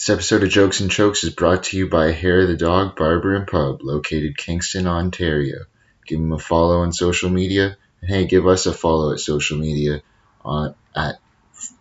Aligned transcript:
This 0.00 0.08
episode 0.08 0.42
of 0.44 0.48
Jokes 0.48 0.80
and 0.80 0.90
Chokes 0.90 1.24
is 1.24 1.34
brought 1.34 1.64
to 1.64 1.76
you 1.76 1.86
by 1.86 2.10
Hair 2.10 2.46
the 2.46 2.56
Dog 2.56 2.96
Barber 2.96 3.34
and 3.34 3.46
Pub, 3.46 3.82
located 3.82 4.34
Kingston, 4.34 4.86
Ontario. 4.86 5.66
Give 6.06 6.18
them 6.18 6.32
a 6.32 6.38
follow 6.38 6.80
on 6.80 6.94
social 6.94 7.28
media, 7.28 7.76
and 8.00 8.10
hey, 8.10 8.24
give 8.24 8.46
us 8.46 8.64
a 8.64 8.72
follow 8.72 9.12
at 9.12 9.20
social 9.20 9.58
media 9.58 10.00
on 10.42 10.74
at 10.96 11.16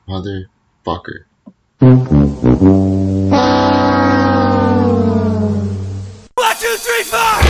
motherfucker. 0.05 1.23
One, 1.79 2.05
two, 6.59 6.75
three, 6.75 7.03
four. 7.03 7.48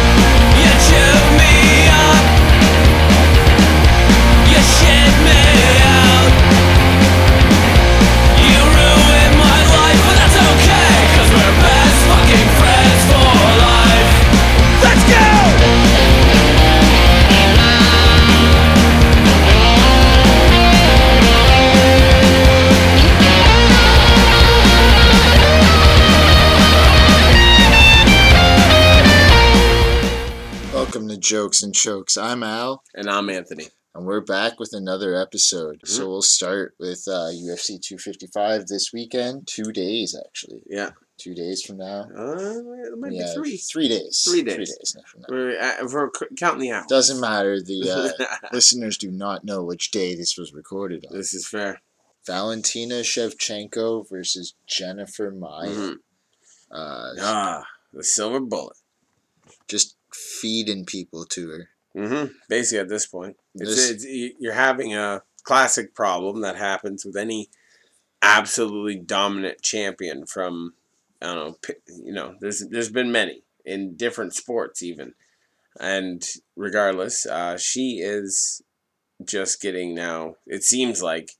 Jokes 31.30 31.62
and 31.62 31.76
Chokes. 31.76 32.18
I'm 32.18 32.41
Al, 32.41 32.82
And 32.96 33.08
I'm 33.08 33.30
Anthony. 33.30 33.68
and 33.94 34.04
we're 34.08 34.20
back 34.20 34.60
with 34.60 34.74
another 34.74 35.13
episode. 35.13 35.80
So 35.85 36.10
we'll 36.10 36.24
start 36.24 36.74
with 36.80 37.04
uh, 37.08 37.30
UFC 37.30 37.80
255 37.80 38.66
this 38.66 38.91
weekend. 38.91 39.46
Two 39.48 39.72
days, 39.72 40.16
actually. 40.26 40.63
Yeah. 40.68 40.90
Two 41.20 41.35
days 41.35 41.62
from 41.62 41.77
now. 41.77 42.07
Uh, 42.18 42.34
it 42.40 42.98
might 42.98 43.12
Yeah, 43.12 43.27
be 43.27 43.34
three. 43.35 43.57
Three 43.57 43.88
days. 43.88 44.24
Three 44.27 44.41
Three 44.41 44.55
days. 44.55 44.76
days 44.76 44.96
from 45.05 45.22
now. 45.22 45.27
We're, 45.30 45.88
we're 45.88 46.10
counting 46.35 46.62
the 46.62 46.72
hours. 46.72 46.88
Doesn't 46.90 47.20
matter. 47.20 47.62
The 47.62 48.16
uh, 48.20 48.48
listeners 48.52 48.98
do 48.98 49.12
not 49.12 49.44
know 49.46 49.63
which 49.63 49.91
day 49.91 50.16
this 50.16 50.35
was 50.35 50.52
recorded 50.52 51.05
on. 51.12 51.16
this 51.16 51.35
is 51.35 51.48
fair. 51.48 51.80
Valentina 52.26 53.02
Shevchenko 53.02 54.10
versus 54.10 54.55
Jennifer 54.66 55.30
Maia. 55.30 55.68
Mhm. 55.70 55.96
Uh, 56.72 57.13
Ah, 57.20 57.66
the 57.94 58.04
silver 58.04 58.40
bullet. 58.40 58.77
just 59.68 59.96
feeding 60.13 60.85
people 60.85 61.26
to 61.26 61.49
her. 61.49 61.70
Mm-hmm. 61.96 62.34
Basically, 62.48 62.79
at 62.79 62.90
this 62.90 63.05
point, 63.05 63.38
it's, 63.55 63.76
This- 63.76 64.06
it's, 64.06 64.35
you're 64.40 64.53
having 64.53 64.94
a 64.94 65.24
classic 65.44 65.96
problem 65.96 66.41
that 66.41 66.56
happens 66.56 67.03
with 67.06 67.16
any 67.16 67.50
absolutely 68.22 68.97
dominant 68.97 69.62
champion 69.62 70.25
from 70.25 70.74
I 71.22 71.34
don't 71.34 71.35
know. 71.35 71.75
You 71.88 72.13
know, 72.13 72.35
there's 72.40 72.66
there's 72.69 72.91
been 72.91 73.12
many 73.12 73.44
in 73.66 73.96
different 73.97 74.34
sports 74.34 74.81
even, 74.81 75.13
and 75.79 76.23
regardless, 76.56 77.25
uh, 77.25 77.57
she 77.57 78.00
is 78.00 78.62
just 79.25 79.62
getting 79.62 79.94
now. 79.94 80.35
It 80.47 80.63
seems 80.63 81.03
like 81.03 81.31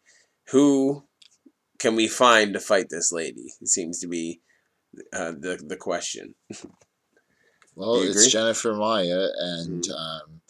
who 0.50 1.06
can 1.78 1.96
we 1.96 2.08
find 2.08 2.54
to 2.54 2.60
fight 2.60 2.90
this 2.90 3.12
lady? 3.12 3.54
It 3.62 3.70
seems 3.70 4.00
to 4.00 4.08
be 4.08 4.42
uh, 5.14 5.32
the 5.32 5.64
the 5.66 5.78
question. 5.78 6.36
Well, 7.80 8.02
it's? 8.02 8.28
Jennifer 8.28 8.74
Maia, 8.74 9.30
and 9.38 9.84
Mhm. 9.84 9.96
um, 9.96 10.42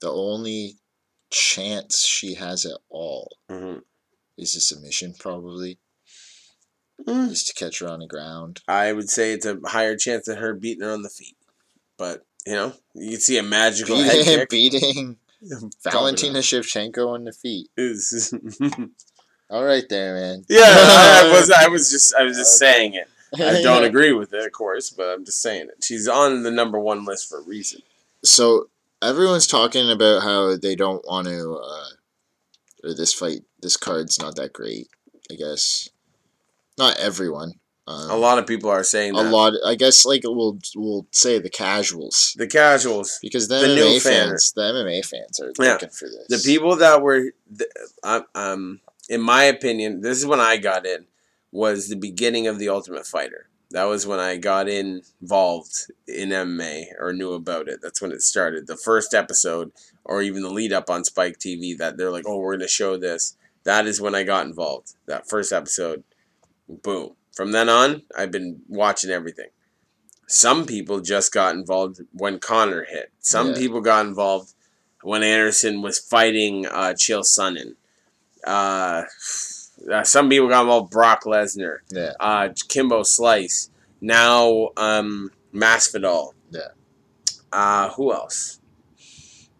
the 0.00 0.10
only 0.10 0.78
chance 1.30 1.98
she 2.06 2.34
has 2.34 2.64
at 2.64 2.78
all 2.88 3.36
hmm 3.50 3.80
is 4.38 4.54
a 4.56 4.60
submission, 4.60 5.14
probably, 5.18 5.78
Mm. 7.06 7.30
is 7.30 7.44
to 7.44 7.52
catch 7.52 7.80
her 7.80 7.88
on 7.88 8.00
the 8.00 8.06
ground. 8.06 8.62
I 8.66 8.92
would 8.92 9.10
say 9.10 9.32
it's 9.32 9.44
a 9.44 9.58
higher 9.66 9.96
chance 9.96 10.26
than 10.26 10.38
her 10.38 10.54
beating 10.54 10.82
her 10.84 10.92
on 10.92 11.02
the 11.02 11.10
feet. 11.10 11.36
But, 11.98 12.24
you 12.46 12.52
know, 12.54 12.72
you 12.94 13.10
can 13.12 13.20
see 13.20 13.36
a 13.36 13.42
magical 13.42 13.96
head 13.98 14.24
Beating, 14.24 14.38
kick. 14.38 14.48
beating 14.48 15.18
Valentina 15.82 16.38
Shevchenko 16.38 17.08
on 17.08 17.24
the 17.24 17.32
feet. 17.32 17.68
All 19.50 19.64
right, 19.64 19.86
there, 19.88 20.14
man. 20.14 20.44
yeah, 20.48 20.62
I 20.64 21.30
was 21.38 21.50
I 21.50 21.68
was 21.68 21.90
just 21.90 22.14
I 22.14 22.22
was 22.22 22.36
just 22.36 22.62
Okay. 22.62 22.72
saying 22.72 22.94
it. 22.94 23.08
I 23.34 23.60
don't 23.62 23.84
agree 23.84 24.12
with 24.12 24.32
it, 24.32 24.44
of 24.46 24.52
course, 24.52 24.90
but 24.90 25.04
I'm 25.08 25.24
just 25.24 25.40
saying 25.42 25.68
it. 25.68 25.82
She's 25.84 26.08
on 26.08 26.42
the 26.42 26.50
number 26.50 26.78
one 26.78 27.04
list 27.04 27.28
for 27.28 27.38
a 27.40 27.42
reason. 27.42 27.82
So 28.24 28.68
everyone's 29.02 29.46
talking 29.46 29.90
about 29.90 30.22
how 30.22 30.56
they 30.56 30.74
don't 30.74 31.04
want 31.06 31.26
to, 31.28 31.54
uh, 31.62 31.88
or 32.88 32.94
this 32.94 33.12
fight, 33.12 33.42
this 33.60 33.76
card's 33.76 34.18
not 34.18 34.36
that 34.36 34.52
great. 34.52 34.88
I 35.30 35.34
guess 35.34 35.88
not 36.78 36.96
everyone. 36.98 37.52
Um, 37.86 38.10
A 38.10 38.16
lot 38.16 38.38
of 38.38 38.46
people 38.46 38.68
are 38.70 38.84
saying 38.84 39.14
a 39.14 39.22
lot. 39.22 39.54
I 39.64 39.74
guess 39.74 40.04
like 40.04 40.20
we'll 40.24 40.58
we'll 40.76 41.06
say 41.10 41.38
the 41.38 41.48
casuals 41.48 42.34
The 42.36 42.46
casuals, 42.46 43.18
because 43.22 43.48
the, 43.48 43.56
The 43.60 43.66
MMA 43.66 44.02
fan- 44.02 44.28
fans, 44.28 44.52
the 44.52 44.60
MMA 44.60 45.04
fans 45.06 45.40
are 45.40 45.52
Yeah. 45.58 45.72
looking 45.72 45.88
for 45.88 46.06
this. 46.08 46.26
the 46.28 46.38
people 46.46 46.76
that 46.76 47.00
were, 47.00 47.32
um, 48.34 48.80
in 49.08 49.20
my 49.22 49.44
opinion, 49.44 50.02
this 50.02 50.18
is 50.18 50.26
when 50.26 50.38
I 50.40 50.58
got 50.58 50.84
in, 50.86 51.06
was 51.52 51.88
the 51.88 51.96
beginning 51.96 52.46
of 52.46 52.58
the 52.58 52.68
Ultimate 52.68 53.06
Fighter. 53.06 53.48
That 53.70 53.84
was 53.84 54.06
when 54.06 54.18
I 54.18 54.36
got 54.38 54.68
involved 54.68 55.90
in 56.06 56.30
MMA 56.30 56.86
or 56.98 57.12
knew 57.12 57.32
about 57.34 57.68
it. 57.68 57.80
That's 57.82 58.00
when 58.00 58.12
it 58.12 58.22
started. 58.22 58.66
The 58.66 58.76
first 58.76 59.12
episode, 59.12 59.72
or 60.04 60.22
even 60.22 60.42
the 60.42 60.50
lead 60.50 60.72
up 60.72 60.88
on 60.88 61.04
Spike 61.04 61.38
TV, 61.38 61.76
that 61.76 61.96
they're 61.98 62.10
like, 62.10 62.24
"Oh, 62.26 62.38
we're 62.38 62.52
going 62.56 62.60
to 62.60 62.68
show 62.68 62.96
this." 62.96 63.36
That 63.64 63.86
is 63.86 64.00
when 64.00 64.14
I 64.14 64.22
got 64.22 64.46
involved. 64.46 64.94
That 65.06 65.28
first 65.28 65.52
episode, 65.52 66.02
boom. 66.68 67.14
From 67.36 67.52
then 67.52 67.68
on, 67.68 68.02
I've 68.16 68.30
been 68.30 68.62
watching 68.68 69.10
everything. 69.10 69.48
Some 70.26 70.64
people 70.66 71.00
just 71.00 71.32
got 71.32 71.54
involved 71.54 72.00
when 72.12 72.38
Connor 72.38 72.84
hit. 72.84 73.10
Some 73.20 73.48
Yeah. 73.50 73.56
people 73.58 73.80
got 73.82 74.06
involved 74.06 74.54
when 75.02 75.22
Anderson 75.22 75.82
was 75.82 75.98
fighting 75.98 76.66
uh, 76.66 76.94
Chael 76.96 77.22
Sonnen. 77.22 77.74
Uh, 78.44 79.04
uh, 79.92 80.04
some 80.04 80.28
people 80.28 80.48
got 80.48 80.62
involved 80.62 80.90
Brock 80.90 81.24
Lesnar, 81.24 81.78
yeah, 81.90 82.12
uh, 82.20 82.48
Kimbo 82.68 83.02
Slice, 83.02 83.70
now 84.00 84.70
um, 84.76 85.30
Masvidal. 85.54 86.32
Yeah. 86.50 86.68
Uh, 87.52 87.90
who 87.90 88.12
else? 88.12 88.60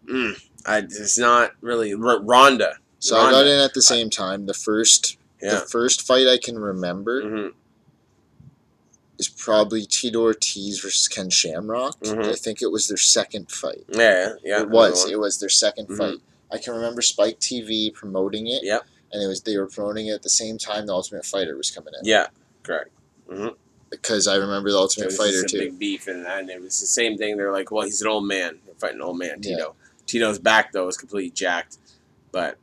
Mm, 0.05 0.33
I, 0.65 0.77
it's 0.79 1.17
not 1.17 1.51
really 1.61 1.93
R- 1.93 2.21
Ronda. 2.21 2.77
so 2.99 3.17
I 3.17 3.31
got 3.31 3.47
in 3.47 3.59
at 3.59 3.73
the 3.73 3.81
same 3.81 4.09
time. 4.09 4.45
The 4.45 4.53
first 4.53 5.17
Yeah. 5.41 5.55
the 5.55 5.59
first 5.61 6.01
fight 6.05 6.27
I 6.27 6.37
can 6.37 6.57
remember 6.59 7.21
hmm 7.21 7.47
is 9.17 9.27
probably 9.27 9.85
Tito 9.85 10.21
Ortiz 10.21 10.79
versus 10.79 11.07
Ken 11.09 11.29
Shamrock. 11.29 11.99
Mhm. 11.99 12.25
I 12.31 12.35
think 12.35 12.61
it 12.61 12.71
was 12.71 12.87
their 12.87 12.95
second 12.97 13.51
fight. 13.51 13.83
Yeah, 13.89 14.35
yeah. 14.43 14.61
it 14.61 14.69
was. 14.69 15.09
It 15.09 15.19
was 15.19 15.39
their 15.39 15.49
2nd 15.49 15.87
Mhm. 15.89 15.97
fight. 15.97 16.17
I 16.51 16.57
can 16.57 16.73
remember 16.73 17.01
Spike 17.01 17.37
TV 17.39 17.91
promoting 17.93 18.47
it. 18.47 18.63
Yep. 18.63 18.85
And 19.11 19.23
it 19.23 19.27
was 19.27 19.41
they 19.41 19.57
were 19.57 19.67
promoting 19.67 20.07
it 20.07 20.11
at 20.13 20.21
the 20.23 20.29
same 20.29 20.57
time 20.57 20.85
the 20.85 20.93
Ultimate 20.93 21.25
Fighter 21.25 21.55
was 21.57 21.71
coming 21.71 21.93
in. 21.99 22.05
Yeah, 22.05 22.27
correct. 22.63 22.91
hmm 23.29 23.47
Because 23.89 24.27
I 24.27 24.35
remember 24.35 24.69
the 24.71 24.77
Ultimate 24.77 25.11
Fighter 25.11 25.43
too. 25.43 25.57
big 25.59 25.79
beef, 25.79 26.07
and, 26.07 26.25
and 26.27 26.49
it 26.49 26.61
was 26.61 26.79
the 26.79 26.85
same 26.87 27.17
thing. 27.17 27.37
They're 27.37 27.51
like, 27.51 27.71
"Well, 27.71 27.85
he's 27.85 28.01
an 28.01 28.07
old 28.07 28.25
man. 28.27 28.59
They're 28.65 28.75
fighting 28.75 28.97
an 28.97 29.01
old 29.03 29.17
man, 29.17 29.39
Yeah. 29.41 29.55
Tito. 29.55 29.75
Tito's 30.05 30.39
back 30.39 30.71
though 30.71 30.87
is 30.87 30.97
completely 30.97 31.29
jacked, 31.31 31.77
but 32.31 32.57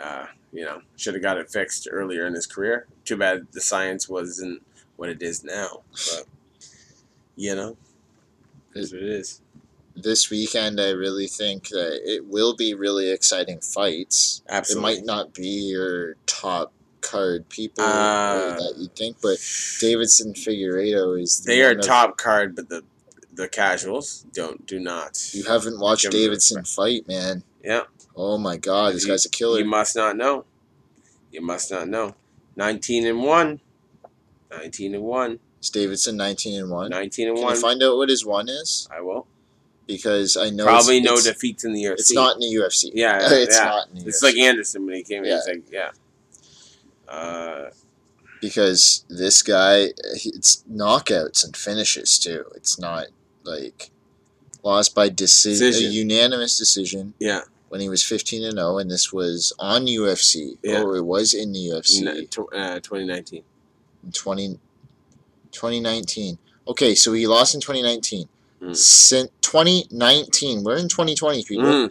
uh, 0.00 0.26
you 0.52 0.64
know, 0.64 0.82
should 0.96 1.14
have 1.14 1.22
got 1.22 1.38
it 1.38 1.50
fixed 1.50 1.88
earlier 1.90 2.26
in 2.26 2.34
his 2.34 2.46
career. 2.46 2.86
Too 3.04 3.16
bad 3.16 3.46
the 3.52 3.60
science 3.60 4.08
wasn't 4.08 4.62
what 4.96 5.08
it 5.08 5.22
is 5.22 5.42
now. 5.44 5.82
But 5.92 6.24
you 7.36 7.54
know, 7.54 7.76
it's 8.74 8.92
what 8.92 9.02
it 9.02 9.08
is. 9.08 9.40
This 9.94 10.30
weekend, 10.30 10.80
I 10.80 10.90
really 10.90 11.26
think 11.26 11.68
that 11.68 12.00
it 12.04 12.24
will 12.26 12.56
be 12.56 12.72
really 12.74 13.10
exciting 13.10 13.60
fights. 13.60 14.42
Absolutely. 14.48 14.92
It 14.92 14.96
might 14.96 15.04
not 15.04 15.34
be 15.34 15.48
your 15.70 16.14
top 16.26 16.72
card 17.02 17.48
people 17.48 17.84
Uh, 17.84 18.56
that 18.56 18.74
you 18.78 18.88
think, 18.96 19.16
but 19.22 19.36
Davidson 19.80 20.32
Figueiredo 20.34 21.20
is. 21.20 21.40
They 21.40 21.62
are 21.62 21.72
of- 21.72 21.82
top 21.82 22.16
card, 22.16 22.56
but 22.56 22.68
the 22.68 22.82
the 23.34 23.48
casuals 23.48 24.26
don't 24.34 24.66
do 24.66 24.78
not. 24.78 25.34
You 25.34 25.44
haven't 25.44 25.78
watched 25.80 26.10
Davidson 26.10 26.64
fight, 26.64 27.08
man. 27.08 27.42
Yeah. 27.64 27.84
Oh 28.14 28.36
my 28.38 28.56
God, 28.58 28.94
this 28.94 29.04
You- 29.04 29.10
guy's 29.10 29.24
a 29.24 29.30
killer. 29.30 29.58
You 29.58 29.64
must 29.64 29.96
not 29.96 30.16
know. 30.16 30.44
You 31.30 31.40
must 31.40 31.70
not 31.70 31.88
know. 31.88 32.14
Nineteen 32.56 33.06
and 33.06 33.22
one. 33.22 33.60
Nineteen 34.50 34.94
and 34.94 35.04
one. 35.04 35.38
Is 35.62 35.70
Davidson 35.70 36.16
nineteen 36.16 36.60
and 36.60 36.70
one? 36.70 36.90
Nineteen 36.90 37.28
and 37.28 37.36
Can 37.36 37.44
one. 37.44 37.54
you 37.54 37.60
find 37.60 37.82
out 37.82 37.96
what 37.96 38.08
his 38.10 38.24
one 38.24 38.48
is? 38.48 38.86
I 38.90 39.00
will. 39.00 39.26
Because 39.86 40.36
I 40.36 40.50
know 40.50 40.64
Probably 40.64 40.98
it's, 40.98 41.06
no 41.06 41.14
it's, 41.14 41.24
defeats 41.24 41.64
in 41.64 41.72
the 41.72 41.82
UFC. 41.82 41.92
It's 41.92 42.12
not 42.14 42.34
in 42.36 42.40
the 42.40 42.54
UFC. 42.54 42.90
Yeah, 42.94 43.20
yeah, 43.20 43.28
it's 43.32 43.58
yeah. 43.58 43.64
not 43.64 43.88
in 43.88 43.98
the 43.98 44.08
It's 44.08 44.22
UFC. 44.22 44.26
like 44.26 44.36
Anderson 44.38 44.86
when 44.86 44.94
he 44.94 45.02
came 45.02 45.24
in. 45.24 45.30
Yeah. 45.30 45.36
It's 45.38 45.48
like 45.48 45.64
yeah. 45.70 45.90
Uh, 47.08 47.70
because 48.40 49.04
this 49.08 49.42
guy, 49.42 49.88
it's 50.14 50.64
knockouts 50.70 51.44
and 51.44 51.56
finishes 51.56 52.18
too. 52.18 52.44
It's 52.54 52.78
not 52.78 53.06
like 53.44 53.90
lost 54.62 54.94
by 54.94 55.08
decision, 55.08 55.66
Decision. 55.68 55.90
a 55.90 55.94
unanimous 55.94 56.56
decision 56.58 57.14
yeah. 57.18 57.40
when 57.68 57.80
he 57.80 57.88
was 57.88 58.02
fifteen 58.02 58.44
and 58.44 58.54
zero, 58.58 58.78
and 58.78 58.90
this 58.90 59.12
was 59.12 59.52
on 59.58 59.86
UFC. 59.86 60.56
Yeah. 60.62 60.82
or 60.82 60.96
it 60.96 61.04
was 61.04 61.34
in 61.34 61.52
the 61.52 61.58
UFC 61.58 62.30
tw- 62.30 62.52
uh, 62.54 62.80
2019. 62.80 63.42
in 64.04 64.12
20, 64.12 64.58
2019. 65.50 66.38
Okay, 66.68 66.94
so 66.94 67.12
he 67.12 67.26
lost 67.26 67.54
in 67.54 67.60
twenty 67.60 67.82
nineteen. 67.82 68.28
Mm. 68.62 68.76
Since 68.76 69.30
twenty 69.40 69.86
nineteen, 69.90 70.62
we're 70.62 70.76
in 70.76 70.88
twenty 70.88 71.14
twenty, 71.14 71.42
people. 71.44 71.64
Mm. 71.64 71.90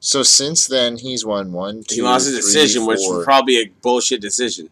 So 0.00 0.22
since 0.22 0.66
then, 0.66 0.98
he's 0.98 1.24
won 1.24 1.52
one, 1.52 1.82
two, 1.82 1.96
He 1.96 2.02
lost 2.02 2.28
a 2.28 2.30
decision, 2.32 2.86
which 2.86 2.98
was 3.00 3.24
probably 3.24 3.58
a 3.60 3.66
bullshit 3.82 4.20
decision. 4.20 4.68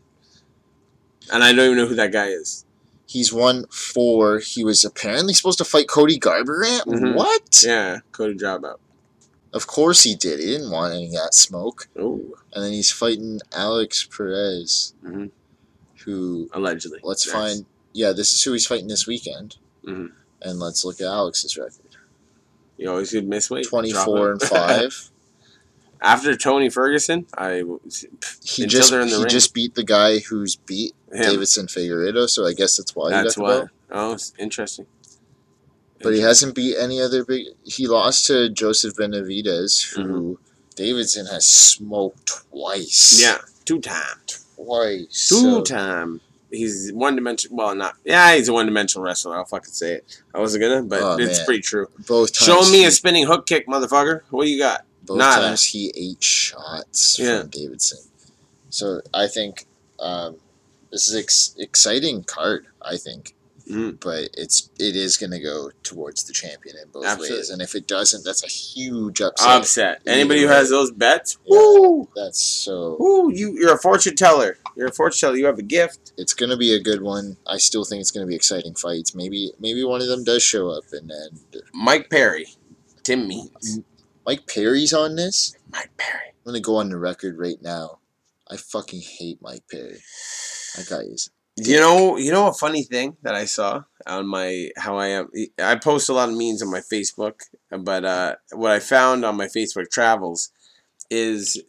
And 1.32 1.42
I 1.42 1.52
don't 1.52 1.64
even 1.64 1.76
know 1.78 1.86
who 1.86 1.94
that 1.94 2.12
guy 2.12 2.26
is. 2.28 2.64
He's 3.06 3.32
won 3.32 3.66
four. 3.70 4.38
He 4.40 4.62
was 4.64 4.84
apparently 4.84 5.34
supposed 5.34 5.58
to 5.58 5.64
fight 5.64 5.88
Cody 5.88 6.18
Garbrandt. 6.18 6.82
Mhm. 6.86 7.14
What? 7.14 7.62
Yeah, 7.64 8.00
Cody 8.12 8.34
Dropout. 8.34 8.76
Of 9.52 9.66
course 9.66 10.02
he 10.02 10.14
did. 10.14 10.40
He 10.40 10.46
didn't 10.46 10.70
want 10.70 10.94
any 10.94 11.06
of 11.06 11.12
that 11.12 11.34
smoke. 11.34 11.88
Oh, 11.98 12.20
And 12.54 12.64
then 12.64 12.72
he's 12.72 12.90
fighting 12.90 13.40
Alex 13.52 14.04
Perez, 14.14 14.94
Mhm. 15.04 15.30
who 16.04 16.48
allegedly. 16.52 17.00
let's 17.02 17.26
Yes. 17.26 17.32
find. 17.34 17.66
Yeah, 17.94 18.12
this 18.12 18.32
is 18.32 18.42
who 18.42 18.52
he's 18.52 18.66
fighting 18.66 18.88
this 18.88 19.06
weekend. 19.06 19.56
Mhm. 19.84 20.12
And 20.44 20.58
let's 20.58 20.84
look 20.84 21.00
at 21.00 21.06
Alex's 21.06 21.56
record: 21.56 21.96
You 22.76 22.90
always 22.90 23.10
could 23.10 23.26
miss 23.28 23.50
weight. 23.50 23.66
twenty-four 23.66 24.32
and 24.32 24.42
five. 24.42 25.08
After 26.04 26.36
Tony 26.36 26.68
Ferguson, 26.68 27.26
I 27.38 27.58
He 28.42 28.64
Until 28.64 28.66
just 28.68 28.92
in 28.92 29.00
the 29.02 29.06
he 29.06 29.16
ring. 29.18 29.28
just 29.28 29.54
beat 29.54 29.76
the 29.76 29.84
guy 29.84 30.18
who's 30.18 30.56
beat 30.56 30.94
him. 31.12 31.22
Davidson 31.22 31.66
Figueiredo, 31.68 32.28
so 32.28 32.44
I 32.44 32.54
guess 32.54 32.76
that's 32.76 32.96
why 32.96 33.10
he 33.10 33.22
That's 33.22 33.36
the 33.36 33.42
why. 33.42 33.50
belt. 33.58 33.68
Oh, 33.92 34.12
it's 34.14 34.32
interesting. 34.36 34.86
But 36.02 36.14
he 36.14 36.20
hasn't 36.20 36.56
beat 36.56 36.76
any 36.76 37.00
other 37.00 37.24
big. 37.24 37.46
He 37.62 37.86
lost 37.86 38.26
to 38.26 38.48
Joseph 38.48 38.96
Benavidez, 38.96 39.94
who 39.94 40.40
Davidson 40.74 41.26
has 41.26 41.44
smoked 41.48 42.26
twice. 42.50 43.22
Mm-hmm. 43.22 43.36
Yeah, 43.36 43.48
two 43.64 43.78
times. 43.80 44.44
twice. 44.56 45.28
Two 45.28 45.36
so- 45.36 45.62
time. 45.62 46.20
He's 46.52 46.92
one 46.92 47.16
dimensional. 47.16 47.56
Well, 47.56 47.74
not. 47.74 47.94
Yeah, 48.04 48.34
he's 48.36 48.48
a 48.48 48.52
one 48.52 48.66
dimensional 48.66 49.04
wrestler. 49.04 49.34
I'll 49.36 49.46
fucking 49.46 49.72
say 49.72 49.94
it. 49.94 50.22
I 50.34 50.38
wasn't 50.38 50.62
gonna, 50.62 50.82
but 50.82 51.00
Oh, 51.02 51.16
it's 51.18 51.38
man. 51.38 51.46
pretty 51.46 51.62
true. 51.62 51.88
Both 52.06 52.34
times. 52.38 52.46
Show 52.66 52.70
me 52.70 52.80
he, 52.80 52.84
a 52.84 52.90
spinning 52.90 53.26
hook 53.26 53.46
kick, 53.46 53.66
motherfucker. 53.66 54.20
What 54.30 54.44
do 54.44 54.50
you 54.50 54.58
got? 54.58 54.84
Both 55.04 55.18
nada. 55.18 55.40
times 55.48 55.64
he 55.64 55.90
ate 55.96 56.22
shots 56.22 57.18
Yeah. 57.18 57.40
from 57.40 57.48
Davidson. 57.48 57.98
So 58.70 59.00
I 59.14 59.26
think 59.28 59.66
um, 59.98 60.36
this 60.90 61.08
is 61.08 61.16
ex- 61.16 61.54
exciting 61.58 62.22
card. 62.24 62.66
I 62.82 62.96
think, 62.98 63.34
Mhm. 63.68 64.00
but 64.00 64.30
it's 64.34 64.68
it 64.78 64.96
is 64.96 65.16
going 65.16 65.30
to 65.30 65.38
go 65.40 65.70
towards 65.82 66.24
the 66.24 66.32
champion 66.32 66.76
in 66.76 66.88
both 66.90 67.04
Absolutely. 67.04 67.36
ways. 67.36 67.50
And 67.50 67.62
if 67.62 67.74
it 67.74 67.86
doesn't, 67.86 68.24
that's 68.24 68.42
a 68.42 68.48
huge 68.48 69.20
upset. 69.20 69.48
Upset. 69.48 70.02
Anybody 70.06 70.42
who 70.42 70.48
has 70.48 70.70
those 70.70 70.90
bets, 70.90 71.38
Yeah. 71.46 71.56
woo, 71.58 72.08
That's 72.16 72.40
so. 72.42 72.96
woo, 72.98 73.32
you, 73.32 73.52
you're 73.58 73.74
a 73.74 73.78
fortune 73.78 74.16
teller. 74.16 74.58
You're 74.76 74.88
a 74.88 74.92
fortune 74.92 75.20
teller. 75.28 75.36
You 75.38 75.46
have 75.46 75.58
a 75.58 75.62
gift. 75.62 76.12
It's 76.16 76.34
going 76.34 76.50
to 76.50 76.56
be 76.56 76.74
a 76.74 76.80
good 76.80 77.02
one. 77.02 77.36
I 77.46 77.58
still 77.58 77.84
think 77.84 78.00
it's 78.00 78.10
going 78.10 78.26
to 78.26 78.28
be 78.28 78.34
exciting 78.36 78.74
fights. 78.74 79.14
Maybe 79.14 79.52
maybe 79.60 79.84
one 79.84 80.00
of 80.00 80.08
them 80.08 80.24
does 80.24 80.42
show 80.42 80.68
up, 80.70 80.84
and 80.92 81.10
then 81.10 81.62
Mike 81.72 82.10
Perry, 82.10 82.46
Tim 83.02 83.26
Means. 83.28 83.80
Mike 84.26 84.46
Perry's 84.46 84.92
on 84.92 85.16
this. 85.16 85.54
Mike 85.72 85.90
Perry. 85.96 86.28
I'm 86.44 86.52
gonna 86.52 86.60
go 86.60 86.76
on 86.76 86.88
the 86.90 86.96
record 86.98 87.38
right 87.38 87.60
now. 87.60 87.98
I 88.48 88.56
fucking 88.56 89.00
hate 89.00 89.38
Mike 89.42 89.64
Perry. 89.70 90.00
That 90.76 90.86
guy 90.88 91.00
is. 91.12 91.30
You 91.56 91.78
know, 91.78 92.16
you 92.16 92.32
know 92.32 92.48
a 92.48 92.52
funny 92.54 92.82
thing 92.82 93.16
that 93.22 93.34
I 93.34 93.44
saw 93.44 93.82
on 94.06 94.26
my 94.26 94.70
how 94.76 94.96
I 94.96 95.08
am. 95.08 95.28
I 95.58 95.76
post 95.76 96.08
a 96.08 96.14
lot 96.14 96.30
of 96.30 96.34
memes 96.36 96.62
on 96.62 96.70
my 96.70 96.80
Facebook, 96.80 97.40
but 97.70 98.04
uh, 98.04 98.36
what 98.52 98.70
I 98.70 98.78
found 98.78 99.24
on 99.24 99.36
my 99.36 99.46
Facebook 99.46 99.90
travels 99.90 100.50
is, 101.10 101.62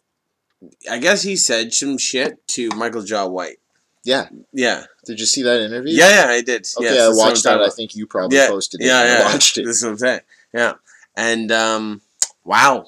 I 0.90 0.98
guess 0.98 1.22
he 1.22 1.36
said 1.36 1.74
some 1.74 1.98
shit 1.98 2.46
to 2.48 2.70
Michael 2.70 3.02
Jai 3.02 3.24
White. 3.24 3.58
Yeah. 4.04 4.28
Yeah, 4.52 4.84
Did 5.06 5.18
you 5.20 5.26
see 5.26 5.42
that 5.42 5.60
interview? 5.62 5.94
yeah, 5.94 6.26
yeah, 6.26 6.30
I 6.30 6.40
did. 6.42 6.66
Okay, 6.76 6.84
Yes, 6.86 6.92
I 6.92 7.04
that's 7.06 7.16
what 7.16 7.22
I'm 7.24 7.28
watched 7.30 7.42
that. 7.44 7.60
I 7.62 7.68
think 7.70 7.94
you 7.94 8.06
probably 8.06 8.36
Yeah, 8.36 8.48
posted 8.48 8.80
it. 8.82 8.86
Yeah, 8.86 9.04
yeah, 9.04 9.22
I 9.28 9.32
watched 9.32 9.58
it. 9.58 9.64
This 9.64 9.76
is 9.76 9.82
what 9.84 9.90
I'm 9.90 9.98
saying. 9.98 10.20
Yeah, 10.52 10.72
and 11.16 11.50
um, 11.52 12.02
wow, 12.44 12.86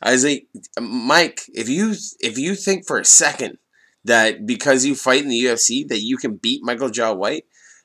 I 0.00 0.12
was 0.12 0.24
like, 0.24 0.46
Mike, 0.80 1.42
if 1.54 1.68
you 1.68 1.94
if 2.20 2.38
you 2.38 2.54
think 2.54 2.86
for 2.86 2.98
a 2.98 3.04
second 3.04 3.58
that 4.04 4.46
because 4.46 4.84
you 4.84 4.94
fight 4.94 5.22
in 5.22 5.28
the 5.28 5.44
UFC 5.44 5.86
that 5.88 6.00
you 6.00 6.16
can 6.16 6.36
beat 6.36 6.64
Michael 6.64 6.90
Jai 6.90 7.10
White, 7.12 7.44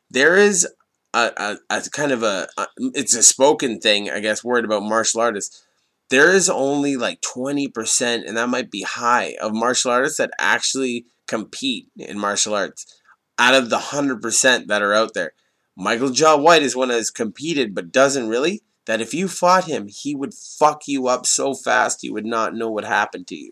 there 0.10 0.36
is 0.36 0.68
a, 1.14 1.32
a, 1.38 1.58
a 1.70 1.82
kind 1.92 2.12
of 2.12 2.24
a, 2.24 2.48
a 2.58 2.68
it's 2.80 3.16
a 3.16 3.24
spoken 3.24 3.80
thing, 3.80 4.10
I 4.10 4.20
guess, 4.20 4.44
word 4.44 4.66
about 4.66 4.84
martial 4.84 5.22
artists. 5.22 5.64
There 6.10 6.32
is 6.32 6.50
only 6.50 6.96
like 6.96 7.22
twenty 7.22 7.68
percent, 7.68 8.26
and 8.26 8.38
that 8.38 8.50
might 8.50 8.72
be 8.72 8.84
high, 8.84 9.36
of 9.42 9.54
martial 9.54 9.92
artists 9.92 10.18
that 10.18 10.32
actually 10.40 11.06
compete 11.28 11.90
in 11.98 12.18
martial 12.18 12.56
arts. 12.56 13.02
Out 13.40 13.54
of 13.54 13.70
the 13.70 13.78
hundred 13.78 14.22
percent 14.22 14.68
that 14.68 14.82
are 14.82 14.94
out 14.94 15.14
there, 15.14 15.34
Michael 15.76 16.10
Jai 16.10 16.36
White 16.36 16.64
is 16.64 16.76
one 16.76 16.88
that 16.88 16.96
has 16.96 17.12
competed 17.12 17.76
but 17.76 17.92
doesn't 17.92 18.30
really. 18.30 18.62
That 18.86 19.02
if 19.02 19.14
you 19.14 19.28
fought 19.28 19.66
him, 19.66 19.90
he 19.90 20.16
would 20.16 20.34
fuck 20.34 20.88
you 20.88 21.08
up 21.10 21.26
so 21.26 21.54
fast 21.54 22.04
you 22.04 22.14
would 22.14 22.26
not 22.26 22.56
know 22.56 22.70
what 22.70 22.86
happened 22.86 23.28
to 23.28 23.36
you. 23.36 23.52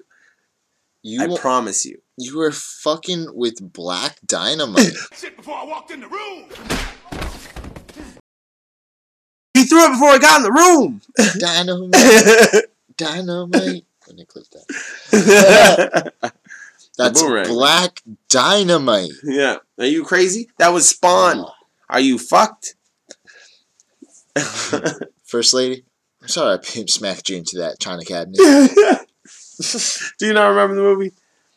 You 1.07 1.35
I 1.35 1.37
promise 1.37 1.85
you. 1.85 1.99
you 2.17 2.35
were 2.35 2.51
fucking 2.51 3.27
with 3.35 3.57
Black 3.61 4.17
Dynamite. 4.25 4.91
Shit 5.13 5.37
before 5.37 5.53
I 5.55 5.63
walked 5.63 5.91
in 5.91 5.99
the 5.99 6.07
room. 6.07 6.45
He 9.53 9.65
threw 9.65 9.85
it 9.85 9.91
before 9.91 10.09
I 10.09 10.17
got 10.17 10.37
in 10.37 10.43
the 10.45 10.51
room. 10.51 11.01
dynamite, 11.37 12.65
dynamite. 12.97 13.85
Let 14.07 14.15
me 14.17 14.25
clip 14.25 14.45
that. 15.11 16.11
That's 16.97 17.21
boomerang. 17.21 17.47
Black 17.49 18.01
Dynamite. 18.29 19.11
yeah. 19.23 19.57
Are 19.77 19.85
you 19.85 20.03
crazy? 20.03 20.49
That 20.57 20.69
was 20.69 20.89
Spawn. 20.89 21.37
Oh, 21.37 21.51
Are 21.87 21.99
you 21.99 22.17
fucked? 22.17 22.73
First 25.23 25.53
lady. 25.53 25.85
I'm 26.23 26.29
sorry 26.29 26.55
I 26.55 26.57
pimp 26.57 26.89
smacked 26.89 27.29
you 27.29 27.37
into 27.37 27.59
that 27.59 27.79
china 27.79 28.03
cabinet. 28.03 28.39
Do 30.19 30.27
you 30.27 30.33
not 30.33 30.47
remember 30.47 30.75
the 30.75 30.81
movie? 30.81 31.13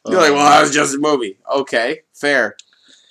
You're 0.07 0.21
like, 0.21 0.33
well, 0.33 0.49
that 0.49 0.63
was 0.63 0.73
just 0.73 0.95
a 0.95 0.99
movie. 0.99 1.39
Okay, 1.53 2.01
fair. 2.15 2.57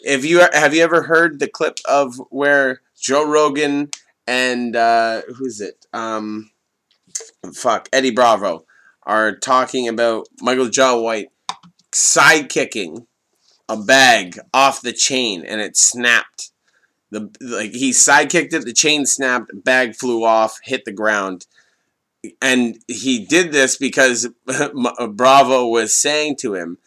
If 0.02 0.26
you 0.26 0.40
have 0.54 0.74
you 0.74 0.84
ever 0.84 1.04
heard 1.04 1.40
the 1.40 1.48
clip 1.48 1.80
of 1.86 2.16
where 2.30 2.82
Joe 3.00 3.28
Rogan 3.28 3.90
and 4.26 4.76
uh, 4.76 5.22
who's 5.36 5.62
it? 5.62 5.86
Um, 5.94 6.52
fuck 7.54 7.90
Eddie 7.92 8.12
Bravo 8.12 8.66
are 9.04 9.36
talking 9.36 9.88
about 9.88 10.28
Michael 10.42 10.70
Jaw 10.70 11.00
White 11.00 11.30
sidekicking 11.92 13.06
a 13.70 13.78
bag 13.78 14.40
off 14.54 14.82
the 14.82 14.94
chain 14.94 15.44
and 15.46 15.62
it 15.62 15.76
snapped. 15.78 16.52
The 17.10 17.30
like 17.40 17.72
he 17.72 17.92
sidekicked 17.92 18.54
it, 18.54 18.66
the 18.66 18.74
chain 18.74 19.06
snapped, 19.06 19.52
bag 19.64 19.96
flew 19.96 20.24
off, 20.24 20.60
hit 20.64 20.84
the 20.86 20.92
ground. 20.92 21.46
And 22.42 22.80
he 22.88 23.26
did 23.26 23.52
this 23.52 23.78
because 23.78 24.28
Bravo 25.10 25.68
was 25.68 25.94
saying 25.94 26.38
to 26.38 26.56
him, 26.56 26.78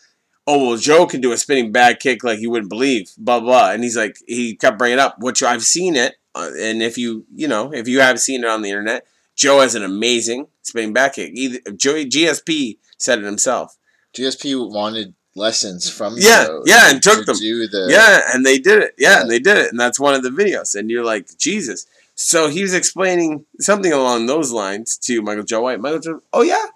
"Oh 0.46 0.66
well, 0.68 0.76
Joe 0.76 1.06
can 1.06 1.20
do 1.20 1.32
a 1.32 1.38
spinning 1.38 1.72
back 1.72 2.00
kick 2.00 2.24
like 2.24 2.40
you 2.40 2.50
wouldn't 2.50 2.70
believe." 2.70 3.10
Blah 3.16 3.40
blah, 3.40 3.70
and 3.70 3.82
he's 3.82 3.96
like, 3.96 4.16
he 4.26 4.56
kept 4.56 4.78
bringing 4.78 4.98
it 4.98 5.00
up, 5.00 5.16
which 5.20 5.42
I've 5.42 5.62
seen 5.62 5.96
it, 5.96 6.16
uh, 6.34 6.50
and 6.58 6.82
if 6.82 6.98
you 6.98 7.24
you 7.34 7.48
know 7.48 7.72
if 7.72 7.88
you 7.88 8.00
have 8.00 8.20
seen 8.20 8.44
it 8.44 8.48
on 8.50 8.62
the 8.62 8.70
internet, 8.70 9.06
Joe 9.36 9.60
has 9.60 9.74
an 9.74 9.84
amazing 9.84 10.48
spinning 10.62 10.92
back 10.92 11.14
kick. 11.14 11.32
Either 11.34 11.58
Joey 11.72 12.06
GSP 12.06 12.78
said 12.98 13.20
it 13.20 13.24
himself. 13.24 13.76
GSP 14.16 14.70
wanted 14.70 15.14
lessons 15.36 15.88
from 15.88 16.16
Yeah, 16.18 16.46
Joe 16.46 16.62
yeah, 16.66 16.80
to- 16.88 16.94
and 16.94 17.02
took 17.02 17.18
to 17.20 17.24
them. 17.24 17.36
The 17.36 17.86
Yeah, 17.88 18.20
and 18.34 18.44
they 18.44 18.58
did 18.58 18.82
it. 18.82 18.94
Yeah, 18.98 19.10
Yeah. 19.10 19.20
and 19.22 19.30
they 19.30 19.38
did 19.38 19.56
it, 19.56 19.70
and 19.70 19.78
that's 19.78 20.00
one 20.00 20.14
of 20.14 20.22
the 20.22 20.30
videos. 20.30 20.74
And 20.74 20.90
you're 20.90 21.04
like, 21.04 21.38
Jesus. 21.38 21.86
So 22.22 22.50
he 22.50 22.60
was 22.60 22.74
explaining 22.74 23.46
something 23.60 23.94
along 23.94 24.26
those 24.26 24.52
lines 24.52 24.98
to 24.98 25.22
Michael 25.22 25.42
Jai 25.42 25.58
White. 25.58 25.80
Michael 25.80 26.00
Joe, 26.00 26.22
oh 26.34 26.42
yeah, 26.42 26.66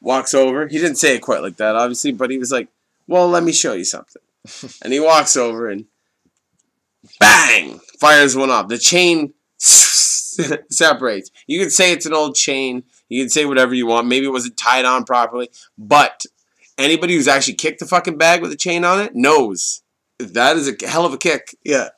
walks 0.00 0.32
over. 0.32 0.66
He 0.66 0.78
didn't 0.78 0.96
say 0.96 1.16
it 1.16 1.20
quite 1.20 1.42
like 1.42 1.58
that, 1.58 1.76
obviously, 1.76 2.12
but 2.12 2.30
he 2.30 2.38
was 2.38 2.50
like, 2.50 2.68
"Well, 3.06 3.28
let 3.28 3.42
me 3.42 3.52
show 3.52 3.74
you 3.74 3.84
something." 3.84 4.22
and 4.82 4.94
he 4.94 4.98
walks 4.98 5.36
over 5.36 5.68
and 5.68 5.84
bang, 7.20 7.78
fires 8.00 8.34
one 8.34 8.48
off. 8.48 8.68
The 8.68 8.78
chain 8.78 9.34
separates. 9.58 11.30
You 11.46 11.60
can 11.60 11.68
say 11.68 11.92
it's 11.92 12.06
an 12.06 12.14
old 12.14 12.34
chain. 12.34 12.82
You 13.10 13.22
can 13.22 13.28
say 13.28 13.44
whatever 13.44 13.74
you 13.74 13.86
want. 13.86 14.06
Maybe 14.06 14.24
it 14.24 14.32
wasn't 14.32 14.56
tied 14.56 14.86
on 14.86 15.04
properly, 15.04 15.50
but 15.76 16.24
anybody 16.78 17.14
who's 17.14 17.28
actually 17.28 17.54
kicked 17.54 17.80
the 17.80 17.86
fucking 17.86 18.16
bag 18.16 18.40
with 18.40 18.50
a 18.50 18.56
chain 18.56 18.82
on 18.82 19.00
it 19.00 19.14
knows 19.14 19.82
that 20.18 20.56
is 20.56 20.68
a 20.68 20.88
hell 20.88 21.04
of 21.04 21.12
a 21.12 21.18
kick. 21.18 21.54
Yeah, 21.64 21.90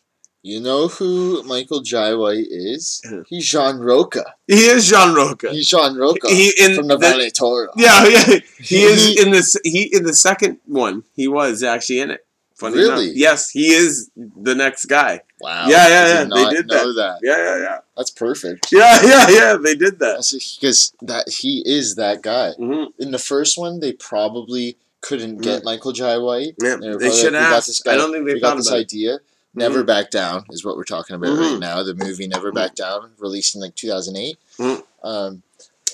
You 0.43 0.61
know 0.61 0.87
who 0.89 1.43
Michael 1.43 1.81
Jai 1.81 2.15
White 2.15 2.47
is? 2.49 3.01
Who? 3.09 3.25
He's 3.29 3.47
Jean 3.51 3.79
Roca. 3.79 4.35
he 4.47 4.55
is 4.67 4.89
Jean 4.89 5.15
Roca. 5.15 5.51
He's 5.51 5.69
Jean 5.69 5.97
Roca 5.97 6.29
He 6.29 6.53
in 6.59 6.77
from 6.77 6.87
the 6.89 6.97
the- 6.97 7.09
Valley 7.09 7.31
Toro. 7.31 7.69
Yeah, 7.77 8.07
yeah. 8.07 8.39
He 8.61 8.83
is 8.83 9.21
in 9.21 9.33
this. 9.33 9.57
He 9.65 9.91
in 9.93 10.05
the 10.05 10.15
second 10.15 10.59
one. 10.67 11.03
He 11.15 11.27
was 11.29 11.63
actually 11.63 12.01
in 12.01 12.11
it. 12.13 12.25
Funny 12.55 12.77
Really? 12.79 13.05
enough. 13.07 13.17
Yes, 13.17 13.51
he 13.51 13.69
is 13.73 14.11
the 14.17 14.55
next 14.55 14.87
guy. 14.87 15.21
Wow. 15.41 15.67
Yeah, 15.69 15.87
yeah, 15.89 16.07
yeah, 16.07 16.25
they 16.35 16.51
did 16.57 16.67
know 16.67 16.93
that. 16.93 17.19
Yeah, 17.23 17.37
yeah, 17.37 17.59
yeah. 17.59 17.79
That's 17.97 18.11
perfect. 18.11 18.73
Yeah, 18.73 19.01
yeah, 19.05 19.29
yeah. 19.31 19.57
They 19.63 19.77
did 19.77 20.01
that. 20.01 20.27
Because 20.61 20.93
that 21.03 21.29
he 21.29 21.63
is 21.65 21.95
that 21.97 22.23
guy. 22.23 22.53
hmm 22.53 22.87
In 22.99 23.13
the 23.13 23.19
first 23.19 23.59
one, 23.59 23.79
they 23.79 23.93
probably 23.93 24.77
couldn't 25.03 25.39
get 25.43 25.63
Michael 25.63 25.93
Jai 25.93 26.19
White. 26.19 26.55
Yeah, 26.61 26.77
They, 26.81 27.11
should 27.13 27.33
like, 27.35 27.43
have. 27.43 27.65
I 27.87 27.95
don't 27.97 28.13
think 28.13 28.27
they 28.27 28.35
we 28.35 28.41
got 28.41 28.57
this 28.57 28.69
about 28.69 28.93
it. 28.93 29.21
Never 29.55 29.83
Mhm. 29.83 29.87
Back 29.87 30.11
Down 30.11 30.45
is 30.51 30.65
what 30.65 30.77
we're 30.77 30.85
talking 30.85 31.17
about 31.17 31.31
Mhm. 31.31 31.51
right 31.53 31.59
now. 31.59 31.83
The 31.83 31.95
movie 31.95 32.27
Never 32.29 32.53
Back 32.53 32.75
Down, 32.75 33.11
released 33.19 33.55
in 33.55 33.61
like 33.61 33.75
2008. 33.75 34.39
Mhm. 34.59 34.83
Um, 35.03 35.43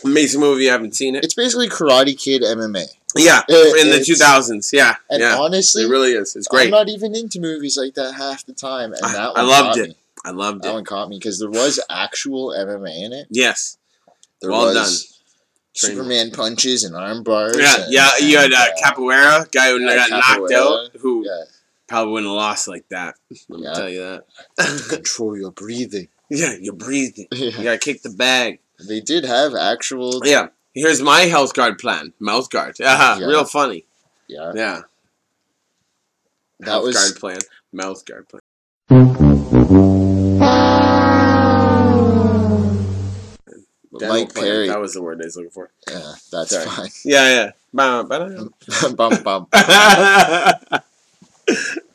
Amazing 0.04 0.40
movie. 0.40 0.68
I 0.68 0.73
haven't 0.73 0.94
seen 0.96 1.14
it? 1.14 1.25
it's 1.25 1.34
basically 1.34 1.68
Karate 1.68 2.18
Kid 2.18 2.42
MMA. 2.42 2.87
Yeah, 3.16 3.42
It- 3.49 3.80
in 3.87 3.90
the 3.90 4.04
two 4.04 4.16
thousands. 4.16 4.70
Yeah, 4.73 4.96
And 5.08 5.20
yeah. 5.20 5.38
honestly, 5.38 5.84
It 5.84 5.88
really 5.88 6.12
is. 6.12 6.34
It's 6.37 6.49
great. 6.49 6.64
I'm 6.64 6.70
not 6.70 6.88
even 6.88 7.14
into 7.14 7.38
movies 7.40 7.76
like 7.76 7.94
that 7.94 8.12
half 8.14 8.44
the 8.44 8.52
time. 8.52 8.92
And 8.92 9.04
I- 9.04 9.12
that 9.12 9.20
I 9.37 9.42
one 9.42 9.46
loved 9.46 9.78
it. 9.78 9.88
Me. 9.90 9.96
I 10.25 10.30
loved 10.32 10.62
That 10.62 10.70
it. 10.70 10.75
one 10.75 10.84
caught 10.84 11.08
me 11.08 11.18
because 11.18 11.38
there 11.38 11.49
was 11.50 11.78
actual 11.88 12.52
MMA 12.52 13.04
in 13.04 13.12
it. 13.12 13.28
Yes. 13.30 13.76
There 14.40 14.50
Well 14.50 14.66
was 14.66 14.75
done. 14.75 15.11
Superman 15.76 16.30
punches 16.32 16.82
and 16.84 16.94
arm 16.96 17.23
bars. 17.23 17.56
Yeah, 17.58 17.82
and- 17.84 17.92
yeah. 17.92 18.16
You 18.18 18.37
had 18.37 18.46
and, 18.46 18.54
uh, 18.54 18.58
uh, 18.58 18.68
Capoeira, 18.92 19.50
guy 19.52 19.70
who 19.70 19.80
yeah, 19.80 19.96
got 20.08 20.11
knocked 20.11 20.52
out, 20.52 20.90
who 21.00 21.25
Yeah, 21.26 21.44
probably 21.95 22.13
wouldn't 22.13 22.31
have 22.31 22.37
lost 22.37 22.69
like 22.69 22.89
that. 22.89 23.15
Let 23.49 23.61
me 23.61 23.67
Yeah. 23.67 23.73
tell 23.75 23.89
you 23.89 24.01
that. 24.01 24.25
control 24.89 25.39
your 25.39 25.53
breathing. 25.53 26.09
yeah, 26.31 26.55
you're 26.61 26.75
breathing. 26.75 27.29
You 27.33 27.51
Yeah. 27.51 27.63
gotta 27.63 27.79
kick 27.79 28.03
the 28.03 28.11
bag. 28.11 28.59
They 28.89 29.01
did 29.01 29.25
have 29.25 29.55
actual. 29.55 30.21
Yeah. 30.25 30.49
Here's 30.75 31.01
my 31.01 31.21
health 31.23 31.55
guard 31.55 31.79
plan. 31.79 32.13
Mouth 32.19 32.51
guard. 32.51 32.77
Uh, 32.81 33.17
Yeah. 33.21 33.27
Real 33.27 33.45
funny. 33.45 33.87
Yeah, 34.27 34.53
Yeah. 34.55 34.81
that 36.61 36.69
health 36.69 36.85
was 36.85 36.97
guard 36.97 37.17
plan. 37.21 37.39
Mouth 37.73 38.05
guard 38.05 38.27
plan. 38.29 38.41
Dental 43.97 44.09
Mike 44.09 44.35
plan. 44.35 44.45
Perry. 44.45 44.67
That 44.69 44.81
was 44.81 44.95
the 44.95 45.03
word 45.03 45.21
I 45.23 45.27
was 45.27 45.37
looking 45.37 45.51
for. 45.53 45.71
Yeah, 45.89 46.15
that's 46.33 46.51
Sorry. 46.51 46.67
fine. 46.67 46.89
Yeah, 47.05 47.29
yeah. 47.29 47.51
Ba- 47.73 48.03
bum, 48.97 49.23
bum. 49.23 49.47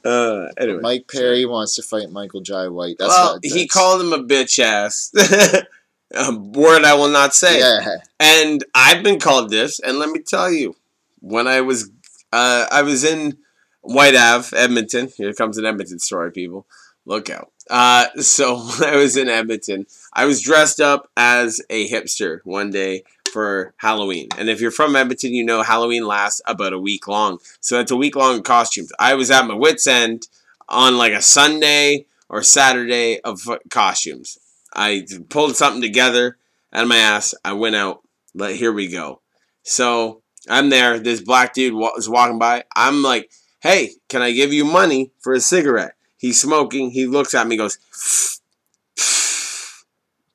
Uh, 0.06 0.48
anyway. 0.58 0.82
Mike 0.82 1.10
Perry 1.12 1.46
wants 1.46 1.75
to 1.75 1.84
fight 1.84 2.10
Michael 2.10 2.41
Jai 2.41 2.68
White. 2.68 2.98
That's 3.00 3.10
well, 3.10 3.34
not, 3.34 3.46
he 3.46 3.68
called 3.68 4.01
him 4.01 4.13
a 4.13 4.24
bitch 4.24 4.60
ass. 4.60 5.12
a 6.15 6.36
word 6.36 6.84
I 6.84 6.94
will 6.96 7.10
not 7.10 7.36
say. 7.36 7.60
Yeah, 7.60 7.98
And 8.20 8.63
I've 8.74 9.03
been 9.03 9.20
called 9.20 9.50
this, 9.50 9.79
and 9.79 10.00
let 10.00 10.10
me 10.10 10.20
tell 10.20 10.51
you, 10.51 10.75
when 11.20 11.48
I 11.48 11.62
was 11.62 11.91
uh, 12.32 12.68
I 12.72 12.82
was 12.82 13.03
in 13.03 13.38
White 13.82 14.15
Ave, 14.15 14.56
Edmonton. 14.56 15.10
Here 15.15 15.34
comes 15.34 15.58
an 15.58 15.65
Edmonton 15.65 16.00
story, 16.00 16.32
people. 16.32 16.65
Look 17.06 17.29
out. 17.29 17.51
Uh, 17.70 18.08
so 18.22 18.58
when 18.58 18.89
I 18.89 18.96
was 18.98 19.18
in 19.18 19.27
Edmonton, 19.27 19.86
I 20.13 20.25
was 20.25 20.41
dressed 20.41 20.79
up 20.79 21.10
as 21.18 21.62
a 21.70 21.89
hipster 21.89 22.39
one 22.44 22.72
day 22.72 23.03
for 23.29 23.74
Halloween. 23.77 24.27
And 24.38 24.50
if 24.50 24.59
you're 24.59 24.71
from 24.71 24.95
Edmonton, 24.95 25.33
you 25.33 25.43
know 25.43 25.62
Halloween 25.62 26.05
lasts 26.05 26.41
about 26.45 26.74
a 26.74 26.79
week 26.79 27.07
long. 27.07 27.39
So 27.59 27.79
it's 27.79 27.91
a 27.91 27.95
week 27.95 28.15
long 28.15 28.41
costumes. 28.43 28.91
I 29.00 29.15
was 29.15 29.31
at 29.31 29.48
my 29.48 29.53
wits 29.53 29.88
end 29.88 30.27
on 30.67 30.98
like 30.98 31.13
a 31.13 31.21
Sunday 31.21 32.05
or 32.27 32.43
Saturday 32.43 33.19
of 33.21 33.41
costumes. 33.69 34.38
I 34.74 35.05
pulled 35.29 35.55
something 35.55 35.81
together 35.81 36.38
out 36.74 36.83
of 36.83 36.89
my 36.89 36.98
ass. 36.98 37.33
I 37.43 37.53
went 37.53 37.75
out. 37.75 38.01
Like 38.33 38.55
here 38.55 38.71
we 38.71 38.88
go. 38.88 39.21
So 39.63 40.21
I'm 40.50 40.69
there. 40.69 41.00
This 41.00 41.21
black 41.21 41.53
dude 41.53 41.74
was 41.74 42.07
walking 42.07 42.39
by. 42.39 42.63
I'm 42.75 43.01
like, 43.01 43.31
"Hey, 43.62 43.91
can 44.07 44.21
I 44.21 44.31
give 44.31 44.53
you 44.53 44.63
money 44.65 45.12
for 45.19 45.33
a 45.33 45.39
cigarette?" 45.39 45.95
He's 46.17 46.39
smoking. 46.39 46.91
He 46.91 47.07
looks 47.07 47.33
at 47.33 47.48
me, 47.48 47.57
goes, 47.57 47.79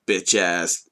"Bitch 0.06 0.34
ass 0.34 0.88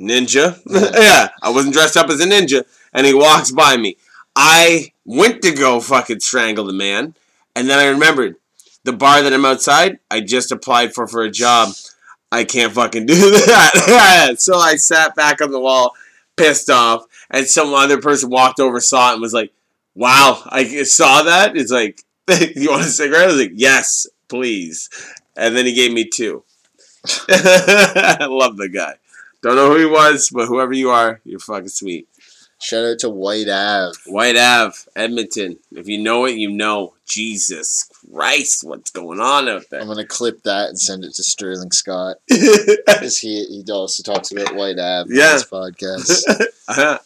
ninja." 0.00 0.60
yeah, 0.66 1.28
I 1.42 1.50
wasn't 1.50 1.74
dressed 1.74 1.96
up 1.96 2.10
as 2.10 2.20
a 2.20 2.26
ninja, 2.26 2.64
and 2.92 3.06
he 3.06 3.14
walks 3.14 3.50
by 3.50 3.76
me. 3.76 3.96
I 4.36 4.92
went 5.04 5.42
to 5.42 5.52
go 5.52 5.80
fucking 5.80 6.20
strangle 6.20 6.64
the 6.64 6.72
man, 6.72 7.14
and 7.54 7.68
then 7.68 7.78
I 7.78 7.86
remembered 7.86 8.36
the 8.84 8.92
bar 8.92 9.22
that 9.22 9.32
I'm 9.32 9.44
outside. 9.44 9.98
I 10.10 10.20
just 10.20 10.52
applied 10.52 10.94
for 10.94 11.06
for 11.06 11.22
a 11.22 11.30
job. 11.30 11.74
I 12.30 12.44
can't 12.44 12.72
fucking 12.72 13.06
do 13.06 13.14
that. 13.14 14.36
so 14.38 14.58
I 14.58 14.76
sat 14.76 15.14
back 15.14 15.40
on 15.40 15.50
the 15.50 15.60
wall, 15.60 15.92
pissed 16.36 16.70
off, 16.70 17.04
and 17.30 17.46
some 17.46 17.72
other 17.74 18.00
person 18.00 18.30
walked 18.30 18.60
over, 18.60 18.80
saw 18.80 19.10
it, 19.10 19.12
and 19.14 19.22
was 19.22 19.34
like, 19.34 19.52
"Wow, 19.94 20.42
I 20.46 20.82
saw 20.82 21.22
that." 21.22 21.56
It's 21.56 21.72
like, 21.72 22.02
"You 22.56 22.70
want 22.70 22.82
a 22.82 22.86
cigarette?" 22.86 23.24
I 23.24 23.26
was 23.26 23.40
like, 23.40 23.52
"Yes, 23.54 24.06
please." 24.28 24.88
And 25.36 25.56
then 25.56 25.66
he 25.66 25.74
gave 25.74 25.92
me 25.92 26.08
two. 26.08 26.44
I 27.28 28.26
love 28.28 28.56
the 28.56 28.68
guy. 28.68 28.94
Don't 29.44 29.56
know 29.56 29.70
who 29.70 29.78
he 29.78 29.84
was, 29.86 30.30
but 30.32 30.46
whoever 30.46 30.72
you 30.72 30.90
are, 30.90 31.20
you're 31.24 31.38
fucking 31.38 31.68
sweet. 31.68 32.08
shout 32.60 32.84
out 32.84 32.98
to 33.00 33.10
White 33.10 33.48
Ave. 33.48 33.96
White 34.06 34.36
Ave, 34.36 34.74
Edmonton. 34.96 35.58
If 35.72 35.86
you 35.86 35.98
know 36.02 36.24
it, 36.24 36.36
you 36.36 36.50
know. 36.50 36.94
Jesus 37.06 37.86
Christ, 38.10 38.64
what's 38.64 38.90
going 38.90 39.20
on 39.20 39.46
out 39.46 39.64
there? 39.70 39.78
I'm 39.82 39.86
gonna 39.88 40.06
clip 40.06 40.42
that 40.44 40.70
and 40.70 40.78
send 40.80 41.04
it 41.04 41.12
to 41.16 41.22
Sterling 41.22 41.70
Scott 41.70 42.16
because 42.28 43.18
he 43.18 43.44
he 43.44 43.64
also 43.70 44.02
talks 44.02 44.32
about 44.32 44.54
White 44.56 44.78
Ave 44.78 45.10
Yeah. 45.14 45.26
on 45.26 45.32
this 45.34 45.44
podcast. 45.44 46.46
Uh-huh. 46.68 46.98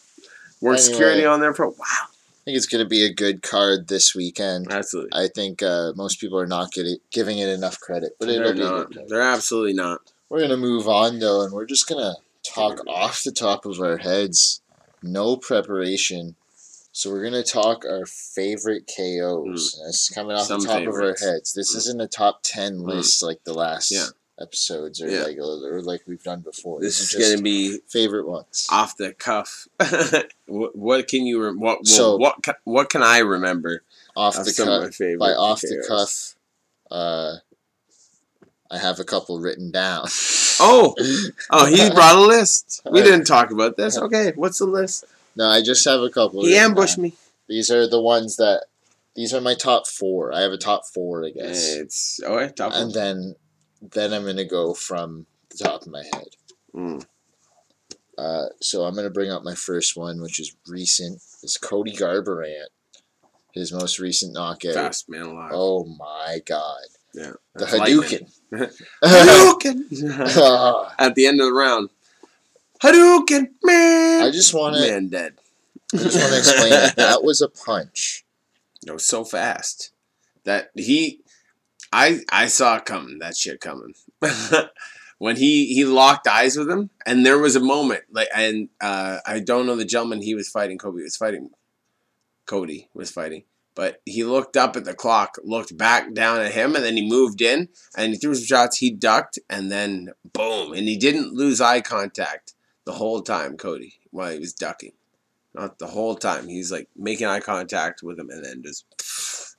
Work 0.61 0.77
Anyway. 0.77 0.91
security 0.91 1.25
on 1.25 1.41
there 1.41 1.53
for 1.53 1.67
wow. 1.67 1.75
I 1.81 2.07
think 2.45 2.55
it's 2.55 2.65
gonna 2.65 2.85
be 2.85 3.03
a 3.05 3.13
good 3.13 3.41
card 3.41 3.89
this 3.89 4.15
weekend. 4.15 4.71
Absolutely. 4.71 5.11
I 5.13 5.27
think 5.27 5.61
uh, 5.61 5.91
most 5.97 6.21
people 6.21 6.39
are 6.39 6.47
not 6.47 6.71
getting 6.71 6.95
giving 7.11 7.39
it 7.39 7.49
enough 7.49 7.77
credit, 7.81 8.13
but 8.19 8.27
They're 8.27 8.45
it'll 8.45 8.87
not. 8.87 8.93
They're 9.09 9.21
absolutely 9.21 9.73
not. 9.73 9.99
We're 10.29 10.39
gonna 10.39 10.55
move 10.55 10.87
on 10.87 11.19
though, 11.19 11.41
and 11.43 11.51
we're 11.51 11.65
just 11.65 11.89
gonna 11.89 12.13
talk 12.43 12.85
off 12.87 13.23
the 13.23 13.31
top 13.31 13.65
of 13.65 13.79
our 13.79 13.97
heads, 13.97 14.61
no 15.01 15.35
preparation. 15.37 16.35
So 16.91 17.11
we're 17.11 17.23
gonna 17.23 17.43
talk 17.43 17.85
our 17.85 18.05
favorite 18.05 18.87
KOs. 18.93 19.77
And 19.79 19.89
It's 19.89 20.09
coming 20.09 20.35
off 20.35 20.47
Hmm. 20.47 20.47
Some 20.47 20.61
the 20.61 20.67
top 20.67 20.77
favorites. 20.79 21.21
of 21.21 21.27
our 21.27 21.33
heads. 21.33 21.53
This 21.53 21.73
Mm. 21.73 21.77
isn't 21.77 22.01
a 22.01 22.07
top 22.07 22.39
ten 22.43 22.79
Mm. 22.79 22.87
list 22.87 23.21
like 23.23 23.43
the 23.43 23.53
last 23.53 23.91
Yeah. 23.91 24.07
episodes 24.39 25.01
or 25.01 25.09
Yeah. 25.09 25.23
like 25.23 25.37
or 25.37 25.81
like 25.81 26.01
we've 26.07 26.23
done 26.23 26.41
before. 26.41 26.81
This 26.81 26.99
These 26.99 27.13
is 27.15 27.35
to 27.37 27.41
be 27.43 27.79
favorite 27.87 28.25
ones. 28.27 28.67
off 28.71 28.97
the 28.97 29.13
cuff. 29.13 29.67
what, 30.47 30.75
what 30.75 31.07
can 31.07 31.25
you 31.25 31.41
re- 31.43 31.55
what 31.55 31.85
So- 31.85 32.17
what 32.17 32.35
what 32.63 32.89
can 32.89 33.03
I 33.03 33.19
remember 33.19 33.83
Off 34.15 34.35
the 34.35 34.51
cuff. 34.51 34.97
By 35.19 35.31
off 35.33 35.61
the 35.61 35.85
cuff, 35.87 36.35
uh, 36.91 37.37
I 38.71 38.77
have 38.77 38.99
a 38.99 39.03
couple 39.03 39.39
written 39.39 39.71
down. 39.71 40.07
Oh, 40.61 40.93
oh, 41.51 41.65
he 41.67 41.89
brought 41.93 42.17
a 42.17 42.19
list. 42.19 42.81
We 42.91 43.01
didn't 43.01 43.23
talk 43.23 43.49
about 43.51 43.77
this. 43.77 43.97
Okay, 43.97 44.33
what's 44.35 44.59
the 44.59 44.65
list? 44.65 45.05
no, 45.37 45.47
I 45.47 45.61
just 45.61 45.85
have 45.85 46.01
a 46.01 46.09
couple. 46.09 46.43
He 46.43 46.57
ambushed 46.57 46.97
down. 46.97 47.03
me. 47.03 47.13
These 47.47 47.71
are 47.71 47.87
the 47.87 48.01
ones 48.01 48.35
that. 48.35 48.65
These 49.15 49.33
are 49.33 49.39
my 49.39 49.53
top 49.53 49.87
four. 49.87 50.33
I 50.33 50.41
have 50.41 50.51
a 50.51 50.57
top 50.57 50.85
four, 50.85 51.25
I 51.25 51.29
guess. 51.29 51.75
It's 51.75 52.19
oh, 52.25 52.39
okay, 52.39 52.53
top 52.53 52.73
and 52.73 52.87
one. 52.87 52.93
then 52.93 53.35
then 53.81 54.13
I'm 54.13 54.25
gonna 54.25 54.43
go 54.43 54.73
from 54.73 55.27
the 55.49 55.63
top 55.63 55.83
of 55.83 55.87
my 55.87 56.03
head. 56.13 56.27
Mm. 56.75 57.05
Uh, 58.17 58.47
so 58.59 58.83
I'm 58.83 58.95
gonna 58.95 59.09
bring 59.09 59.31
up 59.31 59.43
my 59.43 59.55
first 59.55 59.95
one, 59.95 60.21
which 60.21 60.39
is 60.39 60.55
recent. 60.67 61.21
Is 61.41 61.57
Cody 61.57 61.95
Garbrandt, 61.95 62.67
his 63.53 63.71
most 63.71 63.97
recent 63.99 64.33
knockout. 64.33 64.73
Fast 64.73 65.09
man 65.09 65.21
alive. 65.21 65.51
Oh 65.53 65.85
my 65.85 66.39
god, 66.45 66.83
yeah, 67.13 67.31
the. 67.55 67.65
Hadouken! 67.65 68.31
Hadouken. 69.03 70.91
At 70.99 71.15
the 71.15 71.27
end 71.27 71.39
of 71.39 71.47
the 71.47 71.53
round, 71.53 71.89
Hadouken 72.81 73.49
man. 73.63 74.23
I 74.23 74.31
just 74.31 74.53
want 74.53 74.75
to. 74.75 74.81
man 74.81 75.09
dead. 75.09 75.33
I 75.93 75.97
just 75.97 76.17
want 76.17 76.31
to 76.31 76.37
explain 76.37 76.73
it. 76.73 76.95
That 76.95 77.23
was 77.23 77.41
a 77.41 77.49
punch. 77.49 78.25
It 78.85 78.91
was 78.91 79.05
so 79.05 79.23
fast 79.23 79.91
that 80.43 80.71
he, 80.75 81.21
I 81.91 82.21
I 82.31 82.47
saw 82.47 82.77
it 82.77 82.85
coming. 82.85 83.19
That 83.19 83.35
shit 83.35 83.59
coming. 83.59 83.93
when 85.17 85.35
he 85.35 85.73
he 85.73 85.85
locked 85.85 86.27
eyes 86.27 86.57
with 86.57 86.69
him, 86.69 86.89
and 87.05 87.25
there 87.25 87.37
was 87.37 87.55
a 87.55 87.59
moment 87.59 88.03
like, 88.11 88.29
and 88.35 88.69
uh, 88.81 89.17
I 89.25 89.39
don't 89.39 89.65
know 89.65 89.75
the 89.75 89.85
gentleman 89.85 90.21
he 90.21 90.35
was 90.35 90.49
fighting. 90.49 90.77
Kobe 90.77 91.01
was 91.01 91.17
fighting. 91.17 91.51
Cody 92.49 92.89
was 92.95 93.11
fighting, 93.11 93.43
but 93.75 94.01
he 94.05 94.23
looked 94.23 94.57
up 94.57 94.75
at 94.75 94.85
the 94.85 94.93
clock, 94.93 95.37
looked 95.43 95.77
back 95.77 96.13
down 96.13 96.39
at 96.39 96.51
him, 96.51 96.75
and 96.75 96.83
then 96.83 96.97
he 96.97 97.07
moved 97.07 97.41
in 97.41 97.69
and 97.95 98.13
he 98.13 98.17
threw 98.17 98.35
some 98.35 98.45
shots. 98.45 98.77
He 98.77 98.91
ducked, 98.91 99.39
and 99.49 99.71
then 99.71 100.09
boom, 100.33 100.73
and 100.73 100.87
he 100.87 100.97
didn't 100.97 101.33
lose 101.33 101.61
eye 101.61 101.81
contact 101.81 102.53
the 102.85 102.93
whole 102.93 103.21
time. 103.21 103.57
Cody 103.57 103.99
while 104.11 104.31
he 104.31 104.39
was 104.39 104.53
ducking. 104.53 104.93
Not 105.53 105.79
the 105.79 105.87
whole 105.87 106.15
time. 106.15 106.47
He's 106.47 106.71
like 106.71 106.89
making 106.95 107.27
eye 107.27 107.39
contact 107.39 108.03
with 108.03 108.19
him 108.19 108.29
and 108.29 108.45
then 108.45 108.61
just 108.63 108.85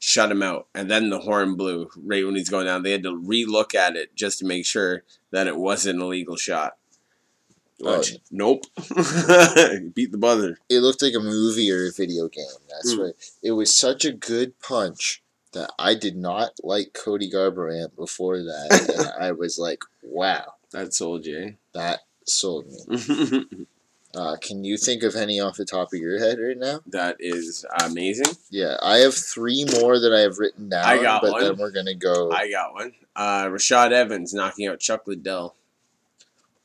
shut 0.03 0.31
him 0.31 0.43
out, 0.43 0.67
and 0.75 0.91
then 0.91 1.11
the 1.11 1.21
horn 1.21 1.57
blew 1.57 1.91
right 1.97 2.25
when 2.25 2.35
he's 2.35 2.49
going 2.49 2.67
down. 2.67 2.83
They 2.83 2.93
had 2.93 3.03
to 3.03 3.17
re-look 3.17 3.75
at 3.75 3.97
it 3.97 4.17
just 4.17 4.39
to 4.39 4.47
make 4.47 4.65
sure 4.65 5.03
that 5.31 5.47
it 5.47 5.57
wasn't 5.57 6.01
a 6.01 6.07
legal 6.07 6.37
shot. 6.37 6.77
Which, 7.81 8.17
nope. 8.31 8.65
Beat 9.95 10.13
the 10.13 10.19
buzzer. 10.19 10.59
It 10.69 10.81
looked 10.81 11.03
like 11.03 11.15
a 11.15 11.21
movie 11.21 11.71
or 11.73 11.87
a 11.89 11.93
video 11.93 12.29
game. 12.29 12.45
That's 12.69 12.95
Hmm. 12.95 13.01
right. 13.03 13.15
It 13.43 13.53
was 13.53 13.77
such 13.77 14.05
a 14.05 14.13
good 14.13 14.59
punch 14.61 15.23
that 15.53 15.73
I 15.79 15.95
did 15.95 16.17
not 16.17 16.53
like 16.63 16.93
Cody 16.93 17.31
Garbrandt 17.31 17.97
before 17.97 18.39
that, 18.39 18.95
and 19.17 19.25
I 19.25 19.33
was 19.33 19.59
like, 19.59 19.83
"Wow, 20.03 20.55
That 20.73 20.95
sold 20.95 21.27
you. 21.27 21.57
that 21.73 22.01
sold 22.27 22.67
me." 22.67 22.79
eh? 22.91 23.41
Uh, 24.13 24.37
can 24.43 24.65
you 24.65 24.77
think 24.77 25.05
of 25.05 25.15
any 25.15 25.39
off 25.39 25.57
the 25.57 25.65
top 25.65 25.93
of 25.95 26.01
your 26.01 26.19
head 26.19 26.39
right 26.41 26.57
now? 26.59 26.81
that 26.87 27.17
is 27.21 27.65
amazing. 27.85 28.27
Yeah, 28.51 28.77
I 28.83 28.97
have 28.99 29.15
three 29.15 29.65
more 29.81 30.01
that 30.01 30.13
I 30.13 30.21
have 30.21 30.39
written 30.39 30.69
down, 30.69 30.85
I 30.85 31.01
got 31.01 31.23
but 31.23 31.31
one. 31.33 31.43
then 31.45 31.57
we're 31.57 31.71
gonna 31.71 31.95
go. 31.95 32.31
I 32.33 32.51
got 32.51 32.75
one. 32.75 32.93
Uh, 33.15 33.45
Rashad 33.47 33.93
Evans 33.93 34.35
knocking 34.35 34.67
out 34.67 34.81
Chuck 34.81 35.07
Liddell. 35.07 35.55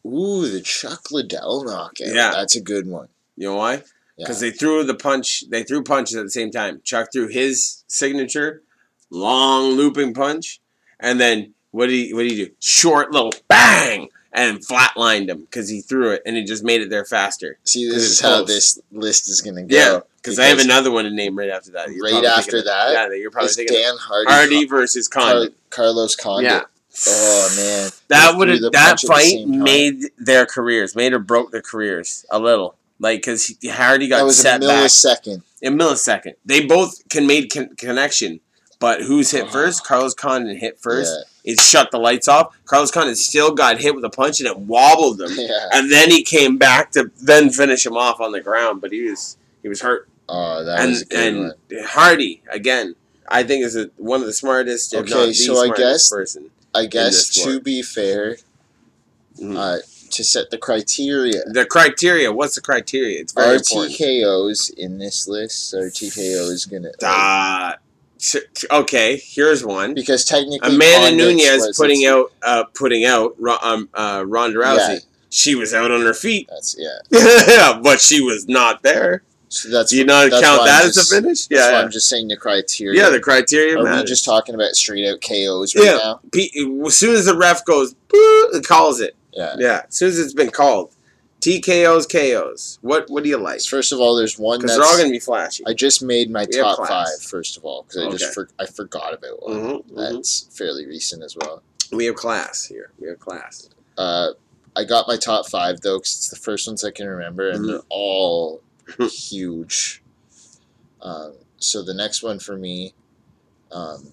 Ooh, 0.06 0.48
the 0.48 0.62
Chuck 0.62 1.10
Liddell 1.12 1.64
knockout. 1.66 2.08
Yeah. 2.08 2.32
that's 2.32 2.56
a 2.56 2.62
good 2.62 2.88
one. 2.88 3.08
You 3.36 3.48
know 3.50 3.56
why? 3.56 3.74
Yeah. 3.74 3.82
Because 4.20 4.40
they 4.40 4.52
threw 4.52 4.84
the 4.84 4.94
punch. 4.94 5.44
They 5.50 5.64
threw 5.64 5.84
punches 5.84 6.16
at 6.16 6.24
the 6.24 6.30
same 6.32 6.52
time. 6.52 6.82
Chuck 6.84 7.10
threw 7.12 7.28
his 7.28 7.84
signature, 7.88 8.62
long 9.10 9.72
looping 9.72 10.14
punch, 10.14 10.62
and 11.00 11.20
then 11.20 11.54
what 11.72 11.88
did 11.88 11.94
he? 12.08 12.14
What 12.14 12.22
did 12.24 12.32
he 12.32 12.46
do? 12.46 12.52
Short 12.62 13.12
little 13.12 13.34
bang 13.48 14.10
and 14.32 14.60
flatlined 14.60 15.30
him 15.30 15.42
because 15.42 15.70
he 15.70 15.82
threw 15.82 16.12
it 16.12 16.22
and 16.26 16.38
it 16.38 16.46
just 16.46 16.64
made 16.64 16.82
it 16.82 16.90
there 16.90 17.06
faster. 17.06 17.58
See, 17.64 17.88
this 17.90 18.04
is 18.04 18.20
how 18.20 18.38
close. 18.38 18.48
this 18.48 18.80
list 18.92 19.28
is 19.30 19.42
gonna 19.42 19.64
go. 19.64 19.76
Yeah, 19.76 20.00
because 20.18 20.40
I 20.40 20.46
have 20.46 20.60
another 20.60 20.92
one 20.92 21.06
to 21.06 21.12
name 21.12 21.38
right 21.38 21.50
after 21.50 21.72
that. 21.72 21.90
You're 21.92 22.04
Right 22.06 22.24
after 22.24 22.58
of- 22.58 22.66
that 22.66 22.92
yeah, 22.94 23.14
you're 23.16 23.32
probably 23.32 23.50
thinking 23.52 23.78
Dan 23.78 23.96
Hardy, 23.98 24.32
Hardy 24.32 24.66
versus 24.66 25.08
Car- 25.08 25.32
Condit. 25.34 25.54
Carlos 25.70 26.16
Condit. 26.16 26.52
Yeah. 26.52 26.62
Oh 27.08 27.54
man, 27.58 27.90
That 28.08 28.38
would 28.38 28.48
have 28.50 28.62
that 28.72 29.00
fight 29.02 29.48
made 29.48 30.04
their 30.18 30.46
careers, 30.46 30.96
made 30.96 31.14
or 31.14 31.20
broke 31.20 31.52
their 31.52 31.62
careers 31.62 32.26
a 32.32 32.40
little. 32.40 32.76
Like 33.00 33.20
because 33.20 33.54
Hardy 33.70 34.08
got 34.08 34.20
that 34.20 34.26
was 34.26 34.40
a 34.40 34.42
set 34.42 34.62
back 34.62 34.70
millisecond. 34.70 35.42
a 35.62 35.68
millisecond. 35.68 36.36
They 36.46 36.66
both 36.66 37.08
can 37.10 37.28
made 37.28 37.52
con- 37.52 37.76
connection, 37.76 38.40
but 38.80 39.02
who's 39.02 39.32
hit 39.32 39.46
Oh. 39.48 39.50
first? 39.50 39.86
Carlos 39.86 40.14
Condit 40.14 40.58
hit 40.58 40.80
first. 40.80 41.12
Yeah. 41.44 41.52
It 41.54 41.60
shut 41.60 41.92
the 41.92 42.00
lights 42.00 42.28
off. 42.28 42.56
Carlos 42.66 42.92
Condit 42.92 43.18
still 43.18 43.54
got 43.54 43.80
hit 43.80 43.94
with 43.94 44.04
a 44.06 44.10
punch 44.10 44.40
and 44.40 44.48
it 44.48 44.58
wobbled 44.58 45.20
him, 45.22 45.32
Yeah. 45.36 45.68
and 45.74 45.92
then 45.92 46.10
he 46.10 46.24
came 46.24 46.58
back 46.58 46.92
to 46.94 47.12
then 47.22 47.50
finish 47.50 47.86
him 47.86 47.98
off 47.98 48.20
on 48.22 48.32
the 48.32 48.40
ground. 48.42 48.80
But 48.82 48.92
he 48.94 49.10
was 49.10 49.36
he 49.62 49.68
was 49.70 49.82
hurt. 49.82 50.08
Oh, 50.30 50.64
that 50.64 50.88
was 50.88 51.02
a 51.02 51.04
and 51.04 51.10
good 51.10 51.20
and 51.20 51.38
one. 51.82 51.86
Hardy 51.90 52.42
again. 52.50 52.96
I 53.28 53.42
think 53.42 53.66
is 53.66 53.76
a, 53.76 53.90
one 53.98 54.22
of 54.22 54.28
the 54.28 54.34
smartest, 54.34 54.94
Okay, 54.94 55.34
so 55.34 55.60
I 55.60 55.76
guess- 55.76 56.10
person. 56.12 56.52
I 56.76 56.86
guess 56.86 57.30
to 57.30 57.60
be 57.60 57.82
fair, 57.82 58.38
Mhm. 59.40 59.58
uh, 59.58 59.78
to 60.12 60.24
set 60.24 60.50
the 60.50 60.58
criteria, 60.58 61.44
The 61.48 61.66
criteria. 61.66 62.32
What's 62.32 62.56
the 62.56 62.62
criteria? 62.62 63.20
It's 63.20 63.34
very 63.34 63.58
important. 63.58 64.00
In 64.78 64.98
this 64.98 65.28
list? 65.28 65.70
So 65.70 65.90
TKO 65.90 66.50
is 66.52 66.66
gonna? 66.66 66.92
Uh, 67.02 67.74
t- 68.20 68.40
t- 68.54 68.68
okay, 68.72 69.18
here's 69.18 69.64
one. 69.66 69.94
because 69.94 70.24
technically, 70.26 70.76
Amanda 70.76 71.16
Nunes 71.16 71.76
putting 71.78 72.06
out, 72.06 72.32
uh, 72.44 72.64
putting 72.74 73.06
out 73.06 73.36
um, 73.62 73.90
uh, 73.94 74.24
Ronda 74.26 74.58
Rousey. 74.60 74.78
Yeah. 74.78 75.00
She 75.30 75.54
was 75.56 75.74
out 75.74 75.92
on 75.92 76.02
her 76.02 76.14
feet, 76.14 76.48
That's 76.50 76.78
yeah. 76.78 77.80
but 77.84 78.00
she 78.00 78.22
was 78.22 78.48
not 78.48 78.84
there. 78.84 79.24
So 79.50 79.70
that's 79.70 79.92
you 79.94 80.04
not 80.06 80.30
that's 80.32 80.42
count 80.44 80.66
that 80.66 80.84
I'm 80.84 80.90
as 80.90 80.98
a 81.12 81.16
finish? 81.16 81.48
That's 81.48 81.72
Yeah, 81.72 81.78
I'm 81.80 81.92
just 81.92 82.08
saying 82.10 82.28
the 82.28 82.38
criteria. 82.38 83.04
yeah. 83.04 83.10
The 83.10 83.20
criteria 83.20 83.78
Are 83.78 83.98
we 83.98 84.04
just 84.04 84.26
talking 84.26 84.56
about 84.56 84.76
straight 84.76 85.08
out 85.08 85.22
KOs 85.22 85.76
right 85.76 85.86
Yeah. 85.86 85.98
now? 85.98 86.20
Pe- 86.32 86.50
as 86.86 86.98
soon 86.98 87.16
as 87.16 87.26
the 87.26 87.36
ref 87.38 87.64
goes, 87.66 87.96
it 88.12 88.66
calls 88.68 89.00
it. 89.02 89.16
Yeah. 89.34 89.56
Yeah, 89.58 89.82
as 89.88 89.96
soon 89.96 90.10
as 90.10 90.20
it's 90.20 90.34
been 90.34 90.50
called, 90.50 90.92
TKOs, 91.42 92.08
KOs. 92.10 92.80
What 92.82 93.10
what 93.10 93.24
do 93.24 93.30
you 93.30 93.38
like? 93.38 93.62
First 93.62 93.92
of 93.92 94.00
all, 94.00 94.16
there's 94.16 94.40
one 94.40 94.60
Because 94.60 94.78
they're 94.78 94.86
all 94.86 94.98
gonna 94.98 95.10
be 95.10 95.20
flashy. 95.20 95.64
I 95.68 95.74
just 95.74 96.02
made 96.02 96.32
my 96.32 96.46
We 96.50 96.60
top 96.60 96.88
five. 96.88 97.22
First 97.22 97.56
of 97.58 97.64
all, 97.66 97.84
because 97.84 98.02
I 98.02 98.08
Okay. 98.08 98.18
just 98.18 98.34
for, 98.34 98.50
I 98.58 98.66
forgot 98.66 99.14
about 99.14 99.44
one. 99.48 99.60
Mhm, 99.62 99.84
mhm. 99.92 99.96
That's 100.16 100.48
fairly 100.52 100.86
recent 100.88 101.24
as 101.24 101.36
well. 101.36 101.62
We 101.92 102.06
have 102.06 102.16
class 102.16 102.64
here. 102.66 102.92
We 103.00 103.10
have 103.10 103.20
class. 103.20 103.70
Uh, 103.98 104.30
I 104.76 104.84
got 104.86 105.08
my 105.08 105.18
top 105.18 105.48
five 105.48 105.82
though, 105.82 106.00
because 106.00 106.14
it's 106.16 106.30
the 106.30 106.36
first 106.36 106.66
ones 106.68 106.84
I 106.84 106.92
can 106.92 107.08
remember, 107.08 107.50
and 107.50 107.64
Mhm. 107.64 107.68
they're 107.68 107.82
all 107.90 108.62
huge. 109.10 110.02
Um, 111.02 111.34
so 111.58 111.84
the 111.84 111.94
next 111.94 112.24
one 112.24 112.40
for 112.40 112.58
me, 112.58 112.94
um, 113.72 114.12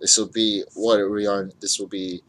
this 0.00 0.16
will 0.16 0.28
be 0.28 0.64
what 0.74 0.98
are 1.00 1.10
we 1.10 1.26
on? 1.26 1.52
This 1.60 1.78
will 1.78 1.86
be 1.86 2.22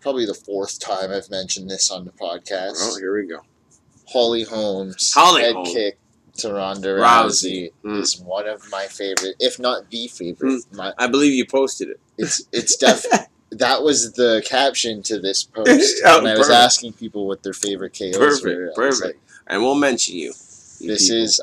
probably 0.00 0.26
the 0.26 0.34
fourth 0.34 0.78
time 0.78 1.10
I've 1.10 1.30
mentioned 1.30 1.68
this 1.70 1.90
on 1.90 2.04
the 2.04 2.12
podcast. 2.12 2.76
Oh, 2.80 2.96
here 2.98 3.14
we 3.14 3.26
go. 3.26 3.40
Holly 4.08 4.44
Holmes 4.44 5.12
Holly 5.12 5.42
head 5.42 5.54
Holmes. 5.54 5.72
kick 5.72 5.98
to 6.38 6.52
Ronda 6.52 6.88
Rousey. 6.88 7.02
Rousey, 7.02 7.72
Mm. 7.84 8.00
is 8.00 8.20
one 8.20 8.46
of 8.46 8.62
my 8.70 8.86
favorite, 8.86 9.34
if 9.40 9.58
not 9.58 9.90
the 9.90 10.06
favorite. 10.08 10.62
Hmm. 10.70 10.76
My, 10.76 10.94
I 10.98 11.06
believe 11.08 11.32
you 11.34 11.44
posted 11.46 11.88
it. 11.88 12.00
it's 12.16 12.42
it's 12.52 12.76
def. 12.76 13.04
that 13.50 13.82
was 13.82 14.12
the 14.12 14.42
caption 14.46 15.02
to 15.04 15.18
this 15.20 15.44
post 15.44 16.00
Oh, 16.04 16.22
when 16.22 16.32
I 16.34 16.38
was 16.38 16.46
perfect. 16.48 16.56
asking 16.64 16.92
people 16.94 17.26
what 17.26 17.42
their 17.42 17.52
favorite 17.52 17.96
KOs 17.98 18.16
Perfect, 18.16 18.44
were. 18.46 18.72
Perfect. 18.74 19.20
And 19.48 19.62
we'll 19.62 19.74
mention 19.76 20.16
you. 20.16 20.32
This 20.80 21.08
people. 21.08 21.22
is, 21.22 21.40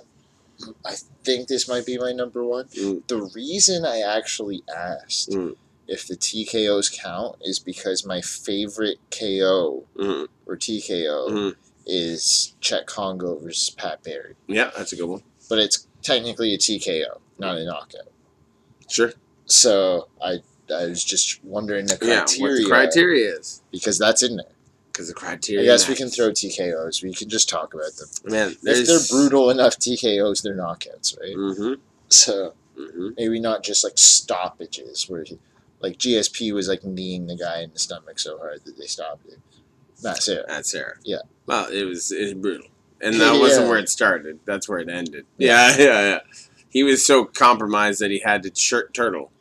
I 0.86 0.96
think 1.24 1.48
this 1.48 1.68
might 1.68 1.86
be 1.86 1.98
my 1.98 2.12
number 2.12 2.44
one. 2.44 2.66
Mm. 2.70 3.08
The 3.08 3.22
reason 3.36 3.86
I 3.86 4.00
actually 4.02 4.64
asked 4.74 5.30
Mm. 5.32 5.56
if 5.88 6.08
the 6.08 6.16
TKOs 6.16 6.90
count 6.92 7.38
is 7.42 7.60
because 7.60 8.06
my 8.06 8.22
favorite 8.22 9.00
KO 9.12 9.86
Mhm, 9.98 10.28
or 10.46 10.56
TKO 10.56 11.30
mhm. 11.30 11.56
is 11.86 12.54
Cheick 12.62 12.86
Kongo 12.86 13.36
versus 13.40 13.70
Pat 13.72 14.04
Barry. 14.04 14.36
Yeah, 14.48 14.72
that's 14.78 14.94
a 14.94 14.96
good 14.96 15.08
one. 15.10 15.24
But 15.50 15.60
it's 15.60 15.88
technically 16.02 16.54
a 16.54 16.58
TKO, 16.58 17.20
not 17.38 17.58
a 17.58 17.66
knockout. 17.66 18.12
Sure. 18.90 19.14
So 19.46 20.08
I 20.22 20.42
I 20.74 20.86
was 20.86 21.04
just 21.04 21.44
wondering 21.44 21.86
the 21.88 21.98
Yeah, 22.02 22.22
criteria, 22.22 22.42
what 22.54 22.58
the 22.58 22.66
criteria 22.70 23.36
is. 23.38 23.62
because 23.70 23.98
that's 24.00 24.24
in 24.24 24.38
there. 24.38 24.53
Because 24.94 25.08
the 25.10 25.14
criteria. 25.16 25.64
I 25.64 25.74
guess 25.74 25.90
we 25.90 25.96
can 25.96 26.08
throw 26.08 26.30
TKOs. 26.30 27.04
We 27.04 27.14
can 27.14 27.28
just 27.28 27.50
talk 27.50 27.74
about 27.74 27.92
them. 27.98 28.32
Man, 28.32 28.56
If 28.64 28.88
they're 28.88 29.00
brutal 29.10 29.50
enough 29.50 29.78
TKOs, 29.78 30.44
they're 30.44 30.56
knockouts, 30.56 31.20
right? 31.20 31.36
Mm-hmm. 31.36 31.74
So 32.10 32.54
Mm-hmm. 32.78 33.10
maybe 33.18 33.40
not 33.40 33.62
just 33.62 33.84
like 33.84 34.00
stoppages 34.00 35.08
where 35.08 35.24
he, 35.24 35.38
like 35.80 35.98
GSP 35.98 36.52
was 36.56 36.68
like 36.68 36.84
kneeing 36.84 37.28
the 37.28 37.36
guy 37.38 37.62
in 37.62 37.72
the 37.72 37.78
stomach 37.78 38.18
so 38.18 38.40
hard 38.40 38.66
that 38.66 38.78
they 38.80 38.88
stopped 38.88 39.28
it. 39.28 39.38
That's 40.02 40.28
it. 40.28 40.44
That's 40.48 40.72
Serra. 40.72 40.96
Yeah. 41.04 41.20
Well, 41.46 41.68
it 41.72 41.84
was 41.84 42.12
it 42.12 42.24
was 42.24 42.34
brutal, 42.34 42.68
and 43.00 43.14
that 43.22 43.34
wasn't 43.40 43.68
where 43.70 43.78
it 43.78 43.90
started. 43.90 44.40
That's 44.46 44.68
where 44.68 44.80
it 44.80 44.90
ended. 44.90 45.28
Yeah, 45.38 45.76
yeah, 45.78 45.86
yeah. 46.02 46.20
He 46.68 46.82
was 46.82 47.06
so 47.06 47.26
compromised 47.26 48.02
that 48.02 48.10
he 48.10 48.20
had 48.26 48.42
to 48.42 48.52
shirt 48.56 48.92
turtle, 48.92 49.32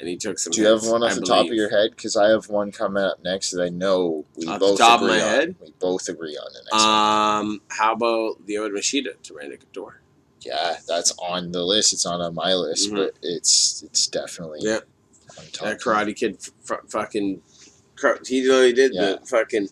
and 0.00 0.08
he 0.08 0.16
took 0.16 0.38
some. 0.38 0.52
Do 0.52 0.60
you 0.60 0.66
have 0.68 0.84
one 0.86 1.02
off 1.02 1.12
I 1.12 1.14
the 1.14 1.20
top 1.22 1.46
of 1.46 1.52
your 1.52 1.70
head? 1.70 1.90
Because 1.90 2.16
I 2.16 2.28
have 2.28 2.48
one 2.48 2.70
coming 2.72 3.02
up 3.02 3.22
next 3.22 3.50
that 3.50 3.62
I 3.62 3.68
know 3.68 4.24
we 4.36 4.46
Off 4.46 4.54
the 4.60 4.66
both 4.66 4.78
top 4.78 5.00
of 5.00 5.06
agree 5.08 5.18
my 5.18 5.24
on. 5.24 5.30
head? 5.30 5.56
We 5.60 5.72
both 5.78 6.08
agree 6.08 6.36
on 6.36 6.52
the 6.52 6.60
next 6.60 6.84
one. 6.84 7.50
Um, 7.52 7.60
how 7.68 7.92
about 7.94 8.46
the 8.46 8.54
Lyoto 8.54 8.72
Machida 8.76 9.20
to 9.22 9.34
Randy 9.34 9.56
Couture? 9.56 10.00
Yeah, 10.40 10.76
that's 10.86 11.12
on 11.18 11.50
the 11.52 11.64
list. 11.64 11.92
It's 11.92 12.04
not 12.04 12.20
on 12.20 12.34
my 12.34 12.54
list, 12.54 12.90
Mhm. 12.90 12.96
but 12.96 13.14
it's 13.22 13.82
it's 13.82 14.06
definitely 14.06 14.60
Yeah. 14.62 14.80
on 15.38 15.44
top. 15.52 15.64
That 15.68 15.80
Karate 15.80 16.14
Kid, 16.14 16.38
f- 16.40 16.52
f- 16.70 16.90
fucking, 16.90 17.42
he 18.26 18.46
really 18.48 18.72
did 18.72 18.94
Yeah. 18.94 19.16
the 19.16 19.26
fucking, 19.26 19.68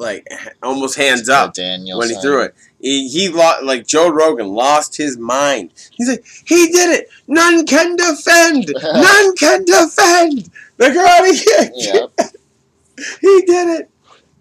like 0.00 0.26
almost 0.62 0.96
hands 0.96 1.28
up. 1.28 1.56
when 1.56 2.08
he 2.08 2.20
threw 2.20 2.42
it. 2.42 2.54
He, 2.80 3.08
he 3.08 3.28
lost, 3.28 3.62
like 3.62 3.86
Joe 3.86 4.08
Rogan 4.08 4.48
lost 4.48 4.96
his 4.96 5.18
mind. 5.18 5.72
He's 5.92 6.08
like, 6.08 6.24
he 6.46 6.68
did 6.72 6.98
it. 6.98 7.08
None 7.28 7.66
can 7.66 7.94
defend. 7.94 8.72
None 8.82 9.36
can 9.36 9.64
defend 9.64 10.50
the 10.78 10.86
karate 10.86 11.44
kick. 11.44 11.72
Yeah, 11.76 12.26
he 13.20 13.42
did 13.42 13.80
it. 13.80 13.90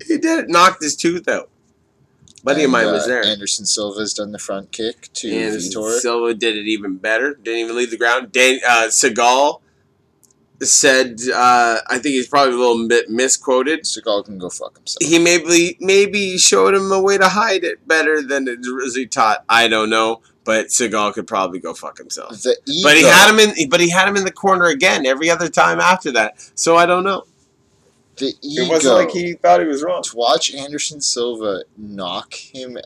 He 0.07 0.17
did 0.17 0.39
it. 0.39 0.49
Knocked 0.49 0.81
his 0.81 0.95
tooth 0.95 1.27
out. 1.27 1.49
Buddy 2.41 2.63
of 2.63 2.71
mine 2.71 2.85
was 2.85 3.05
there. 3.05 3.21
Anderson 3.23 3.65
Silva's 3.65 4.13
done 4.13 4.31
the 4.31 4.39
front 4.39 4.71
kick 4.71 5.09
to 5.15 5.29
And 5.29 5.57
Vitor. 5.57 5.99
Silva 5.99 6.33
did 6.33 6.55
it 6.55 6.67
even 6.67 6.95
better. 6.95 7.33
Didn't 7.33 7.59
even 7.59 7.75
leave 7.75 7.91
the 7.91 7.97
ground. 7.97 8.31
Dan, 8.31 8.59
uh, 8.65 8.87
Seagal 8.87 9.59
said, 10.61 11.19
uh, 11.33 11.77
I 11.89 11.93
think 11.99 12.13
he's 12.15 12.27
probably 12.27 12.53
a 12.53 12.57
little 12.57 12.87
bit 12.87 13.09
misquoted. 13.09 13.83
Seagal 13.83 14.25
can 14.25 14.37
go 14.37 14.49
fuck 14.49 14.75
himself. 14.77 14.97
he 15.01 15.17
maybe 15.19 15.77
maybe 15.79 16.37
showed 16.37 16.73
him 16.73 16.91
a 16.91 17.01
way 17.01 17.17
to 17.17 17.27
hide 17.29 17.63
it 17.63 17.87
better 17.87 18.21
than 18.21 18.47
it 18.47 18.59
really 18.65 19.07
taught. 19.07 19.43
I 19.49 19.67
don't 19.67 19.89
know, 19.89 20.21
but 20.43 20.67
Seagal 20.67 21.13
could 21.13 21.27
probably 21.27 21.59
go 21.59 21.73
fuck 21.73 21.97
himself. 21.97 22.41
The 22.41 22.57
ego, 22.65 22.87
But 22.89 22.97
he 22.97 23.03
had 23.03 23.29
him 23.33 23.39
in. 23.39 23.69
But 23.69 23.79
he 23.79 23.89
had 23.89 24.07
him 24.07 24.15
in 24.17 24.25
the 24.25 24.31
corner 24.31 24.65
again 24.65 25.05
every 25.05 25.29
other 25.29 25.47
time 25.49 25.79
after 25.79 26.11
that. 26.11 26.51
So 26.55 26.75
I 26.75 26.85
don't 26.85 27.03
know. 27.03 27.23
the 28.17 28.33
ego. 28.41 28.63
It 28.63 28.69
wasn't 28.69 28.95
like 28.95 29.11
he 29.11 29.33
thought 29.33 29.61
he 29.61 29.65
was 29.67 29.81
wrong. 29.83 30.03
to 30.03 30.15
watch 30.17 30.53
Anderson 30.53 30.99
Silva 30.99 31.63
knock 31.77 32.33
him, 32.33 32.77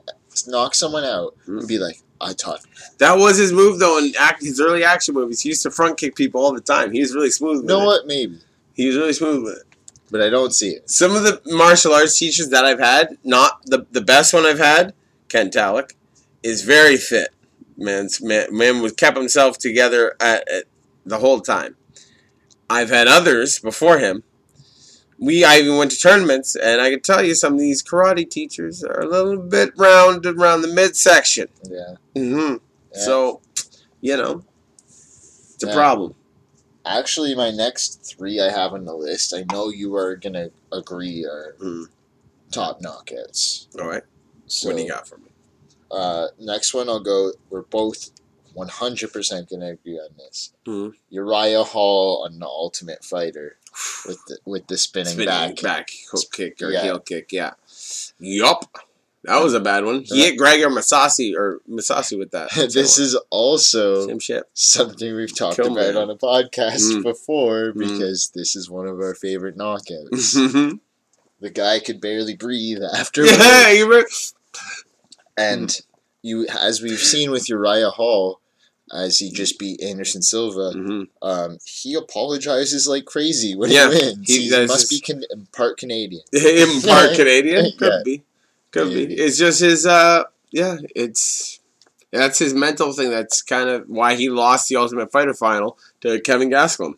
knock 0.47 0.75
someone 0.75 1.03
out, 1.05 1.35
Hmm. 1.45 1.59
and 1.59 1.67
be 1.67 1.79
like, 1.79 1.99
a 2.29 2.33
ton. 2.33 2.57
That 2.99 3.17
was 3.17 3.37
his 3.37 3.51
move 3.51 3.79
though 3.79 3.97
in 3.99 4.13
act, 4.19 4.41
his 4.41 4.59
early 4.61 4.83
action 4.83 5.13
movies. 5.15 5.41
He 5.41 5.49
used 5.49 5.63
to 5.63 5.71
front 5.71 5.97
kick 5.97 6.15
people 6.15 6.41
all 6.41 6.53
the 6.53 6.61
time. 6.61 6.91
He 6.91 6.99
was 7.01 7.13
really 7.13 7.31
smooth. 7.31 7.61
You 7.61 7.67
know 7.67 7.81
it. 7.83 7.85
what? 7.85 8.07
Maybe, 8.07 8.39
He 8.73 8.87
was 8.87 8.95
really 8.97 9.13
smooth 9.13 9.43
with 9.43 9.57
it. 9.57 9.63
but 10.11 10.21
I 10.21 10.29
don't 10.29 10.53
see 10.53 10.69
it. 10.71 10.89
Some 10.89 11.15
of 11.15 11.23
the 11.23 11.41
martial 11.47 11.93
arts 11.93 12.17
teachers 12.17 12.49
that 12.49 12.65
I've 12.65 12.79
had, 12.79 13.17
not 13.23 13.65
the 13.65 13.85
the 13.91 14.01
best 14.01 14.33
one 14.33 14.45
I've 14.45 14.59
had, 14.59 14.93
Ken 15.29 15.49
Talek, 15.49 15.91
is 16.43 16.61
very 16.63 16.97
fit. 16.97 17.29
Man's 17.77 18.21
man, 18.21 18.55
man 18.55 18.81
was 18.81 18.93
kept 18.93 19.17
himself 19.17 19.57
together 19.57 20.15
at, 20.19 20.47
at 20.49 20.65
the 21.05 21.17
whole 21.17 21.41
time. 21.41 21.75
I've 22.69 22.89
had 22.89 23.07
others 23.07 23.59
before 23.59 23.97
him. 23.97 24.23
We 25.23 25.45
I 25.45 25.59
even 25.59 25.77
went 25.77 25.91
to 25.91 25.97
tournaments, 25.97 26.55
and 26.55 26.81
I 26.81 26.89
can 26.89 26.99
tell 26.99 27.23
you 27.23 27.33
some 27.33 27.53
of 27.53 27.59
these 27.59 27.81
karate 27.81 28.29
teachers 28.29 28.83
are 28.83 28.99
a 28.99 29.07
little 29.07 29.37
bit 29.37 29.71
round 29.77 30.25
around 30.25 30.63
the 30.63 30.67
midsection. 30.67 31.47
Yeah. 31.63 31.95
Mm-hmm. 32.15 32.55
Yeah. 32.93 32.99
So, 33.05 33.41
you 34.01 34.17
know, 34.17 34.43
it's 34.85 35.63
a 35.63 35.67
Yeah. 35.67 35.73
problem. 35.73 36.15
Actually, 36.85 37.33
my 37.35 37.51
next 37.51 38.03
three 38.03 38.41
I 38.41 38.49
have 38.49 38.73
on 38.73 38.83
the 38.83 38.93
list, 38.93 39.33
I 39.33 39.45
know 39.53 39.69
you 39.69 39.95
are 39.95 40.17
gonna 40.17 40.49
agree 40.73 41.23
are 41.23 41.55
Mm. 41.59 41.87
top 42.51 42.81
knockouts. 42.81 43.67
All 43.79 43.87
right, 43.87 44.03
So, 44.47 44.67
what 44.67 44.75
do 44.77 44.83
you 44.83 44.89
got 44.89 45.07
for 45.07 45.17
me? 45.17 45.29
Uh, 45.89 46.27
next 46.37 46.73
one, 46.73 46.89
I'll 46.89 46.99
go. 46.99 47.31
We're 47.49 47.61
both 47.61 48.11
one 48.53 48.67
hundred 48.67 49.13
percent 49.13 49.49
gonna 49.49 49.69
agree 49.71 49.97
on 49.97 50.09
this. 50.17 50.51
Mhm. 50.67 50.93
Uriah 51.09 51.63
Hall 51.63 52.23
on 52.25 52.39
the 52.39 52.45
Ultimate 52.47 53.05
Fighter 53.05 53.57
with 54.07 54.19
the 54.27 54.37
with 54.45 54.67
the 54.67 54.77
spinning, 54.77 55.13
Spinning 55.13 55.55
back. 55.55 55.61
back, 55.61 55.89
hook 56.11 56.23
kick 56.31 56.61
or 56.61 56.71
Yeah. 56.71 56.81
heel 56.83 56.99
kick. 56.99 57.31
Yeah. 57.31 57.51
Yup. 58.19 58.65
That 59.25 59.41
was 59.41 59.53
a 59.53 59.61
bad 59.61 59.85
one. 59.85 60.03
He 60.03 60.23
hit 60.25 60.37
Gregor 60.37 60.67
Masasi 60.69 61.33
or 61.33 61.61
Masasi 61.69 62.19
with 62.19 62.31
that. 62.31 62.51
this 62.73 62.99
is 62.99 63.15
also 63.29 64.05
same 64.07 64.19
shit. 64.19 64.43
something 64.53 65.15
we've 65.15 65.33
talked 65.35 65.55
Kill 65.55 65.67
about 65.71 65.93
man. 65.93 65.97
on 65.97 66.09
a 66.09 66.15
podcast 66.17 66.91
Mm. 66.91 67.03
before 67.03 67.71
Mm. 67.71 67.77
because 67.79 68.31
this 68.35 68.55
is 68.55 68.69
one 68.69 68.85
of 68.85 68.99
our 68.99 69.15
favorite 69.15 69.57
knockouts. 69.57 70.77
the 71.39 71.49
guy 71.49 71.79
could 71.79 72.01
barely 72.01 72.35
breathe 72.35 72.83
after. 72.83 73.23
Yeah, 73.25 73.71
you 73.71 73.87
were. 73.87 74.05
And 75.37 75.75
you, 76.21 76.45
as 76.47 76.81
we've 76.81 76.99
seen 76.99 77.31
with 77.31 77.49
Uriah 77.49 77.89
Hall, 77.91 78.39
as 78.93 79.17
he 79.17 79.31
just 79.31 79.57
beat 79.57 79.81
Anderson 79.81 80.21
Silva, 80.21 80.71
Mhm. 80.75 81.07
um, 81.21 81.57
he 81.65 81.95
apologizes 81.95 82.87
like 82.87 83.05
crazy 83.05 83.55
when 83.55 83.71
Yeah, 83.71 83.89
he 83.91 83.99
wins. 83.99 84.27
he 84.27 84.49
He, 84.49 84.65
must 84.67 84.89
be 84.89 84.99
can- 84.99 85.23
part 85.51 85.77
Canadian. 85.77 86.23
Him 86.33 86.81
part 86.81 87.13
Canadian 87.15 87.71
could 87.77 87.91
Yeah. 87.91 88.01
be, 88.05 88.23
could 88.71 88.89
be. 88.89 89.13
It's 89.15 89.37
just 89.37 89.59
his. 89.61 89.85
Uh, 89.85 90.23
yeah, 90.51 90.77
it's 90.95 91.59
that's 92.11 92.37
his 92.39 92.53
mental 92.53 92.93
thing. 92.93 93.09
That's 93.09 93.41
kind 93.41 93.69
of 93.69 93.85
why 93.87 94.13
he 94.15 94.29
lost 94.29 94.69
the 94.69 94.75
Ultimate 94.75 95.11
Fighter 95.11 95.33
final 95.33 95.77
to 96.01 96.19
Kelvin 96.21 96.51
Gastelum. 96.51 96.93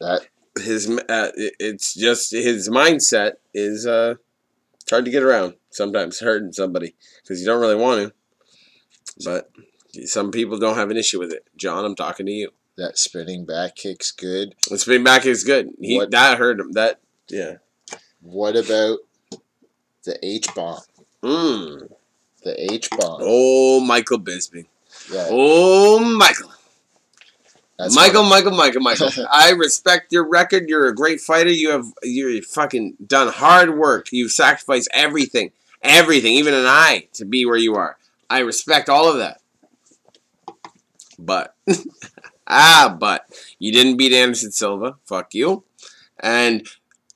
That 0.00 0.22
his 0.58 0.88
uh, 0.88 1.30
it's 1.36 1.92
just 1.94 2.30
his 2.32 2.68
mindset 2.70 3.34
is 3.52 3.86
uh 3.86 4.14
it's 4.80 4.90
hard 4.90 5.04
to 5.04 5.10
get 5.10 5.22
around 5.22 5.54
sometimes 5.70 6.20
hurting 6.20 6.52
somebody 6.52 6.94
because 7.22 7.38
you 7.40 7.46
don't 7.46 7.60
really 7.60 7.74
want 7.76 8.08
to 8.08 8.12
but 9.24 9.50
some 10.04 10.30
people 10.30 10.58
don't 10.58 10.76
have 10.76 10.90
an 10.90 10.96
issue 10.96 11.18
with 11.18 11.32
it 11.32 11.46
john 11.56 11.84
i'm 11.84 11.94
talking 11.94 12.26
to 12.26 12.32
you 12.32 12.50
that 12.76 12.96
spinning 12.98 13.44
back 13.44 13.74
kick's 13.74 14.12
good. 14.12 14.54
the 14.68 14.78
spin 14.78 15.02
back 15.02 15.26
is 15.26 15.42
good 15.44 15.70
he 15.80 15.96
What- 15.96 16.10
that 16.12 16.38
hurt 16.38 16.60
him 16.60 16.72
that 16.72 17.00
yeah 17.28 17.54
What 18.20 18.56
about 18.56 18.98
the 20.04 20.18
H 20.24 20.54
bomb? 20.54 20.80
mm. 21.22 21.88
The 22.44 22.72
H 22.72 22.88
bomb. 22.90 23.20
oh 23.22 23.80
michael 23.80 24.18
bisping 24.20 24.66
Yeah, 25.10 25.26
oh 25.30 25.98
michael 26.00 26.52
that's 27.78 27.94
Michael, 27.94 28.24
Michael, 28.24 28.50
Michael, 28.56 28.80
Michael. 28.80 29.08
I 29.30 29.52
respect 29.52 30.12
your 30.12 30.28
record. 30.28 30.68
You're 30.68 30.88
a 30.88 30.94
great 30.94 31.20
fighter. 31.20 31.50
You 31.50 31.70
have 31.70 31.86
you 32.02 32.42
fucking 32.42 32.96
done 33.06 33.28
hard 33.28 33.78
work. 33.78 34.08
You've 34.10 34.32
sacrificed 34.32 34.88
everything, 34.92 35.52
everything, 35.80 36.32
even 36.34 36.54
an 36.54 36.66
eye 36.66 37.06
to 37.12 37.24
be 37.24 37.46
where 37.46 37.56
you 37.56 37.76
are. 37.76 37.96
I 38.28 38.40
respect 38.40 38.88
all 38.88 39.08
of 39.08 39.18
that. 39.18 39.40
But 41.18 41.54
ah, 42.46 42.96
but 42.98 43.26
you 43.58 43.72
didn't 43.72 43.96
beat 43.96 44.12
Anderson 44.12 44.52
Silva. 44.52 44.96
Fuck 45.04 45.34
you. 45.34 45.64
And 46.20 46.66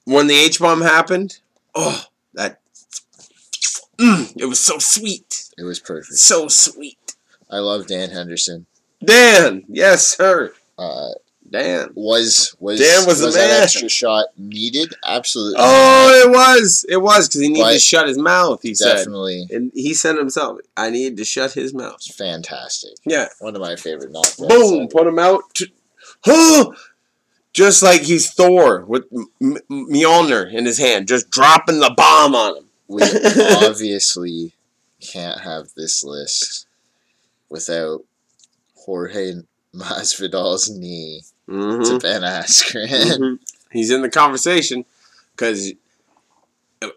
when 0.04 0.26
the 0.26 0.34
H 0.34 0.58
bomb 0.60 0.80
happened, 0.82 1.38
oh, 1.74 2.04
that 2.34 2.60
mm, 3.98 4.32
it 4.36 4.46
was 4.46 4.64
so 4.64 4.78
sweet, 4.78 5.50
It 5.58 5.64
was 5.64 5.80
perfect. 5.80 6.14
so 6.18 6.48
sweet. 6.48 6.98
I 7.50 7.58
love 7.58 7.86
Dan 7.86 8.10
Henderson. 8.10 8.66
Dan, 9.04 9.64
yes 9.68 10.06
sir, 10.16 10.52
Uh, 10.78 11.10
Dan. 11.52 11.90
was 11.94 12.56
was 12.58 12.80
Dan 12.80 13.06
was 13.06 13.20
the 13.20 13.28
that 13.28 13.34
man. 13.50 13.62
extra 13.62 13.88
shot 13.88 14.26
needed? 14.36 14.94
Absolutely. 15.06 15.56
Oh, 15.58 16.22
it 16.24 16.30
was. 16.30 16.84
It 16.88 16.96
was 16.96 17.28
because 17.28 17.40
he 17.42 17.48
needed 17.48 17.72
to 17.74 17.78
shut 17.78 18.08
his 18.08 18.18
mouth. 18.18 18.60
He 18.62 18.74
said, 18.74 18.96
definitely 18.96 19.46
and 19.50 19.70
he 19.74 19.94
said 19.94 20.16
himself, 20.16 20.58
"I 20.76 20.90
needed 20.90 21.18
to 21.18 21.24
shut 21.24 21.52
his 21.52 21.72
mouth." 21.74 21.96
It's 21.96 22.14
fantastic. 22.14 22.92
Yeah. 23.04 23.28
One 23.40 23.54
of 23.54 23.60
my 23.60 23.76
favorite 23.76 24.12
knockouts. 24.12 24.48
Boom. 24.48 24.80
ever. 24.82 24.86
Put 24.88 25.06
him 25.06 25.18
out. 25.18 25.42
To, 25.54 25.66
huh, 26.24 26.70
just 27.52 27.82
like 27.82 28.00
he's 28.02 28.32
Thor 28.32 28.84
with 28.86 29.04
M- 29.12 29.28
M- 29.40 29.58
Mjolnir 29.70 30.52
in 30.52 30.64
his 30.64 30.78
hand, 30.78 31.06
just 31.06 31.30
dropping 31.30 31.80
the 31.80 31.92
bomb 31.96 32.34
on 32.34 32.56
him. 32.56 32.64
We 32.88 33.02
obviously 33.66 34.52
can't 35.00 35.40
have 35.42 35.68
this 35.76 36.02
list 36.02 36.66
without 37.50 38.04
Jorge 38.74 39.34
Masvidal's 39.74 40.70
knee 40.70 41.22
hmm 41.52 41.82
to 41.82 41.98
Ben 41.98 42.22
Askren. 42.22 42.88
Mhm. 42.88 43.38
He's 43.70 43.90
in 43.90 44.02
the 44.02 44.10
conversation 44.10 44.84
because 45.32 45.72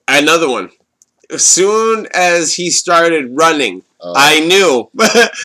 another 0.08 0.50
one. 0.50 0.70
As 1.32 1.44
soon 1.46 2.08
as 2.14 2.54
he 2.54 2.70
started 2.70 3.36
running, 3.36 3.84
Oh, 4.00 4.14
I 4.16 4.40
knew. 4.42 4.90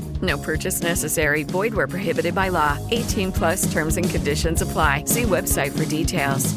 No 0.21 0.37
purchase 0.37 0.81
necessary. 0.81 1.43
Void 1.43 1.73
where 1.73 1.87
prohibited 1.87 2.35
by 2.35 2.49
law. 2.49 2.77
18 2.91 3.31
plus 3.31 3.71
terms 3.71 3.97
and 3.97 4.07
conditions 4.09 4.61
apply. 4.61 5.05
See 5.05 5.23
website 5.23 5.71
for 5.71 5.85
details. 5.85 6.53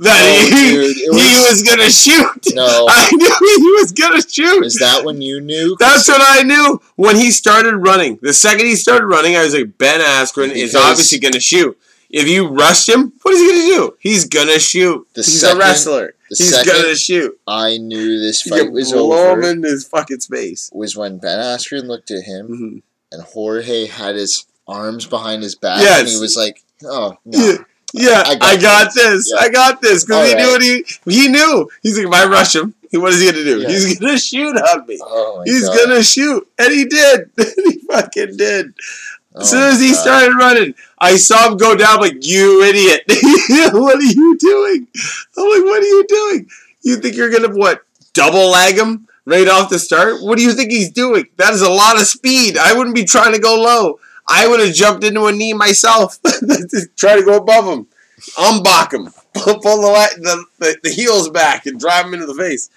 that 0.00 0.20
Oh, 0.22 0.44
he, 0.44 0.50
dude, 0.72 0.96
it 0.96 0.96
he 0.96 1.08
was- 1.10 1.50
was 1.50 1.62
gonna 1.62 1.88
shoot. 1.90 2.54
No. 2.54 2.86
I 2.90 3.08
knew 3.12 3.58
he 3.60 3.72
was 3.80 3.92
gonna 3.92 4.20
shoot. 4.22 4.64
Is 4.64 4.74
that 4.78 5.04
when 5.04 5.22
you 5.22 5.40
knew? 5.40 5.76
That's 5.78 6.08
what 6.08 6.20
I 6.20 6.42
knew 6.42 6.80
when 6.96 7.16
he 7.16 7.30
started 7.30 7.76
running. 7.76 8.18
The 8.20 8.32
second 8.32 8.66
he 8.66 8.74
started 8.76 9.06
running, 9.06 9.36
I 9.36 9.44
was 9.44 9.54
like, 9.54 9.78
Ben 9.78 10.00
Askren 10.00 10.50
is 10.50 10.74
obviously 10.74 11.18
gonna 11.18 11.40
shoot. 11.40 11.78
If 12.10 12.28
you 12.28 12.48
rush 12.48 12.88
him, 12.88 13.12
what 13.22 13.34
is 13.34 13.40
he 13.40 13.48
gonna 13.48 13.76
do? 13.86 13.96
He's 14.00 14.24
gonna 14.26 14.58
shoot. 14.58 15.06
The 15.14 15.22
He's 15.22 15.40
second- 15.40 15.56
a 15.56 15.60
wrestler. 15.60 16.14
The 16.30 16.36
He's 16.38 16.62
gonna 16.64 16.94
shoot. 16.96 17.38
I 17.46 17.76
knew 17.78 18.18
this 18.20 18.42
fight 18.42 18.72
was 18.72 18.92
blow 18.92 19.12
him 19.12 19.38
over. 19.38 19.50
in 19.50 19.62
his 19.62 19.84
fucking 19.86 20.20
space. 20.20 20.70
Was 20.72 20.96
when 20.96 21.18
Ben 21.18 21.38
Askren 21.38 21.84
looked 21.86 22.10
at 22.10 22.22
him 22.24 22.48
Mhm. 22.48 22.82
and 23.12 23.22
Jorge 23.22 23.86
had 23.86 24.14
his 24.16 24.46
arms 24.66 25.04
behind 25.06 25.42
his 25.42 25.54
back, 25.56 25.82
Yes. 25.82 26.00
and 26.00 26.08
he 26.08 26.16
was 26.16 26.36
like, 26.36 26.62
"Oh 26.84 27.16
no." 27.24 27.58
Yeah, 27.92 28.22
I 28.24 28.38
I 28.40 28.56
got 28.56 28.60
got, 28.62 28.94
this. 28.94 29.32
Yeah. 29.32 29.40
I 29.40 29.48
got 29.48 29.82
this 29.82 30.04
because 30.04 30.28
he 30.28 30.34
All 30.36 30.40
knew 30.40 30.52
what 30.52 30.62
he 30.62 30.84
he 31.22 31.28
knew. 31.28 31.68
He's 31.82 31.98
like, 31.98 32.06
if 32.06 32.12
I 32.12 32.26
rush 32.26 32.54
him, 32.54 32.72
what 32.92 33.12
is 33.12 33.18
he 33.20 33.26
gonna 33.32 33.42
do? 33.42 33.62
Yeah. 33.62 33.68
He's 33.68 33.98
gonna 33.98 34.16
shoot 34.16 34.56
on 34.56 34.86
me. 34.86 34.96
Oh 35.02 35.42
He's 35.44 35.66
God. 35.66 35.76
gonna 35.76 36.02
shoot, 36.04 36.46
and 36.56 36.72
he 36.72 36.84
did. 36.84 37.30
he 37.64 37.80
fucking 37.90 38.36
did. 38.36 38.74
Oh, 39.34 39.40
as 39.42 39.50
soon 39.50 39.62
as 39.62 39.80
he 39.80 39.90
Oh, 39.90 39.94
God. 39.94 40.00
started 40.02 40.34
running, 40.36 40.74
I 40.98 41.16
saw 41.16 41.50
him 41.50 41.56
go 41.56 41.76
down. 41.76 42.00
Like 42.00 42.26
you 42.26 42.62
idiot! 42.62 43.02
what 43.74 43.96
are 43.96 44.02
you 44.02 44.36
doing? 44.38 44.88
I'm 45.36 45.44
like, 45.44 45.64
what 45.64 45.82
are 45.82 45.86
you 45.86 46.04
doing? 46.08 46.48
You 46.82 46.96
think 46.96 47.14
you're 47.16 47.30
gonna 47.30 47.54
what? 47.56 47.82
Double 48.12 48.48
lag 48.50 48.74
him 48.76 49.06
right 49.26 49.46
off 49.48 49.70
the 49.70 49.78
start? 49.78 50.20
What 50.22 50.36
do 50.36 50.42
you 50.44 50.52
think 50.52 50.70
he's 50.72 50.90
doing? 50.90 51.26
That 51.36 51.52
is 51.52 51.62
a 51.62 51.70
lot 51.70 51.96
of 51.96 52.06
speed. 52.08 52.56
I 52.58 52.72
wouldn't 52.72 52.96
be 52.96 53.04
trying 53.04 53.32
to 53.32 53.38
go 53.38 53.54
low. 53.60 54.00
I 54.28 54.48
would 54.48 54.60
have 54.60 54.74
jumped 54.74 55.04
into 55.04 55.26
a 55.26 55.32
knee 55.32 55.52
myself. 55.52 56.18
Try 56.96 57.16
to 57.16 57.22
go 57.24 57.36
above 57.36 57.64
him, 57.66 57.86
unblock 58.36 58.92
him, 58.92 59.12
pull 59.34 59.60
the, 59.82 60.08
the, 60.18 60.44
the 60.58 60.76
the 60.84 60.90
heels 60.90 61.30
back, 61.30 61.66
and 61.66 61.78
drive 61.78 62.06
him 62.06 62.14
into 62.14 62.26
the 62.26 62.34
face. 62.34 62.68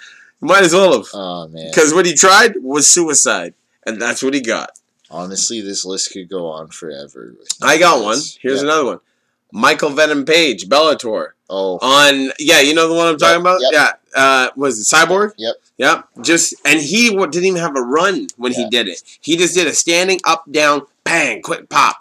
Might 0.41 0.63
as 0.63 0.73
well 0.73 0.93
have, 0.97 1.07
Oh 1.13 1.47
man. 1.47 1.69
because 1.71 1.93
what 1.93 2.05
he 2.05 2.13
tried 2.13 2.53
was 2.61 2.87
suicide, 2.87 3.53
and 3.85 4.01
that's 4.01 4.21
what 4.21 4.33
he 4.33 4.41
got. 4.41 4.71
Honestly, 5.13 5.61
this 5.61 5.85
list 5.85 6.11
could 6.11 6.27
go 6.29 6.47
on 6.47 6.67
forever. 6.69 7.35
I 7.61 7.77
got 7.77 8.03
one. 8.03 8.17
Here's 8.41 8.57
Yeah. 8.61 8.67
another 8.67 8.85
one. 8.85 8.99
Michael 9.51 9.91
Venom 9.91 10.25
Page, 10.25 10.67
Bellator. 10.67 11.29
Oh, 11.49 11.77
On 11.81 12.31
yeah, 12.39 12.59
you 12.61 12.73
know 12.73 12.87
the 12.87 12.95
one 12.95 13.07
I'm 13.07 13.17
talking 13.17 13.39
about. 13.41 13.61
Yep. 13.61 13.71
Yeah, 13.71 13.91
uh, 14.15 14.49
was 14.55 14.79
it 14.79 14.83
Cyborg? 14.95 15.33
Yep. 15.37 15.55
Yep. 15.77 16.07
Just 16.21 16.55
and 16.65 16.79
he 16.81 17.09
w- 17.09 17.29
didn't 17.29 17.45
even 17.45 17.61
have 17.61 17.77
a 17.77 17.81
run 17.81 18.27
when 18.37 18.53
he 18.53 18.67
did 18.69 18.87
it. 18.87 19.03
He 19.21 19.37
just 19.37 19.53
did 19.53 19.67
a 19.67 19.73
standing 19.73 20.19
up, 20.25 20.51
down, 20.51 20.87
bang, 21.03 21.43
quick 21.43 21.69
pop, 21.69 21.97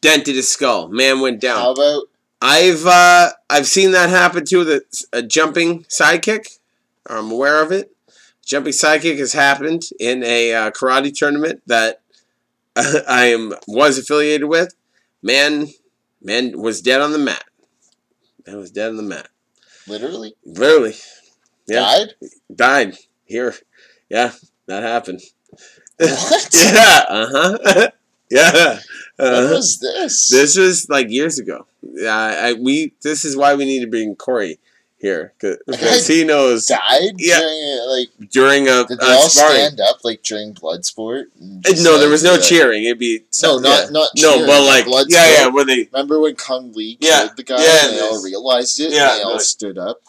dented 0.00 0.34
his 0.36 0.50
skull. 0.50 0.88
Man 0.88 1.20
went 1.20 1.40
down. 1.40 1.58
how 1.58 1.72
about 1.72 2.04
I've 2.40 2.86
uh, 2.86 3.30
I've 3.50 3.66
seen 3.66 3.90
that 3.92 4.08
happen 4.08 4.46
too. 4.46 4.64
The 4.64 4.82
a 5.12 5.20
jumping 5.22 5.84
sidekick. 5.84 6.58
I'm 7.06 7.30
aware 7.30 7.62
of 7.62 7.72
it. 7.72 7.90
Jumping 8.46 8.72
sidekick 8.72 9.18
has 9.18 9.34
happened 9.34 9.84
in 10.00 10.22
a 10.22 10.54
uh, 10.54 10.70
karate 10.70 11.14
tournament 11.14 11.60
that 11.66 12.00
I 13.08 13.26
am 13.26 13.54
was 13.66 13.98
affiliated 13.98 14.48
with. 14.48 14.74
Man, 15.22 15.68
man 16.22 16.58
was 16.60 16.80
dead 16.80 17.00
on 17.00 17.12
the 17.12 17.18
mat. 17.18 17.44
Man 18.46 18.56
was 18.58 18.70
dead 18.70 18.90
on 18.90 18.96
the 18.96 19.02
mat. 19.02 19.28
literally 19.86 20.34
Literally, 20.44 20.94
yeah, 21.66 21.80
died? 21.80 22.08
died 22.54 22.96
here. 23.24 23.54
Yeah, 24.08 24.32
that 24.66 24.82
happened. 24.82 25.20
What? 25.98 26.48
yeah. 26.54 27.04
Uh 27.08 27.28
huh. 27.32 27.58
yeah. 28.30 28.78
What 29.16 29.32
Uh-huh. 29.34 29.54
was 29.54 29.78
this? 29.78 30.28
This 30.30 30.56
was 30.56 30.88
like 30.88 31.10
years 31.10 31.38
ago. 31.38 31.66
Yeah, 31.82 32.16
I, 32.16 32.48
I 32.50 32.52
we. 32.54 32.92
This 33.02 33.24
is 33.24 33.36
why 33.36 33.54
we 33.54 33.64
need 33.64 33.80
to 33.80 33.86
bring 33.90 34.16
Corey 34.16 34.58
here 35.04 35.34
because 35.38 36.06
he 36.08 36.24
knows 36.24 36.66
died 36.66 37.14
Yeah. 37.18 37.38
during 37.40 37.88
like 37.94 38.08
during 38.30 38.62
a, 38.68 38.84
did 38.88 38.98
they 38.98 39.06
a 39.06 39.16
all 39.16 39.28
sparring. 39.28 39.56
stand 39.56 39.80
up 39.80 39.98
like 40.02 40.22
during 40.22 40.52
blood 40.52 40.84
sport? 40.84 41.28
and 41.38 41.64
Uh, 41.66 41.72
No, 41.82 41.98
there 41.98 42.08
was 42.08 42.24
no 42.24 42.32
like- 42.34 42.42
cheering. 42.42 42.84
It'd 42.84 42.98
be 42.98 43.24
No, 43.42 43.58
not 43.58 43.84
yeah. 43.84 43.90
not 43.90 44.08
no, 44.16 44.32
cheering, 44.32 44.46
but 44.46 44.62
like 44.64 44.84
blood 44.86 45.06
yeah, 45.10 45.28
yeah, 45.30 45.36
sport. 45.42 45.54
where 45.54 45.64
they 45.66 45.88
Remember 45.92 46.18
when 46.20 46.34
Kung 46.36 46.72
Lee 46.72 46.96
Yeah, 47.00 47.18
killed 47.26 47.36
the 47.36 47.42
guy 47.42 47.62
yeah, 47.62 47.86
and 47.88 47.96
they 47.96 48.00
all 48.00 48.22
realized 48.22 48.80
it 48.80 48.92
yeah, 48.92 49.10
and 49.12 49.18
they 49.20 49.24
all 49.24 49.32
like- 49.32 49.40
stood 49.42 49.78
up? 49.78 50.00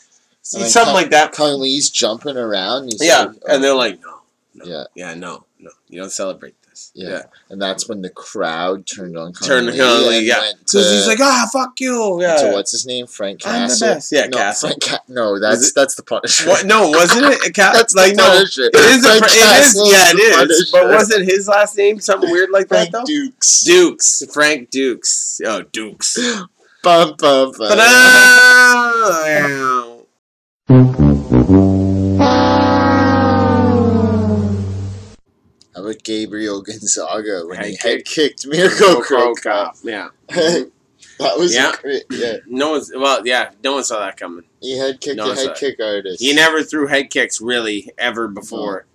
see 0.41 0.63
something 0.63 0.85
Kung- 0.93 0.93
like 1.01 1.09
that. 1.11 1.31
Kung 1.33 1.59
Lee's 1.59 1.89
jumping 1.89 2.37
around. 2.37 2.93
Yeah, 2.99 3.19
like, 3.19 3.29
and 3.29 3.41
oh, 3.49 3.59
they're 3.59 3.75
like, 3.75 3.99
no, 4.01 4.21
no, 4.55 4.65
Yeah. 4.65 4.83
yeah, 4.95 5.13
no, 5.15 5.45
no, 5.59 5.71
you 5.89 5.99
don't 5.99 6.11
celebrate 6.11 6.55
this. 6.75 6.91
yeah. 6.93 7.09
yeah. 7.09 7.21
and 7.49 7.61
that's 7.61 7.87
when 7.87 8.01
the 8.01 8.09
crowd 8.09 8.85
turned 8.85 9.17
on 9.17 9.33
Kung 9.33 9.47
Turn 9.47 9.65
Lee 9.65 9.71
the 9.71 9.77
Kung 9.77 10.07
Lee, 10.07 10.17
and 10.17 10.27
yeah, 10.27 10.51
because 10.59 10.91
he's 10.91 11.07
like, 11.07 11.19
ah, 11.21 11.49
fuck 11.51 11.79
you, 11.79 12.21
yeah. 12.21 12.35
to 12.37 12.51
what's 12.51 12.71
his 12.71 12.85
name? 12.85 13.07
Frank 13.07 13.41
Castle. 13.41 13.57
I'm 13.61 13.69
the 13.69 13.95
best. 13.95 14.11
Yeah, 14.11 14.25
no, 14.27 14.37
Castle. 14.37 14.69
Frank 14.69 14.83
Ca- 14.83 15.03
no, 15.07 15.39
that's 15.39 15.71
that's 15.73 15.95
the 15.95 16.03
Punisher. 16.03 16.49
What? 16.49 16.65
No, 16.65 16.89
wasn't 16.89 17.25
it? 17.25 17.45
A 17.47 17.51
cat? 17.51 17.73
That's 17.73 17.93
the 17.93 18.01
like 18.01 18.15
no, 18.15 18.25
Punisher. 18.25 18.63
it 18.63 18.75
is. 18.75 19.05
A, 19.05 19.07
Frank 19.07 19.23
fr- 19.23 19.29
it 19.31 19.65
is. 19.65 19.91
Yeah, 19.91 20.43
is 20.43 20.61
it. 20.61 20.69
But 20.71 20.87
wasn't 20.89 21.25
his 21.25 21.47
last 21.47 21.77
name 21.77 21.99
something 21.99 22.29
weird 22.29 22.49
like 22.51 22.67
Frank 22.67 22.91
that 22.91 22.99
though? 22.99 23.05
Dukes. 23.05 23.63
Dukes. 23.63 24.23
Frank 24.33 24.69
Dukes. 24.69 25.41
Oh, 25.45 25.61
Dukes. 25.61 26.17
Bum, 26.83 27.15
bum, 27.17 27.51
bum. 27.57 27.79
Gabriel 36.15 36.61
Gonzaga 36.61 37.45
when 37.45 37.61
he 37.63 37.71
Head 37.75 37.79
head 37.81 38.05
kick. 38.05 38.37
kicked 38.37 38.47
Mirko 38.47 39.01
Cro 39.01 39.33
Cop? 39.35 39.75
Yeah. 39.83 40.09
that 40.29 40.71
was 41.37 41.53
Yeah. 41.53 41.73
Yeah, 42.09 42.37
No 42.47 42.71
one's 42.71 42.91
well. 42.95 43.25
Yeah, 43.25 43.51
no 43.63 43.73
one 43.73 43.83
saw 43.83 43.99
that 43.99 44.17
coming. 44.17 44.43
he 44.61 44.77
head 44.77 45.01
kicked 45.01 45.17
No, 45.17 45.31
a 45.31 45.35
head 45.35 45.55
kick 45.55 45.79
artist. 45.81 46.21
He 46.21 46.33
never 46.33 46.63
threw 46.63 46.87
head 46.87 47.09
kicks 47.09 47.41
really 47.41 47.91
ever 47.97 48.27
before. 48.27 48.85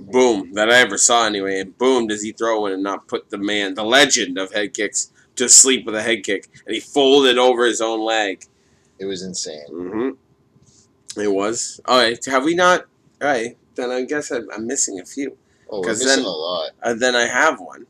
Boom, 0.00 0.52
that 0.54 0.70
I 0.70 0.78
ever 0.80 0.98
saw 0.98 1.24
anyway. 1.26 1.60
And 1.60 1.78
boom, 1.78 2.08
does 2.08 2.22
he 2.22 2.32
throw 2.32 2.60
one 2.62 2.72
and 2.72 2.82
not 2.82 3.06
put 3.06 3.30
the 3.30 3.38
man, 3.38 3.74
the 3.74 3.84
legend 3.84 4.38
of 4.38 4.52
head 4.52 4.74
kicks, 4.74 5.10
to 5.36 5.48
sleep 5.48 5.86
with 5.86 5.94
a 5.94 6.02
head 6.02 6.24
kick, 6.24 6.48
and 6.66 6.74
he 6.74 6.80
folded 6.80 7.38
over 7.38 7.64
his 7.64 7.80
own 7.80 8.04
leg. 8.04 8.44
It 8.98 9.06
was 9.06 9.22
insane. 9.22 9.64
Mm-hmm. 9.70 11.20
It 11.20 11.32
was. 11.32 11.80
All 11.86 11.98
right, 11.98 12.22
have 12.26 12.44
we 12.44 12.54
not? 12.54 12.86
All 13.22 13.28
right, 13.28 13.56
then 13.76 13.90
I 13.90 14.02
guess 14.02 14.30
I'm, 14.30 14.48
I'm 14.52 14.66
missing 14.66 15.00
a 15.00 15.04
few. 15.04 15.36
Oh, 15.74 15.80
we're 15.80 15.88
missing 15.88 16.06
then- 16.08 16.24
a 16.24 16.28
lot. 16.28 16.70
Uh, 16.82 16.94
then 16.94 17.14
I 17.16 17.26
have 17.26 17.60
one. 17.60 17.86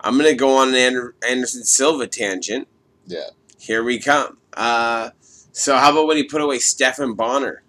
I'm 0.00 0.16
gonna 0.16 0.34
go 0.34 0.56
on 0.56 0.68
an 0.68 0.74
Ander- 0.74 1.14
Anderson 1.28 1.64
Silva 1.64 2.06
tangent. 2.06 2.68
Yeah. 3.06 3.30
Here 3.58 3.82
we 3.82 3.98
come. 3.98 4.38
Uh, 4.54 5.10
so 5.52 5.76
how 5.76 5.90
about 5.92 6.06
when 6.06 6.16
he 6.16 6.24
put 6.24 6.40
away 6.40 6.58
Stephan 6.58 7.14
Bonnar? 7.14 7.62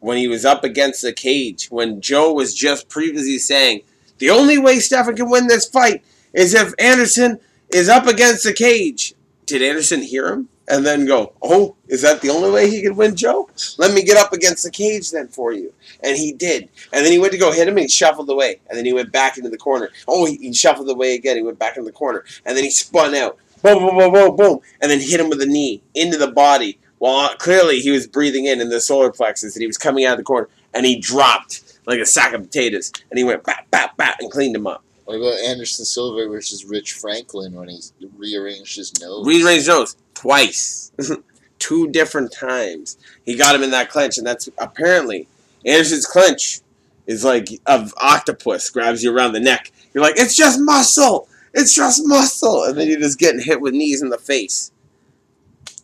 When 0.00 0.16
he 0.16 0.28
was 0.28 0.44
up 0.44 0.62
against 0.62 1.02
the 1.02 1.12
cage, 1.12 1.66
when 1.70 2.00
Joe 2.00 2.32
was 2.32 2.54
just 2.54 2.88
previously 2.88 3.38
saying, 3.38 3.82
the 4.18 4.30
only 4.30 4.56
way 4.56 4.78
Stephan 4.78 5.16
can 5.16 5.28
win 5.28 5.48
this 5.48 5.66
fight 5.66 6.02
is 6.32 6.54
if 6.54 6.72
Anderson 6.78 7.40
is 7.70 7.88
up 7.88 8.06
against 8.06 8.44
the 8.44 8.52
cage. 8.52 9.14
Did 9.46 9.60
Anderson 9.62 10.02
hear 10.02 10.28
him? 10.28 10.48
And 10.68 10.84
then 10.84 11.06
go, 11.06 11.32
oh, 11.42 11.76
is 11.88 12.02
that 12.02 12.20
the 12.20 12.28
only 12.28 12.50
way 12.50 12.68
he 12.68 12.82
could 12.82 12.96
win 12.96 13.16
Joe? 13.16 13.48
Let 13.78 13.94
me 13.94 14.02
get 14.02 14.18
up 14.18 14.32
against 14.32 14.64
the 14.64 14.70
cage 14.70 15.10
then 15.10 15.28
for 15.28 15.52
you. 15.52 15.72
And 16.02 16.16
he 16.16 16.32
did. 16.32 16.68
And 16.92 17.04
then 17.04 17.12
he 17.12 17.18
went 17.18 17.32
to 17.32 17.38
go 17.38 17.52
hit 17.52 17.66
him 17.66 17.74
and 17.74 17.84
he 17.84 17.88
shuffled 17.88 18.28
away. 18.28 18.60
And 18.68 18.76
then 18.76 18.84
he 18.84 18.92
went 18.92 19.10
back 19.10 19.38
into 19.38 19.48
the 19.48 19.56
corner. 19.56 19.88
Oh, 20.06 20.26
he, 20.26 20.36
he 20.36 20.52
shuffled 20.52 20.90
away 20.90 21.14
again. 21.14 21.36
He 21.36 21.42
went 21.42 21.58
back 21.58 21.76
into 21.76 21.86
the 21.86 21.92
corner. 21.92 22.24
And 22.44 22.56
then 22.56 22.64
he 22.64 22.70
spun 22.70 23.14
out. 23.14 23.38
Boom, 23.62 23.78
boom, 23.78 23.96
boom, 23.96 24.12
boom, 24.12 24.36
boom. 24.36 24.60
And 24.80 24.90
then 24.90 25.00
hit 25.00 25.20
him 25.20 25.30
with 25.30 25.40
a 25.40 25.46
knee 25.46 25.82
into 25.94 26.18
the 26.18 26.30
body. 26.30 26.78
Well, 27.00 27.16
uh, 27.16 27.36
clearly 27.36 27.80
he 27.80 27.90
was 27.90 28.06
breathing 28.06 28.44
in 28.44 28.60
in 28.60 28.68
the 28.68 28.80
solar 28.80 29.10
plexus 29.10 29.56
and 29.56 29.62
he 29.62 29.66
was 29.66 29.78
coming 29.78 30.04
out 30.04 30.12
of 30.12 30.18
the 30.18 30.24
corner. 30.24 30.48
And 30.74 30.84
he 30.84 30.98
dropped 30.98 31.78
like 31.86 31.98
a 31.98 32.06
sack 32.06 32.34
of 32.34 32.42
potatoes. 32.42 32.92
And 33.10 33.16
he 33.16 33.24
went 33.24 33.42
bat, 33.42 33.66
bat, 33.70 33.96
bat 33.96 34.16
and 34.20 34.30
cleaned 34.30 34.54
him 34.54 34.66
up. 34.66 34.84
What 35.08 35.16
about 35.16 35.38
Anderson 35.38 35.86
Silva 35.86 36.28
versus 36.28 36.66
Rich 36.66 36.92
Franklin 36.92 37.54
when 37.54 37.70
he 37.70 37.80
rearranged 38.18 38.76
his 38.76 38.92
nose? 39.00 39.26
Rearranged 39.26 39.66
nose 39.66 39.96
twice, 40.12 40.92
two 41.58 41.88
different 41.88 42.30
times. 42.30 42.98
He 43.24 43.34
got 43.34 43.54
him 43.54 43.62
in 43.62 43.70
that 43.70 43.88
clinch, 43.88 44.18
and 44.18 44.26
that's 44.26 44.50
apparently 44.58 45.26
Anderson's 45.64 46.04
clinch 46.04 46.60
is 47.06 47.24
like 47.24 47.48
an 47.66 47.90
octopus 47.96 48.68
grabs 48.68 49.02
you 49.02 49.10
around 49.10 49.32
the 49.32 49.40
neck. 49.40 49.72
You're 49.94 50.04
like, 50.04 50.18
it's 50.18 50.36
just 50.36 50.60
muscle, 50.60 51.26
it's 51.54 51.74
just 51.74 52.02
muscle, 52.04 52.64
and 52.64 52.76
then 52.76 52.88
you're 52.88 53.00
just 53.00 53.18
getting 53.18 53.40
hit 53.40 53.62
with 53.62 53.72
knees 53.72 54.02
in 54.02 54.10
the 54.10 54.18
face. 54.18 54.72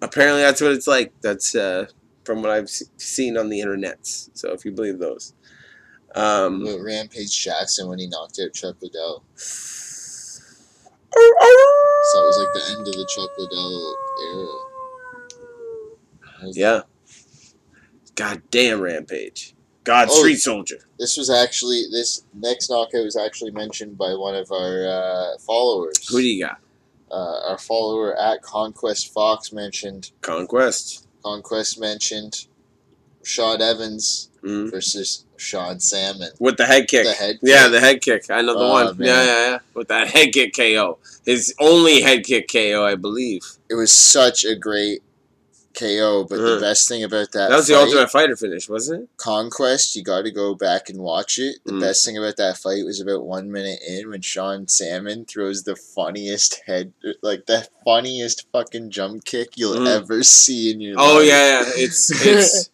Apparently, 0.03 0.43
that's 0.43 0.61
what 0.61 0.73
it's 0.73 0.87
like. 0.87 1.15
That's 1.23 1.55
uh, 1.55 1.87
from 2.25 2.43
what 2.43 2.51
I've 2.51 2.69
seen 2.69 3.39
on 3.39 3.49
the 3.49 3.63
internet. 3.63 4.01
So 4.03 4.53
if 4.53 4.67
you 4.67 4.73
believe 4.73 4.99
those. 4.99 5.33
Um, 6.15 6.65
Rampage 6.85 7.37
Jackson 7.43 7.89
when 7.89 7.99
he 7.99 8.07
knocked 8.07 8.39
out 8.43 8.53
Chuck 8.53 8.77
Liddell? 8.81 9.25
So 9.37 10.43
it 12.23 12.27
was 12.27 12.39
like 12.39 12.53
the 12.55 12.63
end 12.71 12.87
of 12.87 12.95
the 12.95 13.07
Chuck 13.15 13.31
Liddell 13.39 13.97
era. 16.43 16.53
Yeah. 16.53 16.83
God 18.15 18.43
damn, 18.51 18.81
Rampage. 18.81 19.55
God, 19.83 20.09
Oh, 20.11 20.19
Street 20.21 20.37
Soldier. 20.37 20.79
This 20.99 21.17
was 21.17 21.31
actually 21.31 21.85
this 21.91 22.23
next 22.33 22.71
knockout 22.71 23.05
was 23.05 23.17
actually 23.17 23.51
mentioned 23.51 23.99
by 23.99 24.15
one 24.15 24.35
of 24.35 24.51
our 24.53 24.87
uh, 24.87 25.37
followers. 25.39 26.09
Who 26.09 26.21
do 26.21 26.27
you 26.27 26.45
got? 26.45 26.59
uh, 27.11 27.49
our 27.51 27.59
follower 27.59 28.17
at 28.19 28.41
Conquest 28.43 29.13
Fox 29.13 29.53
mentioned 29.53 30.11
Conquest. 30.21 31.07
Conquest 31.23 31.79
mentioned 31.79 32.47
Rashad 33.25 33.61
Evans 33.61 34.29
Mhm. 34.43 34.71
versus 34.71 35.25
Sean 35.37 35.81
Salmon. 35.81 36.31
With 36.39 36.57
the 36.59 36.67
head 36.67 36.87
kick. 36.89 37.05
The 37.07 37.13
head 37.13 37.41
kick. 37.41 37.41
Yeah, 37.43 37.69
the 37.69 37.81
head 37.81 38.01
kick. 38.03 38.31
I 38.31 38.43
know 38.43 38.55
the 38.55 38.61
Oh, 38.65 38.71
one. 38.71 38.99
man. 38.99 39.09
Yeah, 39.09 39.25
yeah, 39.25 39.51
yeah. 39.51 39.59
With 39.75 39.89
that 39.89 40.09
head 40.09 40.33
kick 40.33 40.55
KO. 40.55 40.99
His 41.25 41.55
only 41.59 42.03
head 42.03 42.25
kick 42.25 42.49
KO, 42.49 42.85
I 42.85 42.95
believe. 42.95 43.43
It 43.71 43.75
was 43.75 43.93
such 43.93 44.45
a 44.45 44.55
great 44.55 45.03
KO, 45.75 46.23
but 46.25 46.37
the 46.37 46.53
Uh-huh. 46.53 46.61
best 46.61 46.87
thing 46.89 47.03
about 47.03 47.33
that 47.33 47.51
That 47.51 47.57
was 47.57 47.67
the 47.67 47.77
Ultimate 47.77 48.09
Fighter 48.11 48.37
finish, 48.37 48.69
wasn't 48.69 49.03
it? 49.05 49.09
Conquest, 49.17 49.97
you 49.97 50.05
got 50.05 50.23
to 50.23 50.31
go 50.31 50.55
back 50.55 50.89
and 50.89 51.01
watch 51.01 51.37
it. 51.39 51.57
The 51.65 51.73
Mm. 51.73 51.81
best 51.81 52.05
thing 52.05 52.17
about 52.17 52.37
that 52.37 52.59
fight 52.59 52.85
was 52.85 53.01
about 53.01 53.25
one 53.25 53.51
minute 53.51 53.81
in 53.85 54.09
when 54.09 54.21
Sean 54.23 54.69
Salmon 54.69 55.25
throws 55.25 55.65
the 55.65 55.75
funniest 55.75 56.61
head, 56.67 56.93
like 57.23 57.47
the 57.47 57.67
funniest 57.85 58.45
fucking 58.53 58.91
jump 58.91 59.25
kick 59.25 59.55
you'll 59.57 59.75
Mm. 59.79 59.89
ever 59.89 60.23
see 60.23 60.71
in 60.71 60.81
your 60.81 60.95
Oh 60.97 61.17
life. 61.17 61.27
yeah, 61.27 61.61
yeah. 61.63 61.73
It's 61.77 62.11
it's 62.25 62.71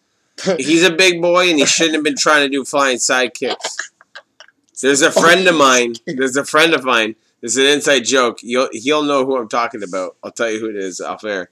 he's 0.57 0.83
a 0.83 0.91
big 0.91 1.21
boy 1.21 1.49
and 1.49 1.59
he 1.59 1.65
shouldn't 1.65 1.95
have 1.95 2.03
been 2.03 2.17
trying 2.17 2.45
to 2.45 2.49
do 2.49 2.65
flying 2.65 2.97
side 2.97 3.33
kicks. 3.33 3.91
There's 4.81 5.01
a 5.03 5.11
friend 5.11 5.47
of 5.47 5.55
mine. 5.55 5.93
There's 6.07 6.35
a 6.35 6.43
friend 6.45 6.73
of 6.73 6.83
mine 6.83 7.15
It's 7.41 7.55
an 7.55 7.65
inside 7.65 7.99
joke. 7.99 8.39
You'll 8.41 8.69
he'll 8.71 9.03
know 9.03 9.25
who 9.25 9.37
I'm 9.37 9.47
talking 9.47 9.83
about. 9.83 10.17
I'll 10.23 10.31
tell 10.31 10.49
you 10.49 10.59
who 10.59 10.69
it 10.69 10.75
is 10.75 10.99
off 10.99 11.23
air. 11.23 11.51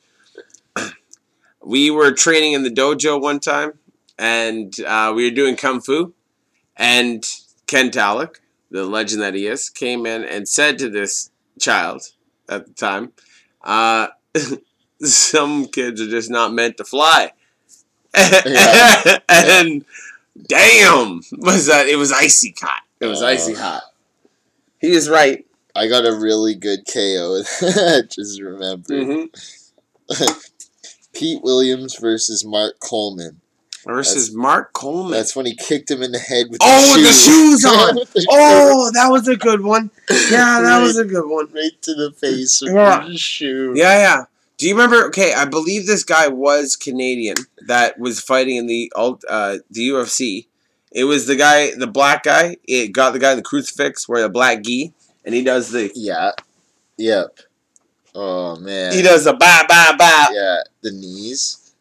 we 1.64 1.92
were 1.92 2.12
training 2.12 2.54
in 2.54 2.64
the 2.64 2.72
dojo 2.72 3.22
one 3.22 3.40
time, 3.40 3.74
and 4.18 4.74
uh, 4.82 5.14
we 5.16 5.26
were 5.26 5.36
doing 5.36 5.56
kung 5.56 5.80
fu, 5.80 6.14
and 6.76 7.24
Ken 7.68 7.92
Talek, 7.92 8.38
the 8.72 8.86
legend 8.86 9.22
that 9.22 9.36
he 9.36 9.46
is, 9.46 9.70
came 9.70 10.08
in 10.08 10.24
and 10.24 10.48
said 10.48 10.80
to 10.80 10.90
this 10.90 11.30
child 11.60 12.02
at 12.48 12.66
the 12.66 12.74
time, 12.74 13.12
uh, 13.64 14.08
"Some 15.04 15.68
kids 15.68 16.02
are 16.02 16.10
just 16.10 16.32
not 16.32 16.52
meant 16.52 16.78
to 16.78 16.84
fly." 16.84 17.34
Yeah. 18.16 19.20
and 19.30 19.86
damn, 20.48 21.22
was 21.38 21.68
that? 21.68 21.88
It 21.88 21.98
was 21.98 22.12
icy 22.12 22.56
hot. 22.60 22.82
It 23.00 23.06
was 23.06 23.22
Oh. 23.22 23.28
icy 23.28 23.54
hot. 23.54 23.84
He 24.80 24.92
is 24.92 25.10
right. 25.10 25.46
I 25.76 25.88
got 25.88 26.06
a 26.06 26.16
really 26.16 26.56
good 26.56 26.80
KO. 26.92 27.42
Just 28.10 28.42
remember 28.42 29.04
hmm 29.04 29.26
Pete 31.14 31.44
Williams 31.44 31.96
versus 31.98 32.46
Mark 32.46 32.80
Coleman. 32.80 33.42
Versus 33.86 34.34
Mark 34.34 34.74
Coleman. 34.74 35.12
That's 35.14 35.36
when 35.36 35.46
he 35.46 35.56
kicked 35.56 35.90
him 35.90 36.02
in 36.04 36.12
the 36.12 36.20
head 36.20 36.48
with 36.50 36.60
oh, 36.62 36.96
the 36.96 37.02
with 37.02 37.08
the 37.10 37.14
shoes 37.14 37.66
on. 37.66 38.00
Oh, 38.30 38.92
that 38.94 39.08
was 39.10 39.28
a 39.28 39.36
good 39.36 39.62
one. 39.62 39.90
Yeah, 40.10 40.62
that 40.62 40.82
was 40.82 40.98
a 40.98 41.06
good 41.06 41.28
one. 41.28 41.48
right 41.54 41.72
to 41.84 41.94
the 41.94 42.12
face 42.12 42.62
with 42.62 42.74
Yeah. 42.74 43.06
the 43.08 43.18
shoe. 43.18 43.74
Yeah, 43.76 43.98
yeah. 44.00 44.24
Do 44.60 44.68
you 44.68 44.74
remember? 44.76 45.06
Okay, 45.08 45.34
I 45.34 45.46
believe 45.46 45.88
this 45.88 46.04
guy 46.04 46.28
was 46.28 46.76
Canadian 46.76 47.38
that 47.66 47.98
was 47.98 48.20
fighting 48.20 48.58
in 48.58 48.68
the 48.68 48.92
uh, 48.96 49.58
the 49.72 49.90
UFC. 49.90 50.48
It 50.92 51.06
was 51.06 51.28
the 51.28 51.38
guy, 51.38 51.74
the 51.76 51.88
black 51.88 52.24
guy. 52.24 52.58
It 52.68 52.92
got 52.92 53.14
the 53.14 53.20
guy 53.20 53.32
in 53.32 53.38
the 53.38 53.44
crucifix, 53.44 54.10
wearing 54.10 54.26
a 54.26 54.30
black 54.30 54.62
gi, 54.64 54.94
and 55.24 55.34
he 55.34 55.44
does 55.46 55.72
the 55.72 55.90
Yeah. 55.96 56.32
Yep. 56.98 57.40
Oh 58.14 58.58
man. 58.58 58.92
he 58.94 59.02
does 59.02 59.24
the 59.24 59.34
ba 59.34 59.64
ba 59.70 59.96
ba. 59.98 60.28
Yeah, 60.34 60.58
the 60.82 60.92
knees. 60.92 61.74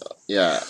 Uh, 0.00 0.14
Yeah. 0.26 0.60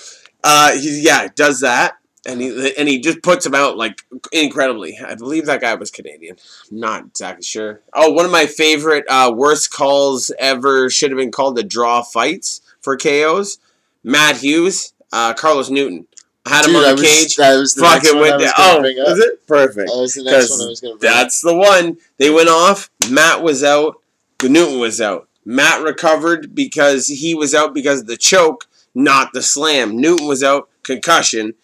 Uh, 0.43 0.73
he 0.77 1.03
yeah 1.03 1.29
does 1.37 1.61
that, 1.61 1.99
and 2.27 2.41
he 2.41 2.75
and 2.77 2.89
he 2.89 2.99
just 3.01 3.23
puts 3.23 3.45
him 3.47 3.55
out 3.55 3.77
like 3.77 4.03
incredibly. 4.33 4.99
I 5.05 5.15
believe 5.15 5.47
that 5.47 5.61
guy 5.61 5.75
was 5.75 5.91
Canadian. 5.91 6.37
Not 6.71 7.07
exactly 7.07 7.43
sure. 7.45 7.81
Oh, 7.93 8.11
one 8.13 8.25
of 8.25 8.31
my 8.31 8.47
favorite 8.47 9.05
uh, 9.09 9.33
worst 9.35 9.71
calls 9.73 10.31
ever 10.39 10.89
should 10.91 11.11
have 11.11 11.19
been 11.19 11.33
called 11.33 11.57
the 11.57 11.63
draw 11.63 12.03
fights 12.03 12.61
for 12.81 12.97
KOs. 12.97 13.59
Matt 14.03 14.39
Hughes, 14.39 14.93
uh, 15.13 15.35
Carlos 15.35 15.71
Newton. 15.71 16.07
I 16.47 16.51
had 16.57 16.65
him 16.67 16.73
Dude, 16.73 16.85
on 16.85 16.97
the 16.97 17.03
was- 17.03 17.03
cage. 17.03 17.37
that 17.37 17.57
was 17.57 17.75
the 17.75 17.83
next 17.83 18.07
fucking 18.07 18.21
one 18.21 18.29
I 18.29 18.31
went 18.33 18.43
was 18.43 18.53
down. 18.53 18.77
gonna 18.83 18.95
Oh, 19.07 19.13
is 19.13 19.19
it 19.19 19.47
perfect? 19.47 19.91
That 19.91 19.99
was 20.01 20.15
the 20.15 20.25
next 20.25 20.51
one 20.51 20.61
I 20.61 20.67
was 20.69 20.81
gonna 20.81 20.97
bring 20.97 21.11
up. 21.11 21.17
That's 21.17 21.41
the 21.41 21.55
one. 21.57 21.97
They 22.19 22.29
went 22.31 22.49
off. 22.51 22.91
Matt 23.11 23.43
was 23.43 23.65
out. 23.65 23.97
Newton 24.43 24.79
was 24.79 25.01
out. 25.01 25.27
Matt 25.47 25.83
recovered 25.83 26.55
because 26.55 27.07
he 27.07 27.35
was 27.35 27.55
out 27.55 27.73
because 27.73 28.01
of 28.01 28.07
the 28.09 28.17
choke, 28.19 28.67
not 28.95 29.33
the 29.33 29.41
slam. 29.43 29.97
Newton 29.99 30.27
was 30.27 30.43
out, 30.43 30.69
concussion, 30.83 31.55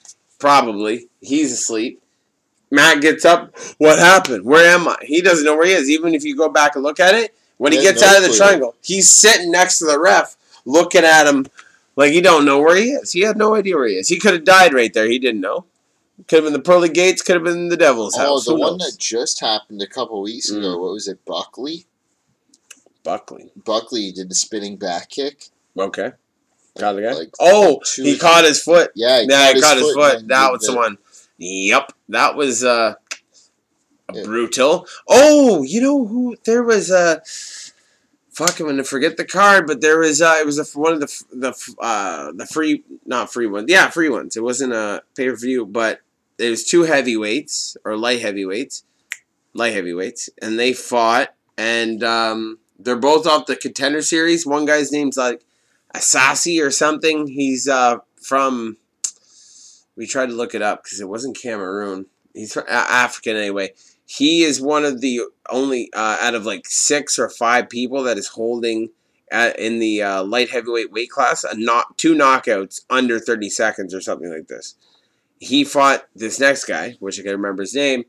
probably. 0.40 1.09
He's 1.20 1.53
asleep. 1.53 2.03
Matt 2.72 3.00
gets 3.00 3.24
up. 3.24 3.55
What 3.79 3.98
happened? 3.98 4.44
Where 4.44 4.68
am 4.74 4.88
I? 4.88 4.96
He 5.03 5.20
doesn't 5.22 5.44
know 5.44 5.57
where 5.57 5.66
he 5.66 5.72
is. 5.72 5.88
Even 5.90 6.14
if 6.14 6.24
you 6.24 6.37
go 6.37 6.48
back 6.48 6.74
and 6.74 6.83
look 6.83 6.98
at 7.00 7.14
it, 7.14 7.35
when 7.59 7.72
he 7.72 7.79
He 7.79 7.85
gets 7.85 8.00
no 8.00 8.09
out 8.09 8.16
of 8.16 8.22
the 8.22 8.29
clue. 8.29 8.37
triangle, 8.38 8.74
he's 8.83 9.09
sitting 9.11 9.50
next 9.50 9.79
to 9.81 9.85
the 9.87 9.98
ref, 10.00 10.37
looking 10.64 11.05
at 11.05 11.26
him 11.26 11.46
like 11.96 12.12
he 12.12 12.20
don't 12.20 12.44
know 12.44 12.59
where 12.61 12.76
he 12.76 12.90
is. 12.92 13.12
He 13.12 13.20
had 13.20 13.37
no 13.37 13.55
idea 13.55 13.76
where 13.76 13.87
he 13.88 13.94
is. 13.94 14.09
He 14.09 14.18
could 14.18 14.33
have 14.35 14.44
died 14.44 14.72
right 14.72 14.92
there. 14.94 15.07
He 15.09 15.18
didn't 15.18 15.40
know. 15.40 15.66
Could 16.29 16.37
have 16.37 16.44
been 16.44 16.53
the 16.53 16.61
pearly 16.61 16.88
gates. 16.90 17.22
Could 17.22 17.35
have 17.37 17.44
been 17.44 17.68
the 17.68 17.76
devil's 17.76 18.14
Oh, 18.16 18.20
house. 18.20 18.44
the 18.46 18.53
Who 18.55 18.61
one 18.61 18.79
knows? 18.79 18.92
that 18.92 18.98
just 19.00 19.40
happened 19.40 19.83
a 19.83 19.87
couple 19.87 20.20
weeks 20.22 20.50
ago. 20.50 20.76
Mm. 20.76 20.81
What 20.81 20.92
was 20.92 21.09
it? 21.09 21.24
Buckley. 21.24 21.87
Buckley. 23.03 23.50
Buckley 23.57 24.12
did 24.12 24.29
the 24.29 24.35
spinning 24.35 24.76
back 24.76 25.09
kick. 25.11 25.46
Okay. 25.79 26.12
Got 26.81 26.93
the 26.95 27.03
guy. 27.03 27.12
Like, 27.12 27.35
oh, 27.40 27.81
he 27.97 28.16
caught 28.19 28.45
his 28.45 28.62
foot. 28.62 28.90
Yeah, 28.95 29.21
he 29.21 29.27
yeah, 29.29 29.47
caught 29.47 29.55
he 29.55 29.61
caught 29.61 29.77
his 29.77 29.93
foot. 29.93 30.12
foot 30.21 30.29
That 30.29 30.53
was 30.53 30.62
the 30.62 30.73
the- 30.73 30.79
one. 30.79 30.99
Yep, 31.38 31.93
that 32.11 32.37
was 32.37 32.62
uh, 32.64 32.95
Yeah. 34.12 34.25
brutal. 34.25 34.87
Oh, 35.09 35.62
you 35.62 35.81
know 35.81 36.07
who? 36.07 36.37
There 36.45 36.62
was 36.62 36.90
a. 36.90 37.23
Fuck, 38.33 38.61
I'm 38.61 38.66
gonna 38.66 38.85
forget 38.85 39.16
the 39.16 39.25
card, 39.25 39.66
but 39.66 39.81
there 39.81 39.99
was 39.99 40.23
uh, 40.23 40.37
it 40.38 40.47
was 40.47 40.59
a, 40.59 40.79
one 40.79 40.93
of 40.95 41.01
the 41.01 41.25
the 41.33 41.75
uh 41.81 42.33
the 42.33 42.47
free 42.47 42.85
not 43.05 43.33
free 43.33 43.47
ones, 43.47 43.66
yeah, 43.71 43.90
free 43.90 44.09
ones. 44.09 44.37
It 44.37 44.43
wasn't 44.43 44.73
a 44.73 45.03
pay 45.16 45.29
per 45.29 45.37
view, 45.37 45.66
but 45.66 46.01
it 46.38 46.49
was 46.49 46.64
two 46.64 46.83
heavyweights 46.85 47.77
or 47.85 47.97
light 47.97 48.21
heavyweights, 48.21 48.85
light 49.53 49.75
heavyweights, 49.75 50.31
and 50.40 50.59
they 50.59 50.73
fought, 50.73 51.35
and 51.59 52.03
um, 52.05 52.59
they're 52.79 52.97
both 52.97 53.27
off 53.27 53.47
the 53.47 53.57
contender 53.57 54.01
series. 54.01 54.47
One 54.47 54.64
guy's 54.64 54.93
name's 54.93 55.16
like 55.19 55.43
Asasi 55.94 56.64
or 56.64 56.70
something. 56.70 57.26
He's 57.26 57.68
uh 57.68 57.98
from. 58.20 58.76
We 59.96 60.07
tried 60.07 60.26
to 60.26 60.35
look 60.35 60.55
it 60.55 60.62
up 60.62 60.83
because 60.83 61.00
it 61.00 61.09
wasn't 61.09 61.37
Cameroon. 61.37 62.07
He's 62.33 62.55
from, 62.55 62.64
uh, 62.68 62.87
African 62.88 63.37
anyway. 63.37 63.74
He 64.07 64.42
is 64.42 64.61
one 64.61 64.85
of 64.85 65.00
the 65.00 65.20
only 65.50 65.90
uh, 65.92 66.16
out 66.20 66.35
of 66.35 66.46
like 66.46 66.66
six 66.66 67.18
or 67.18 67.29
five 67.29 67.68
people 67.68 68.03
that 68.05 68.18
is 68.18 68.29
holding 68.29 68.90
at, 69.31 69.59
in 69.59 69.79
the 69.79 70.03
uh, 70.03 70.24
light 70.24 70.50
heavyweight 70.50 70.92
weight 70.92 71.11
class 71.11 71.44
a 71.44 71.57
not 71.57 71.96
two 71.96 72.14
knockouts 72.14 72.81
under 72.90 73.18
thirty 73.18 73.48
seconds 73.50 73.94
or 73.94 74.00
something 74.00 74.31
like 74.31 74.48
this. 74.48 74.74
He 75.38 75.64
fought 75.64 76.07
this 76.14 76.40
next 76.40 76.64
guy, 76.64 76.96
which 77.00 77.18
I 77.18 77.22
can 77.22 77.33
remember 77.33 77.62
his 77.62 77.74
name. 77.74 78.05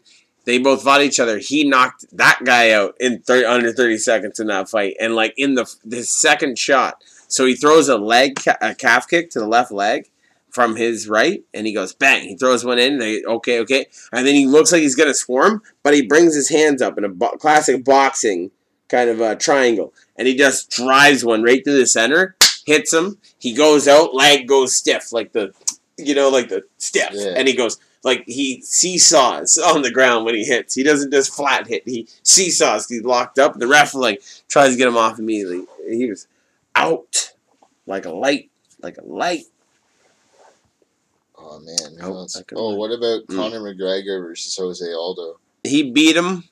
They 0.45 0.57
both 0.57 0.83
fought 0.83 1.03
each 1.03 1.19
other. 1.19 1.37
He 1.37 1.67
knocked 1.67 2.05
that 2.13 2.39
guy 2.43 2.71
out 2.71 2.95
in 2.99 3.21
thir- 3.21 3.47
under 3.47 3.71
thirty 3.71 3.97
seconds 3.97 4.39
in 4.39 4.47
that 4.47 4.69
fight, 4.69 4.95
and 4.99 5.15
like 5.15 5.33
in 5.37 5.55
the 5.55 5.71
the 5.85 6.03
second 6.03 6.57
shot, 6.57 7.03
so 7.31 7.45
he 7.45 7.55
throws 7.55 7.89
a 7.89 7.97
leg 7.97 8.39
a 8.61 8.75
calf 8.75 9.07
kick 9.07 9.29
to 9.31 9.39
the 9.39 9.47
left 9.47 9.71
leg 9.71 10.09
from 10.49 10.75
his 10.75 11.07
right, 11.07 11.43
and 11.53 11.65
he 11.65 11.73
goes 11.73 11.93
bang. 11.93 12.27
He 12.27 12.35
throws 12.35 12.65
one 12.65 12.77
in. 12.77 12.97
They 12.99 13.23
okay, 13.23 13.59
okay, 13.61 13.85
and 14.11 14.27
then 14.27 14.35
he 14.35 14.45
looks 14.45 14.71
like 14.71 14.81
he's 14.81 14.95
gonna 14.95 15.13
swarm, 15.13 15.61
but 15.83 15.93
he 15.93 16.05
brings 16.05 16.35
his 16.35 16.49
hands 16.49 16.81
up 16.81 16.97
in 16.97 17.03
a 17.05 17.09
bo- 17.09 17.37
classic 17.37 17.83
boxing 17.85 18.51
kind 18.89 19.09
of 19.09 19.21
a 19.21 19.35
triangle, 19.37 19.93
and 20.17 20.27
he 20.27 20.35
just 20.35 20.69
drives 20.69 21.23
one 21.23 21.41
right 21.43 21.63
through 21.63 21.77
the 21.79 21.85
center, 21.87 22.35
hits 22.65 22.91
him. 22.93 23.17
He 23.39 23.53
goes 23.53 23.87
out, 23.87 24.13
leg 24.13 24.47
goes 24.47 24.75
stiff, 24.75 25.13
like 25.13 25.31
the, 25.31 25.53
you 25.97 26.13
know, 26.13 26.27
like 26.29 26.49
the 26.49 26.63
stiff, 26.77 27.11
Yeah. 27.13 27.33
and 27.37 27.47
he 27.47 27.55
goes 27.55 27.79
like 28.03 28.23
he 28.27 28.61
seesaws 28.63 29.57
on 29.57 29.83
the 29.83 29.91
ground 29.91 30.25
when 30.25 30.35
he 30.35 30.43
hits. 30.43 30.73
He 30.75 30.83
doesn't 30.83 31.11
just 31.11 31.33
flat 31.33 31.67
hit. 31.67 31.83
He 31.87 32.07
seesaws. 32.23 32.87
He's 32.89 33.03
locked 33.03 33.39
up. 33.39 33.57
The 33.57 33.67
ref 33.67 33.93
like 33.93 34.21
tries 34.49 34.71
to 34.71 34.77
get 34.77 34.87
him 34.87 34.97
off 34.97 35.19
immediately. 35.19 35.65
He 35.87 36.09
was 36.09 36.27
out 36.75 37.33
like 37.85 38.05
a 38.05 38.11
light, 38.11 38.49
like 38.81 38.97
a 38.97 39.05
light. 39.05 39.43
Oh 41.37 41.59
man. 41.59 41.97
Oh? 42.01 42.27
Oh, 42.55 42.75
what 42.75 42.91
about 42.91 43.27
Mm. 43.27 43.35
Conor 43.35 43.59
McGregor 43.61 44.21
versus 44.21 44.55
Jose 44.57 44.93
Aldo? 44.93 45.39
he 45.63 45.91
beat 45.91 46.15
him 46.15 46.45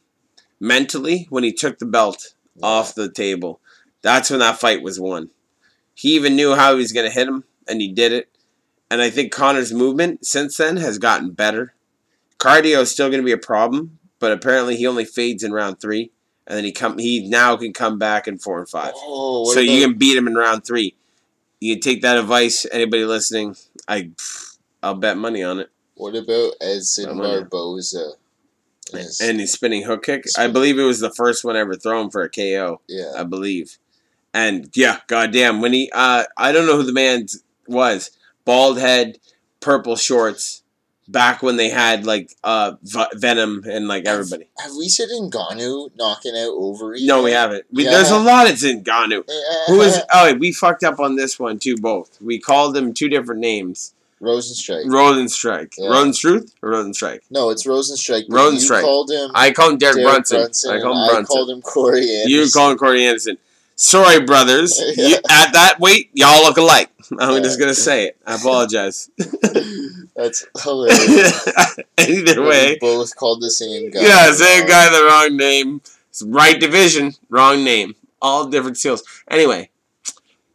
mentally 0.60 1.26
when 1.30 1.44
he 1.44 1.52
took 1.52 1.80
the 1.80 1.86
belt 1.86 2.34
off 2.62 2.94
the 2.94 3.12
table. 3.12 3.60
That's 4.02 4.30
when 4.30 4.40
that 4.40 4.60
fight 4.60 4.84
was 4.84 5.00
won. 5.00 5.30
He 5.96 6.16
even 6.16 6.36
knew 6.36 6.56
how 6.56 6.74
he 6.74 6.78
was 6.78 6.92
going 6.92 7.08
to 7.08 7.14
hit 7.14 7.28
him, 7.28 7.44
and 7.68 7.82
he 7.82 7.88
did 7.92 8.12
it. 8.14 8.30
And 8.92 9.02
I 9.02 9.10
think 9.10 9.32
Conor's 9.32 9.74
movement 9.74 10.26
since 10.26 10.58
then 10.58 10.78
has 10.78 10.98
gotten 10.98 11.32
better. 11.32 11.74
Cardio 12.38 12.82
is 12.82 12.92
still 12.92 13.10
going 13.10 13.20
to 13.22 13.26
be 13.26 13.32
a 13.32 13.38
problem, 13.38 14.00
but 14.20 14.32
apparently 14.32 14.76
he 14.78 14.86
only 14.88 15.06
fades 15.06 15.44
in 15.44 15.52
round 15.54 15.82
three, 15.82 16.12
and 16.50 16.58
then 16.58 16.66
he 16.66 16.72
come 16.72 16.98
he 16.98 17.30
now 17.30 17.56
can 17.56 17.72
come 17.72 18.00
back 18.00 18.28
in 18.28 18.40
four 18.40 18.60
and 18.60 18.68
five. 18.68 18.92
Oh, 18.96 19.54
so 19.54 19.60
you 19.60 19.86
can 19.88 19.98
beat 19.98 20.18
him 20.18 20.28
in 20.28 20.34
round 20.36 20.66
three. 20.66 20.96
You 21.62 21.80
take 21.80 22.02
that 22.02 22.18
advice. 22.18 22.66
Anybody 22.72 23.06
listening, 23.06 23.56
I 23.88 24.12
I'll 24.82 24.96
bet 24.96 25.18
money 25.18 25.44
on 25.44 25.60
it. 25.60 25.70
What 25.94 26.16
about 26.16 26.54
Edson. 26.60 27.18
Barboza? 27.18 28.14
Yes. 28.92 29.22
And 29.22 29.40
his 29.40 29.52
spinning 29.52 29.84
hook 29.84 30.04
kick. 30.06 30.24
I 30.38 30.48
believe 30.48 30.80
it 30.80 30.84
was 30.84 31.00
the 31.00 31.12
first 31.12 31.44
one 31.44 31.56
ever 31.56 31.76
thrown 31.76 32.10
for 32.10 32.24
a 32.24 32.30
KO. 32.30 32.82
yeah. 32.88 33.12
I 33.16 33.24
believe. 33.24 33.78
And 34.34 34.70
yeah, 34.76 35.00
goddamn, 35.08 35.62
when 35.62 35.74
he 35.74 35.92
uh 35.94 36.24
I 36.36 36.52
don't 36.52 36.66
know 36.66 36.78
who 36.78 36.84
the 36.84 36.94
man 36.94 37.28
was. 37.68 38.12
Bald 38.46 38.80
head, 38.80 39.20
purple 39.60 39.96
shorts, 39.96 40.59
back 41.12 41.42
when 41.42 41.56
they 41.58 41.70
had 41.70 42.06
like 42.06 42.32
uh 42.44 42.74
Venom 43.16 43.64
and 43.68 43.88
like 43.88 44.06
everybody. 44.06 44.48
Have 44.60 44.72
we 44.78 44.88
said 44.90 45.10
Ngannou 45.10 45.92
knocking 45.98 46.34
out 46.36 46.52
Overeem? 46.52 47.06
No, 47.06 47.24
we 47.24 47.32
haven't. 47.32 47.66
We, 47.72 47.86
Yeah. 47.86 47.92
There's 47.92 48.12
a 48.12 48.20
lot 48.20 48.50
of 48.50 48.56
Zinganu. 48.56 49.24
Yeah. 49.28 49.64
Who 49.68 49.82
is 49.82 50.00
oh 50.14 50.26
wait, 50.26 50.40
we 50.40 50.52
fucked 50.52 50.84
up 50.84 51.00
on 51.00 51.16
this 51.16 51.40
one 51.40 51.60
too 51.60 51.76
both. 51.78 52.22
We 52.22 52.40
called 52.40 52.76
them 52.76 52.94
two 52.94 53.10
different 53.10 53.42
names. 53.42 53.94
Rozenstruik? 54.22 54.86
Rozenstruik. 54.86 55.74
Yeah. 55.78 55.90
Rosenstruth 55.90 56.52
or 56.62 56.72
Rozenstruik? 56.74 57.22
no, 57.32 57.50
it's 57.52 57.66
Rozenstruik. 57.66 58.28
Rozenstruik. 58.28 58.82
You 58.82 58.86
called 58.86 59.12
him. 59.12 59.32
I 59.34 59.52
called 59.52 59.72
him 59.74 59.78
Derek, 59.80 59.96
Derek 59.96 60.10
Brunson. 60.12 60.38
Brunson. 60.42 60.72
I 60.72 60.82
call 60.82 60.92
him 60.92 61.10
Brunson. 61.10 61.24
I 61.24 61.28
called 61.38 61.50
him 61.52 61.62
Corey 61.62 62.02
Anderson. 62.02 62.30
You 62.32 62.52
called 62.52 62.72
him 62.74 62.78
Corey 62.78 63.06
Anderson. 63.06 63.38
Sorry, 63.78 64.20
brothers. 64.20 64.78
Yeah. 64.98 65.08
You, 65.10 65.16
at 65.30 65.54
that 65.54 65.80
weight, 65.80 66.10
y'all 66.14 66.44
look 66.44 66.58
alike. 66.58 66.90
I'm 67.18 67.36
Yeah. 67.38 67.40
just 67.40 67.58
gonna 67.60 67.74
say 67.74 68.08
it. 68.08 68.18
I 68.28 68.36
apologize. 68.36 69.10
That's 70.22 70.46
hilarious. 70.64 71.48
Either 71.98 72.42
way, 72.44 72.78
both 72.80 73.16
called 73.16 73.42
the 73.42 73.50
same 73.50 73.90
guy. 73.90 74.02
yeah, 74.02 74.32
same 74.32 74.68
guy, 74.68 74.90
the 74.90 75.06
wrong 75.06 75.38
name. 75.38 75.82
It's 76.10 76.22
right 76.24 76.60
division, 76.60 77.14
wrong 77.30 77.64
name. 77.64 77.96
All 78.22 78.48
different 78.48 78.78
seals. 78.78 79.04
Anyway, 79.30 79.70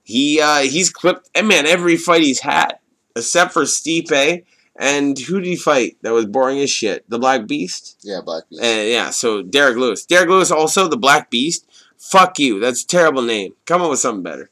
he 0.02 0.40
uh, 0.40 0.60
he's 0.60 0.90
clipped. 0.90 1.30
And 1.34 1.48
man, 1.48 1.66
every 1.66 1.96
fight 1.96 2.22
he's 2.22 2.40
had, 2.40 2.74
except 3.16 3.52
for 3.52 3.62
Stipe. 3.62 4.44
And 4.76 5.16
who 5.18 5.40
did 5.40 5.46
he 5.46 5.54
fight 5.56 5.96
that 6.02 6.12
was 6.12 6.26
boring 6.26 6.58
as 6.58 6.68
shit? 6.68 7.08
The 7.08 7.18
Black 7.18 7.46
Beast. 7.46 7.96
Yeah, 8.02 8.20
Black 8.24 8.42
Beast. 8.50 8.60
And 8.62 8.88
yeah, 8.88 9.10
so 9.10 9.40
Derrick 9.40 9.76
Lewis. 9.76 10.04
Derrick 10.04 10.28
Lewis 10.28 10.50
also 10.50 10.88
the 10.88 10.96
Black 10.96 11.30
Beast. 11.30 11.64
Fuck 11.96 12.38
you. 12.40 12.58
That's 12.58 12.82
a 12.82 12.86
terrible 12.86 13.22
name. 13.22 13.54
Come 13.66 13.80
up 13.82 13.90
with 13.90 14.00
something 14.00 14.24
better. 14.24 14.50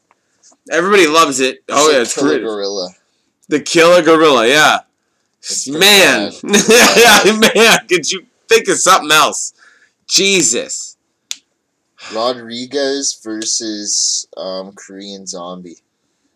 Everybody 0.71 1.07
loves 1.07 1.41
it. 1.41 1.63
Oh 1.69 1.87
So 1.87 1.91
yeah, 1.91 2.01
it's 2.01 2.15
Killer. 2.15 2.39
Gorilla. 2.39 2.89
The 3.49 3.59
Killer 3.59 4.01
Gorilla. 4.01 4.47
Yeah. 4.47 4.79
Man, 5.67 6.31
man. 6.43 7.87
Could 7.87 8.11
you 8.11 8.25
think 8.47 8.67
of 8.69 8.77
something 8.77 9.11
else? 9.11 9.53
Jesus. 10.07 10.97
Rodriguez 12.13 13.19
versus 13.23 14.27
um, 14.35 14.73
Korean 14.73 15.25
Zombie. 15.25 15.77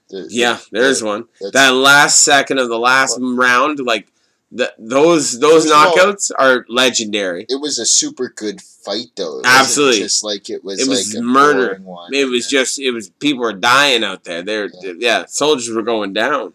Yeah, 0.10 0.54
the- 0.72 0.80
there's 0.80 1.04
one. 1.04 1.26
That 1.54 1.74
last 1.74 2.24
second 2.24 2.60
of 2.60 2.70
the 2.70 2.80
last 2.80 3.18
round, 3.22 3.80
like 3.80 4.08
the, 4.52 4.74
those 4.80 5.40
those 5.40 5.64
First 5.70 5.74
of 5.74 5.74
all- 5.74 5.96
knockouts 5.96 6.32
are 6.38 6.66
legendary. 6.70 7.46
It 7.50 7.60
was 7.60 7.80
a 7.80 7.86
super 7.86 8.30
good 8.30 8.62
fight, 8.62 9.08
though. 9.18 9.40
It 9.40 9.46
Absolutely. 9.46 10.00
just 10.00 10.24
like 10.24 10.50
it 10.50 10.64
was. 10.64 10.80
It 10.80 10.88
was 10.88 11.14
like 11.14 11.24
murder. 11.24 11.80
One. 11.84 12.14
It 12.14 12.26
was 12.30 12.48
just 12.48 12.80
it 12.80 12.92
was 12.92 13.10
people 13.10 13.42
were 13.42 13.52
dying 13.54 14.06
out 14.06 14.24
there. 14.24 14.42
They're 14.44 14.70
yeah, 14.82 15.26
soldiers 15.28 15.76
were 15.76 15.82
going 15.84 16.14
down. 16.14 16.54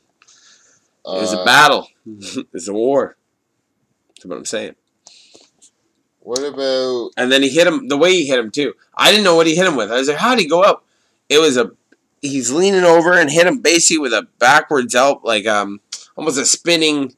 It 1.05 1.09
was 1.21 1.35
a 1.35 1.41
Uh, 1.41 1.45
battle. 1.45 1.89
it's 2.53 2.69
a 2.69 2.73
war. 2.73 3.17
That's 4.09 4.27
what 4.27 4.37
I'm 4.37 4.45
saying. 4.45 4.75
What 6.21 6.39
about 6.39 7.11
And 7.17 7.33
then 7.33 7.43
he 7.43 7.49
hit 7.49 7.67
him 7.67 7.89
the 7.89 7.99
way 7.99 8.13
he 8.13 8.27
hit 8.27 8.39
him 8.39 8.51
too. 8.51 8.75
I 8.97 9.11
didn't 9.11 9.25
know 9.25 9.35
what 9.35 9.47
he 9.47 9.57
hit 9.57 9.67
him 9.67 9.77
with. 9.77 9.91
I 9.91 9.97
was 9.97 10.09
like, 10.09 10.19
how'd 10.19 10.39
he 10.39 10.47
go 10.47 10.63
up? 10.63 10.85
It 11.29 11.39
was 11.39 11.57
a 11.57 11.73
he's 12.21 12.53
leaning 12.53 12.85
over 12.85 13.13
and 13.13 13.31
hit 13.31 13.47
him 13.47 13.61
basically 13.61 13.99
with 13.99 14.13
a 14.13 14.29
backwards 14.39 14.95
elp, 14.95 15.25
like 15.25 15.47
um 15.47 15.81
almost 16.17 16.39
a 16.39 16.45
spinning 16.45 17.17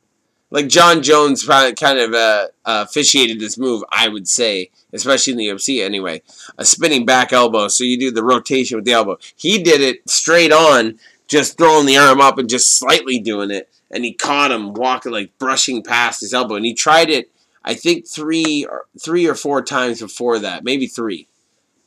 like 0.54 0.68
Jon 0.68 1.02
Jones 1.02 1.44
probably 1.44 1.74
kind 1.74 1.98
of 1.98 2.14
uh, 2.14 2.46
uh, 2.64 2.84
officiated 2.88 3.40
this 3.40 3.58
move, 3.58 3.82
I 3.90 4.06
would 4.06 4.28
say, 4.28 4.70
especially 4.92 5.32
in 5.32 5.38
the 5.38 5.48
UFC 5.48 5.84
anyway. 5.84 6.22
A 6.56 6.64
spinning 6.64 7.04
back 7.04 7.32
elbow, 7.32 7.66
so 7.66 7.82
you 7.82 7.98
do 7.98 8.12
the 8.12 8.22
rotation 8.22 8.76
with 8.76 8.84
the 8.84 8.92
elbow. 8.92 9.18
He 9.34 9.60
did 9.60 9.80
it 9.80 10.08
straight 10.08 10.52
on, 10.52 11.00
just 11.26 11.58
throwing 11.58 11.86
the 11.86 11.96
arm 11.96 12.20
up 12.20 12.38
and 12.38 12.48
just 12.48 12.78
slightly 12.78 13.18
doing 13.18 13.50
it, 13.50 13.68
and 13.94 14.04
he 14.04 14.12
caught 14.12 14.50
him 14.50 14.74
walking 14.74 15.12
like 15.12 15.38
brushing 15.38 15.82
past 15.82 16.20
his 16.20 16.34
elbow, 16.34 16.56
and 16.56 16.66
he 16.66 16.74
tried 16.74 17.08
it. 17.08 17.30
I 17.64 17.74
think 17.74 18.06
three 18.06 18.66
or 18.68 18.86
three 19.00 19.26
or 19.26 19.34
four 19.34 19.62
times 19.62 20.00
before 20.00 20.38
that, 20.40 20.64
maybe 20.64 20.86
three 20.86 21.28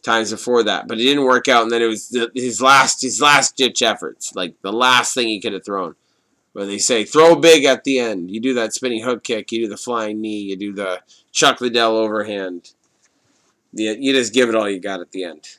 times 0.01 0.31
before 0.31 0.63
that, 0.63 0.87
but 0.87 0.97
it 0.99 1.03
didn't 1.03 1.25
work 1.25 1.47
out. 1.47 1.63
And 1.63 1.71
then 1.71 1.81
it 1.81 1.87
was 1.87 2.09
the, 2.09 2.31
his 2.33 2.61
last 2.61 3.01
his 3.01 3.21
last 3.21 3.57
ditch 3.57 3.81
efforts, 3.81 4.33
like 4.33 4.55
the 4.61 4.71
last 4.73 5.13
thing 5.13 5.27
he 5.27 5.41
could 5.41 5.53
have 5.53 5.65
thrown. 5.65 5.95
Where 6.53 6.65
they 6.65 6.79
say 6.79 7.03
throw 7.03 7.35
big 7.35 7.65
at 7.65 7.83
the 7.83 7.99
end. 7.99 8.31
You 8.31 8.39
do 8.39 8.55
that 8.55 8.73
spinning 8.73 9.03
hook 9.03 9.23
kick, 9.23 9.51
you 9.51 9.63
do 9.63 9.67
the 9.67 9.77
flying 9.77 10.21
knee, 10.21 10.39
you 10.39 10.55
do 10.55 10.73
the 10.73 11.01
Chuck 11.31 11.61
Liddell 11.61 11.97
overhand. 11.97 12.71
Yeah, 13.73 13.91
you 13.91 14.13
just 14.13 14.33
give 14.33 14.49
it 14.49 14.55
all 14.55 14.67
you 14.67 14.79
got 14.79 15.01
at 15.01 15.11
the 15.11 15.25
end. 15.25 15.57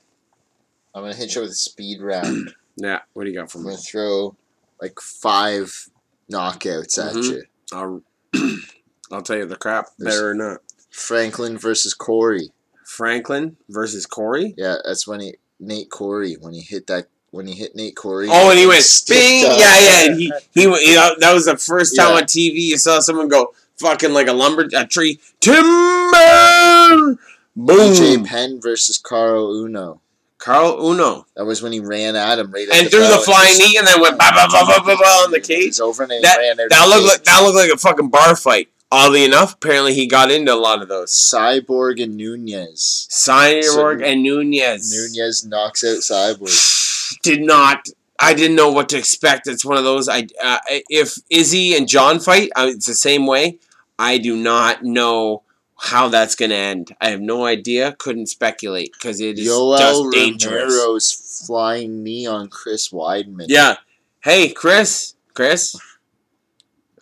I'm 0.95 1.03
gonna 1.03 1.15
hit 1.15 1.35
you 1.37 1.43
with 1.43 1.51
a 1.51 1.55
speed 1.55 2.01
round. 2.01 2.55
Yeah, 2.81 3.01
what 3.13 3.25
do 3.25 3.31
you 3.31 3.37
got 3.37 3.51
for 3.51 3.59
I'm 3.59 3.65
me? 3.65 3.71
gonna 3.71 3.83
throw 3.83 4.37
like 4.81 5.01
five 5.01 5.89
knockouts 6.31 6.99
at 6.99 7.15
Mhm. 7.15 7.25
you. 7.31 7.43
I'll, 7.73 8.03
I'll 9.13 9.23
tell 9.23 9.37
you 9.39 9.47
the 9.47 9.57
crap, 9.57 9.87
better 9.99 10.31
or 10.31 10.35
not. 10.35 10.59
Franklin 10.91 11.57
versus 11.59 11.95
Quarry. 11.95 12.51
Franklin 12.85 13.57
versus 13.69 14.07
Quarry. 14.07 14.55
Yeah, 14.57 14.77
that's 14.85 15.07
when 15.07 15.21
he 15.21 15.35
Nate 15.61 15.91
Quarry 15.91 16.35
when 16.41 16.55
he 16.55 16.61
hit 16.61 16.87
that 16.89 17.09
when 17.31 17.47
he 17.47 17.55
hit 17.55 17.77
Nate 17.77 17.95
Quarry. 17.97 18.29
Oh, 18.31 18.51
and 18.51 18.59
he 18.59 18.67
went 18.67 18.83
stiffed 18.83 19.21
bing. 19.21 19.45
up. 19.45 19.59
Yeah, 19.59 19.79
yeah. 19.81 20.05
And 20.11 20.19
he, 20.21 20.33
he, 20.55 20.63
he 20.63 20.95
that 20.95 21.33
was 21.35 21.45
the 21.47 21.57
first 21.59 21.95
time 21.97 22.11
Yeah. 22.11 22.17
on 22.17 22.23
TV 22.25 22.55
you 22.57 22.79
saw 22.79 23.01
someone 23.01 23.29
go 23.29 23.55
fucking 23.77 24.13
like 24.13 24.27
a 24.29 24.33
lumber 24.33 24.67
a 24.75 24.87
tree 24.87 25.21
timber. 25.41 27.19
Boom. 27.57 27.77
BJ 27.95 28.25
Penn 28.27 28.61
versus 28.61 28.99
Caol 28.99 29.65
Uno. 29.65 30.01
Caol 30.39 30.93
Uno. 30.93 31.27
That 31.37 31.45
was 31.47 31.63
when 31.63 31.73
he 31.73 31.81
ran 31.81 32.15
at 32.17 32.39
him 32.39 32.51
right 32.53 32.69
at 32.69 32.75
And 32.77 32.87
the 32.87 32.91
threw 32.91 33.01
the 33.01 33.07
bell 33.09 33.23
flying 33.23 33.59
knee 33.59 33.77
and 33.77 33.87
then 33.87 34.01
went 34.01 34.19
ba 34.19 34.31
ba 34.35 34.47
ba 34.51 34.65
ba 34.67 34.81
ba 34.85 34.97
ba 34.97 35.05
on 35.25 35.31
the 35.33 35.41
cage. 35.41 35.81
over 35.81 36.05
and 36.05 36.13
That 36.23 36.39
ran 36.39 36.61
out 36.61 36.71
that 36.71 36.85
the 36.85 36.89
looked 36.89 37.07
like 37.09 37.25
that 37.25 37.43
looked 37.43 37.57
like 37.57 37.71
a 37.71 37.77
fucking 37.79 38.09
bar 38.11 38.37
fight. 38.37 38.69
Oddly 38.91 39.25
enough, 39.25 39.55
apparently 39.55 39.93
he 39.95 40.07
got 40.07 40.31
into 40.31 40.53
a 40.53 40.57
lot 40.57 40.81
of 40.81 40.89
those. 40.89 41.11
Cyborg 41.13 42.03
and 42.03 42.17
Nunes. 42.17 43.07
Cyborg 43.11 43.99
So- 43.99 44.05
and 44.05 44.23
Nunes. 44.23 44.93
Nunes 45.17 45.45
knocks 45.45 45.85
out 45.85 45.99
Cyborg. 45.99 47.19
did 47.23 47.43
not. 47.43 47.89
I 48.21 48.35
didn't 48.35 48.57
know 48.57 48.73
what 48.73 48.89
to 48.91 48.97
expect. 48.99 49.47
It's 49.47 49.65
one 49.65 49.77
of 49.77 49.85
those. 49.85 50.09
I 50.09 50.27
uh, 50.43 50.59
if 50.89 51.19
Izzy 51.31 51.77
and 51.77 51.87
John 51.89 52.19
fight, 52.19 52.51
uh, 52.57 52.67
it's 52.69 52.87
the 52.87 52.95
same 52.95 53.27
way. 53.27 53.59
I 53.99 54.19
do 54.19 54.37
not 54.37 54.83
know 54.85 55.43
how 55.79 56.09
that's 56.09 56.35
going 56.35 56.51
to 56.51 56.57
end. 56.57 56.95
I 57.01 57.11
have 57.11 57.21
no 57.21 57.47
idea. 57.47 57.93
Couldn't 57.99 58.27
speculate 58.27 58.93
because 58.93 59.21
it 59.21 59.39
is 59.39 59.49
Yoel 59.49 59.79
just 59.79 60.13
dangerous. 60.13 60.75
Romero's 60.75 61.45
flying 61.47 62.03
knee 62.03 62.27
on 62.27 62.49
Chris 62.49 62.91
Weidman. 62.91 63.47
Yeah. 63.49 63.77
Hey, 64.21 64.51
Chris. 64.51 65.15
Chris. 65.35 65.77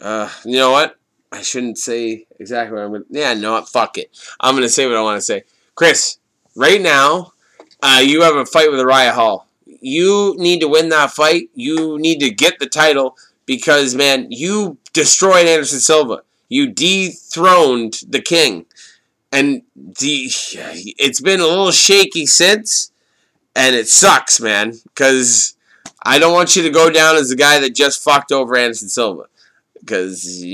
Uh, 0.00 0.30
you 0.44 0.56
know 0.56 0.70
what? 0.70 0.96
I 1.32 1.42
shouldn't 1.42 1.78
say 1.78 2.26
exactly 2.38 2.76
what 2.76 2.84
I'm 2.84 2.92
gonna. 2.92 3.04
Yeah, 3.10 3.34
no, 3.34 3.52
what? 3.52 3.68
fuck 3.68 3.98
it. 3.98 4.16
I'm 4.40 4.54
gonna 4.54 4.68
say 4.68 4.86
what 4.86 4.96
I 4.96 5.02
want 5.02 5.18
to 5.18 5.22
say. 5.22 5.44
Chris, 5.74 6.18
right 6.54 6.80
now, 6.80 7.32
uh, 7.82 8.00
you 8.02 8.22
have 8.22 8.36
a 8.36 8.46
fight 8.46 8.70
with 8.70 8.80
Uriah 8.80 9.12
Hall. 9.12 9.48
You 9.64 10.34
need 10.38 10.60
to 10.60 10.68
win 10.68 10.88
that 10.90 11.10
fight. 11.10 11.50
You 11.54 11.98
need 11.98 12.20
to 12.20 12.30
get 12.30 12.58
the 12.58 12.66
title 12.66 13.16
because, 13.44 13.94
man, 13.94 14.28
you 14.30 14.78
destroyed 14.92 15.46
Anderson 15.46 15.80
Silva. 15.80 16.22
You 16.48 16.68
dethroned 16.70 18.00
the 18.08 18.20
king, 18.20 18.66
and 19.32 19.62
the 19.74 20.30
it's 20.98 21.20
been 21.20 21.40
a 21.40 21.46
little 21.46 21.72
shaky 21.72 22.26
since, 22.26 22.92
and 23.54 23.74
it 23.74 23.88
sucks, 23.88 24.40
man. 24.40 24.74
Because 24.84 25.56
I 26.02 26.18
don't 26.18 26.32
want 26.34 26.56
you 26.56 26.62
to 26.62 26.70
go 26.70 26.90
down 26.90 27.16
as 27.16 27.28
the 27.30 27.36
guy 27.36 27.58
that 27.60 27.74
just 27.74 28.02
fucked 28.02 28.32
over 28.32 28.56
Anderson 28.56 28.88
Silva. 28.88 29.24
Because 29.80 30.24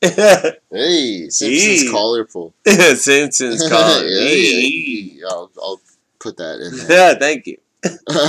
Hey, 0.00 1.28
Simpsons 1.30 1.82
Yee. 1.82 1.90
collar 1.90 2.24
pull. 2.32 2.54
Simpsons 2.66 3.62
call 3.68 4.02
Yeah, 4.02 4.06
it. 4.06 5.14
yeah, 5.20 5.26
I'll, 5.28 5.50
I'll 5.62 5.80
put 6.18 6.36
that 6.38 6.60
in 6.60 6.76
there. 6.76 7.12
Yeah, 7.12 7.18
thank 7.18 7.46
you. 7.46 7.58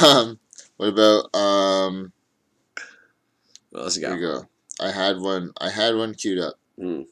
um, 0.03 0.39
what 0.77 0.87
about 0.89 1.35
um? 1.35 2.11
What 3.71 3.83
else 3.83 3.97
you 3.97 4.01
Here 4.01 4.09
got? 4.09 4.15
we 4.15 4.21
go. 4.21 4.48
I 4.79 4.91
had 4.91 5.19
one. 5.19 5.51
I 5.59 5.69
had 5.69 5.95
one 5.95 6.13
queued 6.15 6.39
up. 6.39 6.55
Mm. 6.79 7.05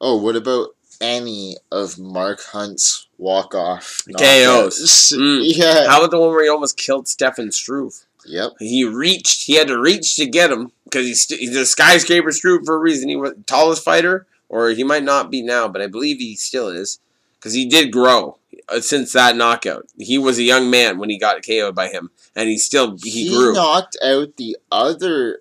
Oh, 0.00 0.16
what 0.16 0.36
about 0.36 0.70
any 1.00 1.56
of 1.70 1.98
Mark 1.98 2.40
Hunt's 2.52 3.08
walk 3.18 3.54
off 3.54 4.02
KOs. 4.18 5.12
Mm. 5.14 5.42
Yeah. 5.56 5.88
How 5.88 5.98
about 5.98 6.10
the 6.12 6.18
one 6.20 6.30
where 6.30 6.44
he 6.44 6.48
almost 6.48 6.76
killed 6.76 7.08
Stefan 7.08 7.50
Struve? 7.50 8.04
Yep. 8.24 8.52
He 8.60 8.84
reached. 8.84 9.46
He 9.46 9.54
had 9.54 9.66
to 9.68 9.78
reach 9.78 10.14
to 10.16 10.26
get 10.26 10.52
him 10.52 10.70
because 10.84 11.06
he's, 11.06 11.22
st- 11.22 11.40
he's 11.40 11.56
a 11.56 11.66
skyscraper 11.66 12.30
Struve 12.30 12.62
for 12.64 12.76
a 12.76 12.78
reason. 12.78 13.08
He 13.08 13.16
was 13.16 13.34
the 13.34 13.42
tallest 13.42 13.84
fighter, 13.84 14.26
or 14.48 14.70
he 14.70 14.84
might 14.84 15.02
not 15.02 15.30
be 15.30 15.42
now, 15.42 15.66
but 15.66 15.82
I 15.82 15.88
believe 15.88 16.18
he 16.18 16.36
still 16.36 16.68
is 16.68 17.00
because 17.38 17.54
he 17.54 17.66
did 17.68 17.90
grow 17.90 18.38
uh, 18.68 18.80
since 18.80 19.12
that 19.12 19.34
knockout. 19.36 19.86
He 19.98 20.18
was 20.18 20.38
a 20.38 20.44
young 20.44 20.70
man 20.70 20.98
when 20.98 21.10
he 21.10 21.18
got 21.18 21.44
KO'd 21.44 21.74
by 21.74 21.88
him, 21.88 22.10
and 22.36 22.48
he 22.48 22.58
still 22.58 22.96
he, 23.02 23.10
He, 23.10 23.28
grew. 23.34 23.54
knocked 23.54 23.96
out 24.04 24.36
the 24.36 24.56
other 24.70 25.40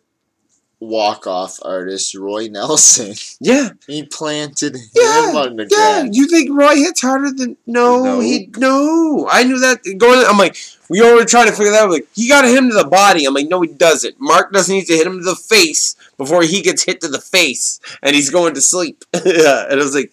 walk 0.82 1.28
off 1.28 1.60
artist, 1.64 2.14
Roy 2.16 2.48
Nelson. 2.48 3.14
yeah, 3.40 3.70
He 3.88 4.04
planted 4.04 4.76
him 4.76 4.82
Yeah, 4.96 5.32
on 5.36 5.56
the 5.56 5.68
Yeah, 5.72 6.02
ground. 6.02 6.16
you 6.16 6.28
think 6.28 6.50
Roy 6.52 6.76
hits 6.76 7.02
harder 7.02 7.32
than 7.32 7.56
no, 7.68 8.04
No. 8.04 8.20
he 8.20 8.50
no. 8.58 9.28
I 9.32 9.44
knew 9.44 9.60
that 9.60 9.80
going. 9.98 10.26
I'm 10.28 10.38
like, 10.40 10.58
we 10.90 11.00
all 11.02 11.16
were 11.16 11.24
trying 11.26 11.46
to 11.48 11.54
figure 11.54 11.72
that 11.72 11.84
out. 11.84 11.92
Like, 11.92 12.08
he 12.16 12.28
got 12.28 12.44
him 12.46 12.70
to 12.70 12.76
the 12.76 12.88
body. 12.88 13.26
I'm 13.26 13.34
like, 13.36 13.48
no, 13.48 13.62
he 13.62 13.68
doesn't. 13.70 14.16
Mark 14.20 14.52
doesn't 14.52 14.74
need 14.76 14.88
to 14.88 14.94
hit 14.94 15.06
him 15.08 15.20
to 15.20 15.24
the 15.24 15.36
face 15.36 15.96
before 16.18 16.42
he 16.44 16.62
gets 16.62 16.84
hit 16.84 17.00
to 17.02 17.08
the 17.08 17.22
face, 17.22 17.80
and 18.02 18.16
he's 18.16 18.30
going 18.32 18.56
to 18.56 18.62
sleep. 18.62 19.06
yeah, 19.14 19.66
and 19.70 19.80
I 19.80 19.84
was 19.84 19.96
like, 19.96 20.12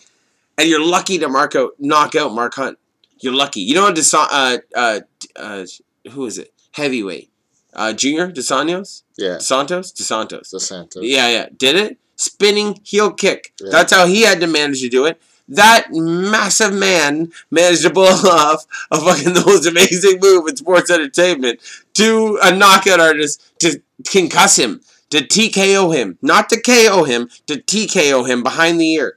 and 0.59 0.69
you're 0.69 0.85
lucky 0.85 1.19
to 1.19 1.29
mark 1.29 1.57
out, 1.57 1.73
knock 1.79 2.15
out 2.15 2.33
Mark 2.35 2.55
Hunt. 2.55 2.79
You're 3.21 3.35
lucky. 3.35 3.61
You 3.61 3.75
know, 3.75 3.91
Desan- 3.93 4.29
uh, 4.31 4.59
uh, 4.77 5.01
uh, 5.35 5.67
who 6.13 6.27
is 6.27 6.39
it? 6.39 6.53
Heavyweight, 6.73 7.31
uh, 7.75 7.93
Junior 7.93 8.31
Desanios, 8.31 9.03
Yeah. 9.17 9.39
Santos, 9.39 9.93
DeSantos. 9.93 10.51
The 10.51 10.61
Santos. 10.61 11.03
Yeah, 11.05 11.29
yeah. 11.29 11.47
Did 11.57 11.77
it? 11.77 11.99
Spinning 12.17 12.81
heel 12.85 13.13
kick. 13.13 13.53
Yeah. 13.61 13.71
That's 13.71 13.93
how 13.93 14.07
he 14.07 14.23
had 14.23 14.41
to 14.41 14.47
manage 14.47 14.81
to 14.81 14.89
do 14.89 15.07
it. 15.07 15.21
That 15.49 15.87
massive 15.93 16.75
man 16.75 17.33
managed 17.51 17.83
to 17.83 17.91
pull 17.91 18.05
off 18.29 18.67
a 18.91 18.99
fucking 18.99 19.33
the 19.33 19.45
most 19.47 19.67
amazing 19.67 20.19
move 20.21 20.47
in 20.49 20.57
sports 20.57 20.91
entertainment 20.91 21.61
to 21.95 22.39
a 22.43 22.55
knockout 22.55 23.01
artist 23.01 23.43
to 23.61 23.81
concuss 24.03 24.59
him, 24.59 24.81
to 25.11 25.19
TKO 25.19 25.95
him, 25.97 26.19
not 26.21 26.49
to 26.51 26.61
KO 26.61 27.05
him, 27.05 27.31
to 27.47 27.55
TKO 27.57 28.29
him 28.29 28.43
behind 28.43 28.79
the 28.81 28.93
ear. 28.93 29.17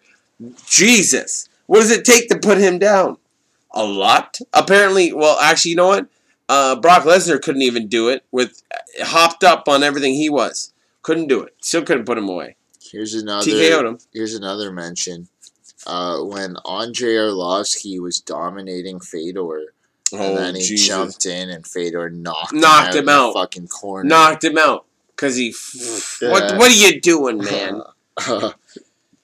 Jesus, 0.68 1.49
what 1.68 1.80
does 1.82 1.91
it 1.91 2.06
take 2.06 2.30
to 2.30 2.38
put 2.38 2.58
him 2.58 2.80
down? 2.80 3.18
a 3.74 3.86
lot. 3.86 4.38
Apparently, 4.52 5.14
well, 5.14 5.38
actually, 5.39 5.72
you 5.72 5.78
know 5.78 5.88
what? 5.88 6.08
Uh, 6.52 6.76
Brock 6.76 7.04
Lesnar 7.04 7.41
couldn't 7.41 7.62
even 7.62 7.88
do 7.88 8.10
it 8.10 8.26
with 8.32 8.62
hopped 9.02 9.43
up 9.43 9.70
on 9.70 9.84
everything 9.84 10.14
he 10.16 10.30
was. 10.30 10.74
Couldn't 11.02 11.28
do 11.28 11.41
it. 11.43 11.56
Still 11.62 11.84
couldn't 11.84 12.06
put 12.06 12.18
him 12.18 12.28
away. 12.28 12.58
Here's 12.82 13.14
another. 13.14 13.45
TKO'd 13.49 13.86
him. 13.86 13.97
Here's 14.14 14.36
another 14.36 14.70
mention. 14.72 15.30
Uh, 15.88 16.20
when 16.24 16.58
Andrei 16.70 17.14
Arlovsky 17.16 17.99
was 18.02 18.20
dominating 18.20 18.99
Fedor, 18.99 19.74
Oh, 20.14 20.18
and 20.18 20.38
then 20.38 20.56
he 20.56 20.62
Jesus. 20.62 20.88
jumped 20.89 21.26
in 21.26 21.49
and 21.49 21.66
Fedor 21.66 22.10
knocked 22.10 22.52
Knocked 22.52 22.95
him 22.95 23.04
him 23.04 23.10
out. 23.10 23.24
in 23.24 23.30
out. 23.30 23.34
fucking 23.34 23.68
corner. 23.70 24.10
Knocked 24.10 24.43
him 24.43 24.58
out 24.58 24.86
because 25.16 25.38
he. 25.38 25.54
What 26.22 26.43
Yeah. 26.43 26.58
What 26.58 26.70
are 26.70 26.76
you 26.76 26.99
doing, 26.99 27.38
man? 27.43 27.82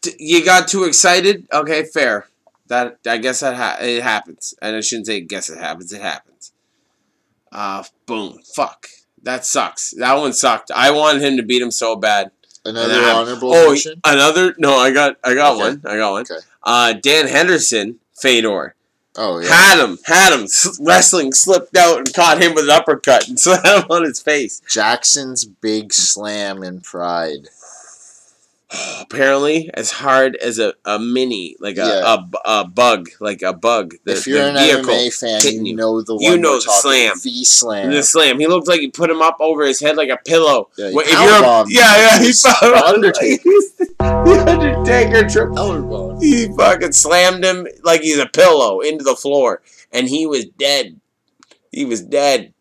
D- 0.01 0.15
you 0.17 0.45
got 0.45 0.67
too 0.69 0.85
excited. 0.85 1.45
Okay, 1.51 1.83
fair. 1.83 2.27
That 2.67 2.99
I 3.05 3.17
guess 3.17 3.41
that 3.41 3.55
ha- 3.55 3.77
it 3.81 4.01
happens, 4.03 4.53
and 4.61 4.75
I 4.75 4.81
shouldn't 4.81 5.07
say 5.07 5.19
guess 5.21 5.49
it 5.49 5.57
happens. 5.57 5.91
It 5.91 6.01
happens. 6.01 6.53
Uh, 7.51 7.83
boom. 8.05 8.39
Fuck. 8.55 8.87
That 9.23 9.45
sucks. 9.45 9.91
That 9.91 10.13
one 10.13 10.33
sucked. 10.33 10.71
I 10.71 10.91
wanted 10.91 11.21
him 11.21 11.37
to 11.37 11.43
beat 11.43 11.61
him 11.61 11.71
so 11.71 11.95
bad. 11.95 12.31
Another 12.65 13.01
honorable 13.01 13.53
oh, 13.53 13.69
mention? 13.69 14.01
another. 14.03 14.53
No, 14.57 14.75
I 14.75 14.91
got. 14.91 15.17
I 15.23 15.33
got 15.33 15.53
Okay. 15.53 15.61
one. 15.61 15.81
I 15.85 15.97
got 15.97 16.11
one. 16.11 16.21
Okay. 16.23 16.39
Uh, 16.63 16.93
Dan 16.93 17.27
Henderson, 17.27 17.99
Fedor. 18.13 18.75
Oh 19.15 19.39
yeah. 19.39 19.47
Had 19.47 19.83
him, 19.83 19.97
had 20.05 20.33
him. 20.33 20.47
Wrestling 20.79 21.33
slipped 21.33 21.75
out 21.75 21.97
and 21.97 22.13
caught 22.13 22.41
him 22.41 22.53
with 22.53 22.65
an 22.65 22.69
uppercut 22.69 23.27
and 23.27 23.39
slammed 23.39 23.65
him 23.65 23.85
on 23.89 24.03
his 24.03 24.21
face. 24.21 24.61
Jackson's 24.69 25.43
big 25.45 25.91
slam 25.91 26.61
in 26.61 26.81
Pride. 26.81 27.47
apparently 29.01 29.69
as 29.73 29.91
hard 29.91 30.35
as 30.35 30.59
a, 30.59 30.73
a 30.85 30.99
mini 30.99 31.55
like 31.59 31.77
a, 31.77 31.85
Yeah. 31.87 32.17
a, 32.45 32.59
a 32.61 32.67
bug 32.67 33.09
like 33.21 33.41
a 33.41 33.53
bug 33.53 33.93
the, 34.03 34.13
if 34.13 34.27
you're 34.27 34.39
the 34.39 34.49
an 34.49 34.55
vehicle 34.57 34.93
MMA 34.93 35.13
fan, 35.13 35.65
you 35.65 35.75
know 35.75 36.01
the 36.01 36.15
one 36.15 36.23
You 36.23 36.37
know 36.37 36.55
the 36.55 36.61
slam. 36.81 37.17
V 37.19 37.45
slam. 37.45 37.91
the 37.91 38.03
slam 38.03 38.39
he 38.39 38.47
looked 38.47 38.67
like 38.67 38.81
he 38.81 38.89
put 38.89 39.09
him 39.09 39.21
up 39.21 39.37
over 39.39 39.65
his 39.65 39.79
head 39.79 39.95
like 39.95 40.09
a 40.09 40.17
pillow 40.17 40.69
Yeah, 40.77 40.91
Well, 40.93 41.05
if 41.07 41.11
you're 41.11 41.79
yeah 41.79 41.97
yeah 41.97 42.21
he 42.21 42.33
Undertaker. 42.85 43.43
the 43.99 44.45
Undertaker 44.47 45.29
triple 45.29 46.19
he 46.19 46.47
fucking 46.57 46.91
slammed 46.91 47.45
him 47.45 47.67
like 47.83 48.01
he's 48.01 48.19
a 48.19 48.25
pillow 48.27 48.81
into 48.81 49.03
the 49.03 49.15
floor 49.15 49.61
and 49.93 50.09
he 50.09 50.25
was 50.25 50.45
dead 50.45 50.99
he 51.71 51.85
was 51.85 52.01
dead 52.01 52.53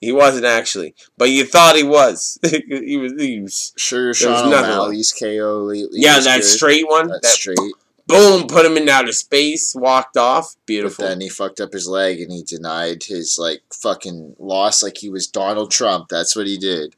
he 0.00 0.10
wasn't 0.12 0.44
actually 0.44 0.94
but 1.16 1.30
you 1.30 1.44
thought 1.44 1.76
he 1.76 1.82
was 1.84 2.38
he 2.44 2.96
was 2.96 3.12
he 3.18 3.40
was 3.40 3.72
Sure, 3.76 4.08
was 4.08 4.18
Sean 4.18 4.48
O'Malley's 4.48 5.12
KO 5.12 5.58
lately. 5.62 6.00
yeah 6.00 6.18
that 6.20 6.38
good. 6.40 6.44
straight 6.46 6.88
one 6.88 7.08
That 7.08 7.22
that 7.22 7.28
straight. 7.32 7.58
boom, 8.06 8.46
put 8.48 8.66
him 8.66 8.76
in 8.76 8.88
outer 8.88 9.12
space, 9.12 9.74
walked 9.74 10.16
off. 10.16 10.56
Beautiful. 10.66 11.04
But 11.04 11.08
then 11.10 11.20
he 11.20 11.28
fucked 11.28 11.60
up 11.60 11.72
his 11.72 11.86
leg 11.88 12.20
and 12.20 12.32
he 12.32 12.42
denied 12.42 13.04
his 13.04 13.38
like 13.38 13.62
fucking 13.72 14.34
loss 14.38 14.82
like 14.82 14.98
he 14.98 15.08
was 15.08 15.26
Donald 15.28 15.70
Trump. 15.70 16.08
That's 16.08 16.34
what 16.34 16.46
he 16.48 16.58
did. 16.58 16.96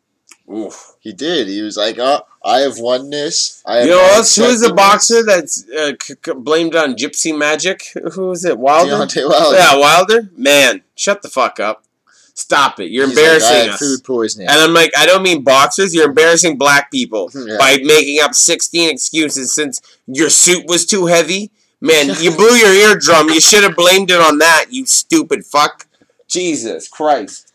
Oof. 0.53 0.95
He 1.01 1.13
did. 1.13 1.47
He 1.49 1.63
was 1.63 1.77
like, 1.77 1.97
"Oh, 1.99 2.23
I 2.45 2.59
have 2.61 2.79
won 2.79 3.09
this. 3.11 3.63
I 3.67 3.77
have 3.77 3.87
You 3.87 3.93
know 3.93 4.01
else? 4.15 4.35
Who 4.37 4.45
is 4.45 4.63
a 4.63 4.75
boxer 4.75 5.23
that's 5.25 5.67
uh, 5.71 5.93
c- 6.03 6.15
c- 6.25 6.33
blamed 6.35 6.75
on 6.77 6.97
gypsy 6.97 7.37
magic? 7.37 7.83
Who 8.15 8.31
is 8.33 8.45
it? 8.45 8.59
Wilder? 8.59 8.93
Deontay 8.93 9.29
Wilder. 9.29 9.57
Yeah, 9.57 9.77
Wilder. 9.77 10.31
Man, 10.37 10.83
shut 10.97 11.23
the 11.23 11.29
fuck 11.31 11.61
up. 11.61 11.85
Stop 12.37 12.81
it. 12.81 12.91
You're 12.91 13.07
He's 13.07 13.17
like, 13.17 13.25
embarrassing 13.25 13.71
"I 13.71 13.73
us. 13.75 13.79
Food 13.79 14.05
poisoning. 14.05 14.49
And 14.49 14.59
I'm 14.61 14.75
like, 14.75 14.91
I 14.99 15.07
don't 15.07 15.23
mean 15.23 15.43
boxers. 15.45 15.95
You're 15.95 16.09
embarrassing 16.09 16.59
black 16.59 16.91
people 16.91 17.31
Yeah. 17.35 17.57
by 17.59 17.79
making 17.83 18.21
up 18.23 18.35
16 18.35 18.91
excuses 18.91 19.55
since 19.55 19.81
your 20.07 20.31
suit 20.31 20.67
was 20.67 20.85
too 20.85 21.07
heavy. 21.07 21.51
Man, 21.81 22.09
you 22.21 22.31
blew 22.35 22.55
your 22.57 22.73
eardrum. 22.75 23.29
You 23.29 23.41
should 23.41 23.63
have 23.63 23.77
blamed 23.77 24.11
it 24.11 24.21
on 24.21 24.39
that, 24.39 24.67
you 24.71 24.85
stupid 24.87 25.47
fuck. 25.47 25.87
Jesus 26.27 26.89
Christ. 26.89 27.53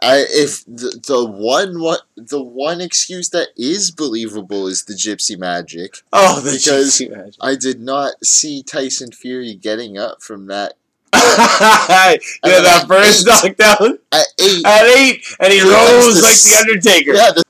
I 0.00 0.24
if 0.28 0.64
the, 0.64 1.00
the 1.06 1.24
one 1.24 1.80
what 1.80 2.02
the 2.16 2.40
one 2.42 2.80
excuse 2.80 3.30
that 3.30 3.48
is 3.56 3.90
believable 3.90 4.68
is 4.68 4.84
the 4.84 4.94
gypsy 4.94 5.36
magic. 5.36 5.96
Oh, 6.12 6.40
the 6.40 6.52
Because 6.52 6.98
gypsy 7.00 7.10
magic. 7.10 7.34
I 7.40 7.56
did 7.56 7.80
not 7.80 8.24
see 8.24 8.62
Tyson 8.62 9.10
Fury 9.10 9.54
getting 9.54 9.98
up 9.98 10.22
from 10.22 10.46
that 10.46 10.74
yeah, 11.14 12.20
that 12.42 12.84
first 12.88 13.26
eight- 13.26 13.58
knockdown 13.58 13.98
at 14.12 14.26
eight. 14.40 14.66
at 14.66 14.84
eight, 14.86 15.24
and 15.40 15.52
he 15.52 15.58
He 15.60 15.64
rose 15.64 16.22
like 16.22 16.36
the 16.42 16.56
Undertaker. 16.60 17.12
Yeah, 17.14 17.32
the, 17.32 17.42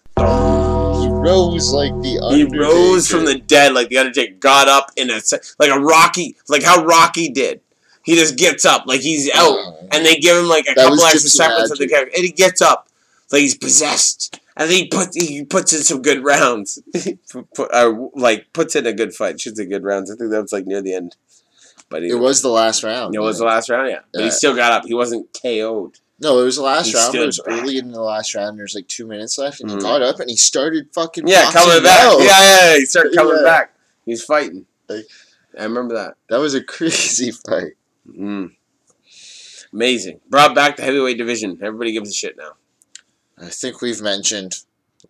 he 1.03 1.09
rose 1.11 1.73
like 1.73 1.93
the 2.03 2.19
Undertaker. 2.23 2.55
He 2.55 2.59
rose 2.59 3.09
from 3.09 3.25
the 3.25 3.39
dead 3.39 3.73
like 3.75 3.89
the 3.89 3.99
Undertaker. 3.99 4.35
Got 4.35 4.69
up 4.69 4.91
in 4.97 5.11
a 5.11 5.21
like 5.59 5.71
a 5.71 5.79
Rocky, 5.81 6.37
like 6.49 6.63
how 6.63 6.85
Rocky 6.85 7.29
did. 7.31 7.61
He 8.05 8.15
just 8.15 8.37
gets 8.39 8.65
up 8.65 8.85
like 8.87 9.01
he's 9.01 9.29
out, 9.35 9.43
Oh. 9.59 9.89
and 9.93 10.05
they 10.07 10.17
give 10.17 10.37
him 10.37 10.49
like 10.49 10.67
a 10.67 10.75
couple 10.75 11.01
extra 11.05 11.29
seconds 11.29 11.71
of 11.71 11.79
the 11.79 11.89
character, 11.89 12.13
and 12.17 12.25
he 12.25 12.33
gets 12.33 12.63
up 12.63 12.89
like 13.31 13.41
he's 13.43 13.55
possessed, 13.57 14.41
and 14.57 14.71
then 14.71 14.77
he 14.79 14.87
puts 14.89 15.15
he 15.15 15.45
puts 15.45 15.73
in 15.75 15.83
some 15.83 16.01
good 16.01 16.25
rounds, 16.25 16.81
Put- 17.55 17.71
uh, 17.75 17.93
like 18.15 18.47
puts 18.55 18.75
in 18.77 18.87
a 18.87 18.95
good 18.95 19.13
fight, 19.15 19.39
shoots 19.41 19.59
a 19.59 19.67
good 19.67 19.85
rounds. 19.85 20.11
I 20.11 20.17
think 20.17 20.31
that 20.31 20.41
was 20.41 20.53
like 20.53 20.67
near 20.67 20.81
the 20.81 20.95
end, 20.95 21.17
but 21.91 22.03
he, 22.03 22.11
It 22.11 22.15
was 22.19 22.43
the 22.43 22.49
last 22.49 22.83
round. 22.83 23.15
it 23.15 23.21
was 23.21 23.39
the 23.39 23.45
last 23.45 23.69
round, 23.69 23.89
yeah. 23.91 24.01
But 24.13 24.25
he 24.25 24.31
still 24.31 24.55
got 24.55 24.73
up. 24.73 24.85
He 24.87 24.95
wasn't 24.95 25.29
KO'd. 25.43 25.99
No, 26.21 26.41
it 26.41 26.45
was 26.45 26.57
the 26.57 26.63
last 26.63 26.89
He 26.89 26.95
round. 26.95 27.13
But 27.13 27.23
it 27.23 27.27
was 27.27 27.39
back. 27.41 27.63
early 27.63 27.79
in 27.79 27.93
the 27.93 28.03
last 28.03 28.35
round. 28.35 28.59
There's 28.59 28.75
like 28.75 28.89
two 28.89 29.07
minutes 29.07 29.39
left, 29.39 29.61
and 29.61 29.71
Mhm. 29.71 29.75
he 29.77 29.81
got 29.81 30.03
up 30.03 30.19
and 30.21 30.29
he 30.29 30.37
started 30.37 30.89
fucking. 30.93 31.27
Yeah, 31.29 31.51
coming 31.53 31.83
back. 31.83 32.13
Yeah, 32.19 32.25
yeah, 32.25 32.71
yeah. 32.73 32.79
He 32.79 32.85
started 32.87 33.15
coming 33.15 33.37
Yeah. 33.37 33.43
back. 33.43 33.75
He's 34.05 34.25
fighting. 34.25 34.67
Like- 34.89 35.07
I 35.59 35.63
remember 35.65 35.95
that. 35.95 36.15
That 36.29 36.39
was 36.39 36.55
a 36.55 36.63
crazy 36.75 37.31
fight. 37.31 37.75
Mm. 38.09 38.53
Amazing. 39.73 40.21
Brought 40.29 40.55
back 40.55 40.77
the 40.77 40.83
heavyweight 40.83 41.19
division. 41.19 41.59
Everybody 41.63 41.93
gives 41.93 42.11
a 42.11 42.13
shit 42.15 42.37
now. 42.37 42.53
I 43.41 43.51
think 43.51 43.81
we've 43.81 44.01
mentioned 44.01 44.57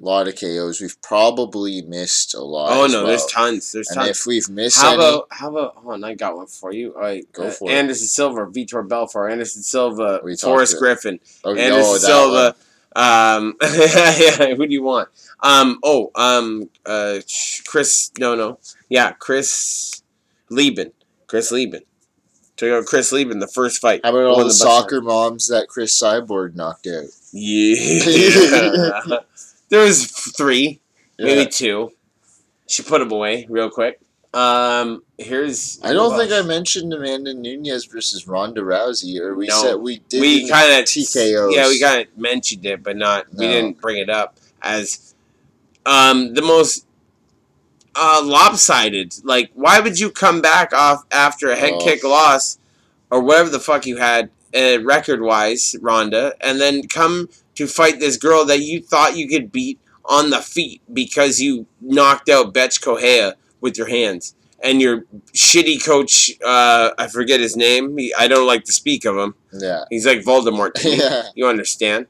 a 0.00 0.04
lot 0.04 0.28
of 0.28 0.36
KOs. 0.36 0.80
We've 0.80 1.00
probably 1.02 1.82
missed 1.82 2.34
a 2.34 2.42
lot. 2.42 2.70
Oh 2.72 2.86
no, 2.86 3.06
there's 3.06 3.26
tons. 3.26 3.72
There's 3.72 3.88
And 3.88 3.96
tons. 3.96 4.10
if 4.10 4.26
we've 4.26 4.48
missed 4.48 4.80
how 4.80 4.94
any, 4.94 4.96
about 4.96 5.26
how 5.30 5.50
about? 5.50 5.76
Hold 5.76 5.94
on, 5.94 6.04
I 6.04 6.14
got 6.14 6.36
one 6.36 6.46
for 6.46 6.72
you. 6.72 6.94
All 6.94 7.00
right, 7.00 7.30
Go 7.32 7.44
uh, 7.44 7.50
for 7.50 7.70
it. 7.70 7.74
Anderson 7.74 8.06
Silva, 8.06 8.46
Vitor 8.46 8.86
Belfort, 8.88 9.32
Anderson 9.32 9.62
Silva, 9.62 10.20
We 10.22 10.36
Forrest 10.36 10.78
Griffin, 10.78 11.18
oh, 11.44 11.52
no, 11.52 11.60
Anderson 11.60 11.92
that 11.94 12.00
Silva. 12.00 12.56
Um, 12.96 13.56
yeah, 13.62 14.54
who 14.54 14.66
do 14.66 14.72
you 14.72 14.82
want? 14.82 15.08
Um, 15.40 15.78
oh, 15.82 16.10
um, 16.14 16.70
uh, 16.86 17.18
Chris. 17.66 18.10
No, 18.18 18.34
no, 18.34 18.58
yeah, 18.88 19.12
Chris 19.12 20.02
Leben. 20.48 20.92
Chris 21.26 21.50
Leben. 21.50 21.82
Took 22.56 22.72
out 22.72 22.86
Chris 22.86 23.12
Leben 23.12 23.38
the 23.38 23.46
first 23.46 23.80
fight. 23.80 24.00
How 24.02 24.10
about 24.10 24.24
all 24.24 24.38
the 24.38 24.46
best 24.46 24.58
soccer 24.58 25.00
moms 25.00 25.46
that 25.48 25.68
Cris 25.68 26.00
Cyborg 26.00 26.56
knocked 26.56 26.88
out? 26.88 27.04
Yeah. 27.32 29.18
there 29.68 29.84
was 29.84 30.06
three, 30.06 30.80
maybe 31.18 31.42
Yeah. 31.42 31.48
two. 31.48 31.92
She 32.66 32.82
put 32.82 32.98
them 33.00 33.10
away 33.10 33.46
real 33.48 33.70
quick. 33.70 34.00
Um, 34.34 35.02
here's. 35.16 35.80
I 35.82 35.92
don't 35.94 36.16
think 36.18 36.30
I 36.32 36.42
mentioned 36.42 36.92
Amanda 36.92 37.32
Nunes 37.32 37.86
versus 37.86 38.28
Ronda 38.28 38.60
Rousey, 38.60 39.18
or 39.18 39.34
we 39.34 39.46
No. 39.46 39.62
said 39.62 39.74
we 39.76 39.98
did. 40.10 40.20
we 40.20 40.46
kind 40.48 40.70
of 40.72 40.84
TKO. 40.84 41.50
Yeah, 41.54 41.66
we 41.68 41.80
kind 41.80 42.02
of 42.02 42.18
mentioned 42.18 42.66
it, 42.66 42.82
but 42.82 42.96
not. 42.96 43.26
We 43.34 43.46
didn't 43.46 43.80
bring 43.80 43.96
it 43.98 44.10
up 44.10 44.36
as 44.62 45.14
um 45.86 46.34
the 46.34 46.42
most 46.42 46.84
uh 47.94 48.20
lopsided. 48.22 49.14
Like, 49.24 49.50
why 49.54 49.80
would 49.80 49.98
you 49.98 50.10
come 50.10 50.40
back 50.42 50.74
off 50.74 51.04
after 51.10 51.48
a 51.50 51.56
head 51.56 51.72
Oh. 51.76 51.84
kick 51.84 52.04
loss 52.04 52.58
or 53.10 53.20
whatever 53.20 53.48
the 53.48 53.60
fuck 53.60 53.86
you 53.86 53.96
had 53.96 54.30
uh, 54.54 54.78
record 54.82 55.20
wise, 55.22 55.74
Ronda, 55.80 56.34
and 56.40 56.60
then 56.60 56.86
come 56.86 57.28
to 57.58 57.66
fight 57.66 57.98
this 57.98 58.16
girl 58.16 58.44
that 58.44 58.60
you 58.60 58.80
thought 58.80 59.16
you 59.16 59.28
could 59.28 59.50
beat 59.50 59.80
on 60.04 60.30
the 60.30 60.38
feet 60.38 60.80
because 60.92 61.40
you 61.40 61.66
knocked 61.80 62.28
out 62.28 62.54
Bethe 62.54 62.80
Correia 62.80 63.34
with 63.60 63.76
your 63.76 63.88
hands. 63.88 64.36
And 64.62 64.80
your 64.80 65.02
shitty 65.34 65.84
coach, 65.84 66.30
uh, 66.44 66.90
I 66.96 67.08
forget 67.08 67.40
his 67.40 67.56
name. 67.56 67.98
He, 67.98 68.14
I 68.16 68.28
don't 68.28 68.46
like 68.46 68.62
to 68.64 68.72
speak 68.72 69.04
of 69.04 69.16
him. 69.16 69.34
Yeah. 69.52 69.84
He's 69.90 70.06
like 70.06 70.20
Voldemort 70.20 70.74
to. 70.74 70.88
Yeah. 70.96 71.22
You 71.34 71.48
understand? 71.48 72.06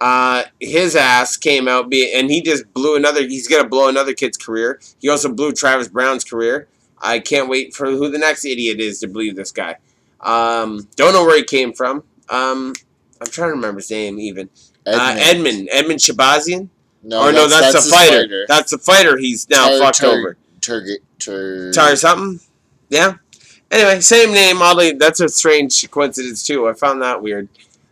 Uh, 0.00 0.44
his 0.60 0.96
ass 0.96 1.36
came 1.36 1.68
out, 1.68 1.90
be, 1.90 2.10
and 2.14 2.30
he 2.30 2.40
just 2.40 2.72
blew 2.72 2.96
another. 2.96 3.20
He's 3.22 3.48
gonna 3.48 3.68
blow 3.68 3.88
another 3.88 4.14
kid's 4.14 4.36
career. 4.38 4.80
He 4.98 5.08
also 5.10 5.30
blew 5.32 5.52
Travis 5.52 5.88
Browne's 5.88 6.24
career. 6.24 6.68
I 7.00 7.18
can't 7.18 7.48
wait 7.50 7.74
for 7.74 7.86
who 7.86 8.10
the 8.10 8.18
next 8.18 8.44
idiot 8.46 8.80
is 8.80 9.00
to 9.00 9.08
believe 9.08 9.36
this 9.36 9.52
guy. 9.52 9.76
Um, 10.20 10.88
don't 10.96 11.12
know 11.14 11.24
where 11.24 11.36
he 11.36 11.44
came 11.44 11.72
from. 11.72 12.02
Um, 12.28 12.74
I'm 13.20 13.28
trying 13.28 13.48
to 13.48 13.54
remember 13.54 13.80
his 13.80 13.90
name 13.90 14.18
even. 14.18 14.50
Uh, 14.86 15.16
Edmund 15.18 15.68
Edmen 15.72 15.96
Shahbazyan. 15.96 16.68
No, 17.02 17.28
or 17.28 17.32
no, 17.32 17.48
that's, 17.48 17.72
that's 17.72 17.86
a 17.88 17.90
fighter. 17.90 18.22
fighter. 18.22 18.44
That's 18.48 18.72
a 18.72 18.78
fighter. 18.78 19.16
He's 19.16 19.48
now 19.48 19.68
Tar- 19.68 19.78
fucked 19.78 19.98
tar- 20.00 20.10
over. 20.10 20.36
Target. 20.60 21.00
Tar- 21.18 21.70
Tar 21.72 21.96
something. 21.96 22.40
Yeah. 22.88 23.14
Anyway, 23.70 24.00
same 24.00 24.32
name. 24.32 24.62
Oddly, 24.62 24.92
that's 24.92 25.20
a 25.20 25.28
strange 25.28 25.88
coincidence 25.90 26.46
too. 26.46 26.68
I 26.68 26.72
found 26.72 27.02
that 27.02 27.20
weird 27.22 27.48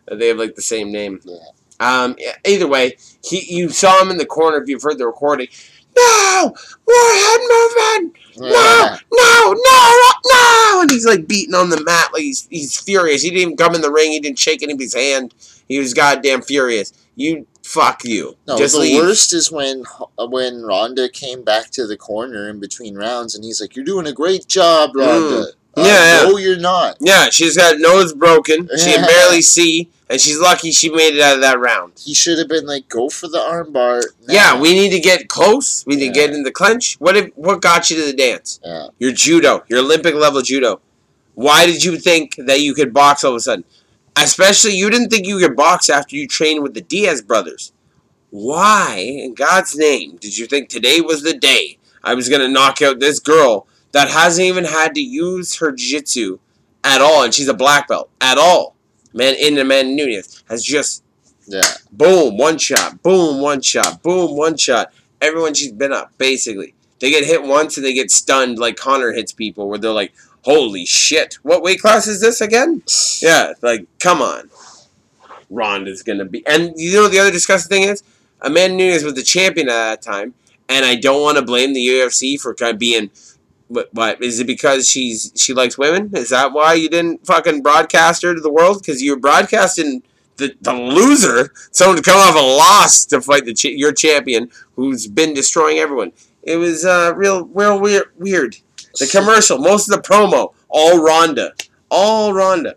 that 0.07 0.19
they 0.19 0.29
have 0.29 0.39
like 0.39 0.55
the 0.55 0.63
same 0.63 0.93
name. 0.93 1.21
Yeah. 1.25 1.37
Um. 1.81 2.17
Either 2.47 2.69
way, 2.69 2.97
he 3.25 3.45
you 3.55 3.69
saw 3.71 4.01
him 4.01 4.11
in 4.11 4.17
the 4.19 4.27
corner. 4.27 4.59
If 4.63 4.69
you've 4.69 4.83
heard 4.83 4.99
the 4.99 5.07
recording, 5.07 5.49
no 5.97 6.55
more 6.89 7.13
head 7.15 7.41
movement. 7.41 8.17
No, 8.37 8.97
no, 9.13 9.53
no, 9.53 9.97
no, 10.33 10.81
and 10.83 10.91
he's 10.91 11.07
like 11.07 11.29
beating 11.29 11.55
on 11.55 11.71
the 11.71 11.83
mat, 11.85 12.09
like 12.13 12.23
he's 12.23 12.49
he's 12.51 12.79
furious. 12.81 13.23
He 13.23 13.31
didn't 13.31 13.43
even 13.43 13.57
come 13.57 13.75
in 13.75 13.81
the 13.81 13.93
ring. 13.93 14.11
He 14.13 14.21
didn't 14.21 14.39
shake 14.39 14.63
anybody's 14.63 14.95
hand. 14.95 15.35
He 15.69 15.79
was 15.79 15.95
goddamn 15.95 16.43
furious. 16.43 16.93
You 17.17 17.47
fuck 17.63 18.05
you. 18.05 18.37
No, 18.47 18.59
Just 18.59 18.75
the 18.75 18.81
leave. 18.81 19.01
worst 19.03 19.33
is 19.33 19.53
when 19.53 19.85
when 20.19 20.63
Ronda 20.63 21.09
came 21.09 21.45
back 21.45 21.71
to 21.71 21.87
the 21.87 21.97
corner 21.97 22.49
in 22.51 22.59
between 22.61 22.97
rounds, 22.97 23.35
and 23.35 23.45
he's 23.45 23.61
like, 23.61 23.77
"You're 23.77 23.85
doing 23.85 24.07
a 24.07 24.13
great 24.13 24.47
job, 24.49 24.97
Ronda." 24.97 25.47
Mm. 25.47 25.53
Uh, 25.77 25.83
Yeah, 25.83 26.23
yeah. 26.25 26.29
No, 26.31 26.37
you're 26.37 26.59
not. 26.59 26.97
Yeah, 27.01 27.31
she's 27.31 27.57
got 27.57 27.79
nose 27.79 28.13
broken. 28.15 28.69
She 28.77 28.93
can 28.93 29.07
barely 29.07 29.43
see, 29.43 29.91
and 30.09 30.21
she's 30.21 30.39
lucky 30.39 30.71
she 30.71 30.91
made 30.91 31.15
it 31.15 31.21
out 31.21 31.37
of 31.37 31.41
that 31.41 31.59
round. 31.59 31.95
He 31.99 32.15
should 32.15 32.39
have 32.39 32.49
been 32.49 32.67
like, 32.67 32.89
"Go 32.89 33.09
for 33.09 33.29
the 33.29 33.39
armbar." 33.39 34.03
Yeah, 34.29 34.61
we 34.61 34.73
need 34.75 34.91
to 34.91 35.01
get 35.01 35.29
close. 35.29 35.85
We 35.87 35.97
need 35.97 36.09
to 36.09 36.13
get 36.15 36.31
in 36.31 36.43
the 36.43 36.53
clinch. 36.53 36.97
What 37.01 37.17
if, 37.17 37.31
what 37.35 37.61
got 37.61 37.91
you 37.91 37.97
to 37.97 38.07
the 38.07 38.13
dance? 38.17 38.61
Yeah. 38.65 38.89
Your 38.99 39.13
judo, 39.13 39.65
your 39.69 39.81
Olympic 39.81 40.15
level 40.15 40.43
judo. 40.43 40.81
Why 41.35 41.67
did 41.67 41.83
you 41.83 41.97
think 41.99 42.37
that 42.37 42.61
you 42.61 42.75
could 42.75 42.93
box 42.95 43.25
all 43.25 43.33
of 43.33 43.37
a 43.37 43.41
sudden? 43.41 43.65
Especially, 44.17 44.73
you 44.77 44.91
didn't 44.91 45.09
think 45.09 45.27
you 45.27 45.39
could 45.41 45.57
box 45.57 45.91
after 45.91 46.15
you 46.15 46.29
trained 46.29 46.63
with 46.63 46.75
the 46.75 46.81
Diaz 46.81 47.21
brothers. 47.21 47.73
Why, 48.31 48.97
in 48.99 49.35
God's 49.35 49.77
name, 49.77 50.17
did 50.17 50.37
you 50.39 50.47
think 50.47 50.69
today 50.69 51.01
was 51.01 51.23
the 51.23 51.37
day 51.37 51.79
I 52.03 52.15
was 52.15 52.29
going 52.29 52.41
to 52.41 52.49
knock 52.49 52.81
out 52.83 53.01
this 53.01 53.19
girl 53.19 53.67
that 53.95 54.09
hasn't 54.11 54.45
even 54.47 54.65
had 54.65 54.95
to 54.97 55.01
use 55.01 55.57
her 55.57 55.73
jiu-jitsu 55.73 56.39
at 56.85 57.01
all, 57.01 57.25
and 57.25 57.33
she's 57.33 57.49
a 57.49 57.55
black 57.55 57.89
belt 57.89 58.11
at 58.21 58.37
all? 58.37 58.77
Man, 59.15 59.35
in 59.41 59.57
Amanda 59.59 59.95
Nunes 59.95 60.43
has 60.49 60.63
just 60.63 61.03
Yeah. 61.47 61.63
boom, 61.93 62.37
one 62.37 62.59
shot, 62.59 63.03
boom, 63.03 63.41
one 63.41 63.61
shot, 63.63 64.03
boom, 64.03 64.37
one 64.37 64.57
shot. 64.57 64.93
Everyone 65.21 65.55
she's 65.55 65.73
been 65.73 65.93
up, 65.93 66.13
basically. 66.19 66.75
They 67.01 67.11
get 67.11 67.25
hit 67.25 67.43
once 67.43 67.77
and 67.77 67.85
they 67.87 67.95
get 67.95 68.11
stunned 68.11 68.59
like 68.59 68.77
Conor 68.77 69.13
hits 69.13 69.33
people, 69.33 69.69
where 69.69 69.79
they're 69.79 69.91
like, 69.93 70.13
holy 70.43 70.85
shit, 70.87 71.35
what 71.43 71.63
weight 71.63 71.81
class 71.81 72.07
is 72.07 72.21
this 72.21 72.41
again? 72.41 72.83
Yeah, 73.23 73.53
like, 73.63 73.87
come 74.01 74.21
on. 74.21 74.51
Ronda's 75.51 76.03
gonna 76.03 76.25
be. 76.25 76.45
And 76.47 76.73
you 76.77 76.95
know 76.95 77.09
the 77.09 77.19
other 77.21 77.31
disgusting 77.31 77.69
thing 77.71 77.89
is? 77.89 78.03
Amanda 78.41 78.77
Nunes 78.77 79.05
was 79.05 79.15
the 79.15 79.23
champion 79.23 79.69
at 79.69 79.73
that 79.73 80.03
time, 80.03 80.35
and 80.69 80.85
I 80.85 80.97
don't 80.97 81.23
want 81.23 81.39
to 81.39 81.45
blame 81.45 81.73
the 81.73 81.87
UFC 81.87 82.39
for 82.41 82.55
kind 82.55 82.73
of 82.73 82.79
being. 82.79 83.11
What, 83.69 83.89
what 83.93 84.23
is 84.23 84.41
it 84.41 84.47
because 84.47 84.89
she's 84.89 85.33
she 85.37 85.55
likes 85.55 85.79
women? 85.79 86.11
Is 86.15 86.31
that 86.31 86.53
why 86.53 86.75
you 86.75 86.89
didn't 86.89 87.27
fucking 87.27 87.63
broadcast 87.63 88.23
her 88.23 88.35
to 88.35 88.41
the 88.41 88.53
world? 88.53 88.81
Because 88.81 89.03
you 89.03 89.13
were 89.13 89.21
broadcasting 89.21 90.03
the, 90.37 90.55
the 90.61 90.73
loser, 90.73 91.53
someone 91.71 91.97
to 91.97 92.03
come 92.03 92.19
off 92.19 92.37
a 92.37 92.39
loss 92.39 93.05
to 93.07 93.21
fight 93.21 93.45
the 93.45 93.55
cha- 93.55 93.69
your 93.69 93.93
champion 93.93 94.51
who's 94.77 95.07
been 95.07 95.33
destroying 95.35 95.79
everyone. 95.79 96.13
It 96.43 96.57
was 96.57 96.85
uh, 96.85 97.13
real, 97.17 97.47
real 97.47 97.81
weird. 97.81 98.07
Weird. 98.19 98.57
The 98.99 99.07
commercial, 99.07 99.59
most 99.59 99.89
of 99.89 99.97
the 99.97 100.07
promo, 100.07 100.53
all 100.69 101.03
Ronda, 101.03 101.53
all 101.91 102.33
Ronda. 102.33 102.77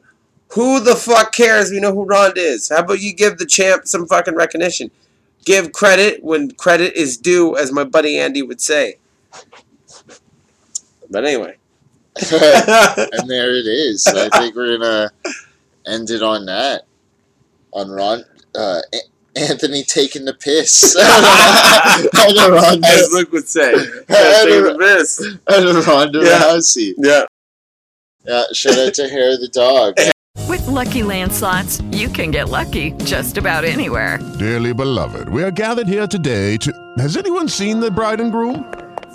Who 0.53 0.79
the 0.79 0.95
fuck 0.95 1.33
cares? 1.33 1.69
We 1.69 1.79
know 1.79 1.93
who 1.93 2.05
Ronda 2.05 2.39
is. 2.39 2.69
How 2.69 2.79
about 2.79 3.01
you 3.01 3.13
give 3.13 3.38
the 3.38 3.45
champ 3.45 3.85
some 3.85 4.07
fucking 4.07 4.35
recognition? 4.35 4.89
Give 5.45 5.71
credit 5.71 6.23
when 6.23 6.51
credit 6.51 6.95
is 6.95 7.17
due, 7.17 7.55
as 7.57 7.71
my 7.71 7.83
buddy 7.83 8.17
Andy 8.17 8.41
would 8.41 8.61
say. 8.61 8.95
But 11.10 11.26
anyway. 11.26 11.55
and 12.32 13.30
there 13.30 13.51
it 13.55 13.68
is. 13.68 14.08
I 14.08 14.28
think 14.39 14.55
we're 14.55 14.78
gonna 14.78 15.12
end 15.86 16.10
it 16.10 16.24
on 16.24 16.45
that. 16.47 16.84
On 17.74 17.89
Ron, 17.89 18.24
uh, 18.55 18.82
A- 18.93 19.39
Anthony 19.39 19.84
taking 19.84 20.26
the 20.26 20.34
piss. 20.34 20.95
and 20.99 22.38
a 22.39 22.51
Ronda, 22.51 22.88
As 22.88 23.12
Luke 23.12 23.32
would 23.32 23.47
say. 23.47 23.72
and 23.74 24.08
Take 24.08 24.10
a, 24.10 24.62
the 24.62 24.78
piss. 24.80 25.20
and 25.47 25.68
a 25.78 25.82
Ronda 25.82 26.20
Yeah. 26.24 26.39
Rousey. 26.39 26.93
Yeah. 26.97 27.26
Yeah. 28.26 28.43
Shout 28.51 28.80
out 28.80 28.93
to 28.95 29.08
Hair 29.08 29.38
the 29.38 29.47
dog. 29.49 29.97
With 30.49 30.66
Lucky 30.68 31.03
Land 31.03 31.32
slots, 31.32 31.82
you 31.91 32.10
can 32.10 32.32
get 32.32 32.49
lucky 32.49 32.91
just 33.03 33.38
about 33.38 33.64
anywhere. 33.64 34.18
Dearly 34.39 34.74
beloved, 34.74 35.30
we 35.30 35.43
are 35.43 35.51
gathered 35.51 35.88
here 35.88 36.08
today 36.08 36.58
to. 36.58 36.72
Has 36.97 37.16
anyone 37.16 37.47
seen 37.47 37.80
the 37.80 37.91
bride 37.91 38.20
and 38.22 38.32
groom? 38.32 38.74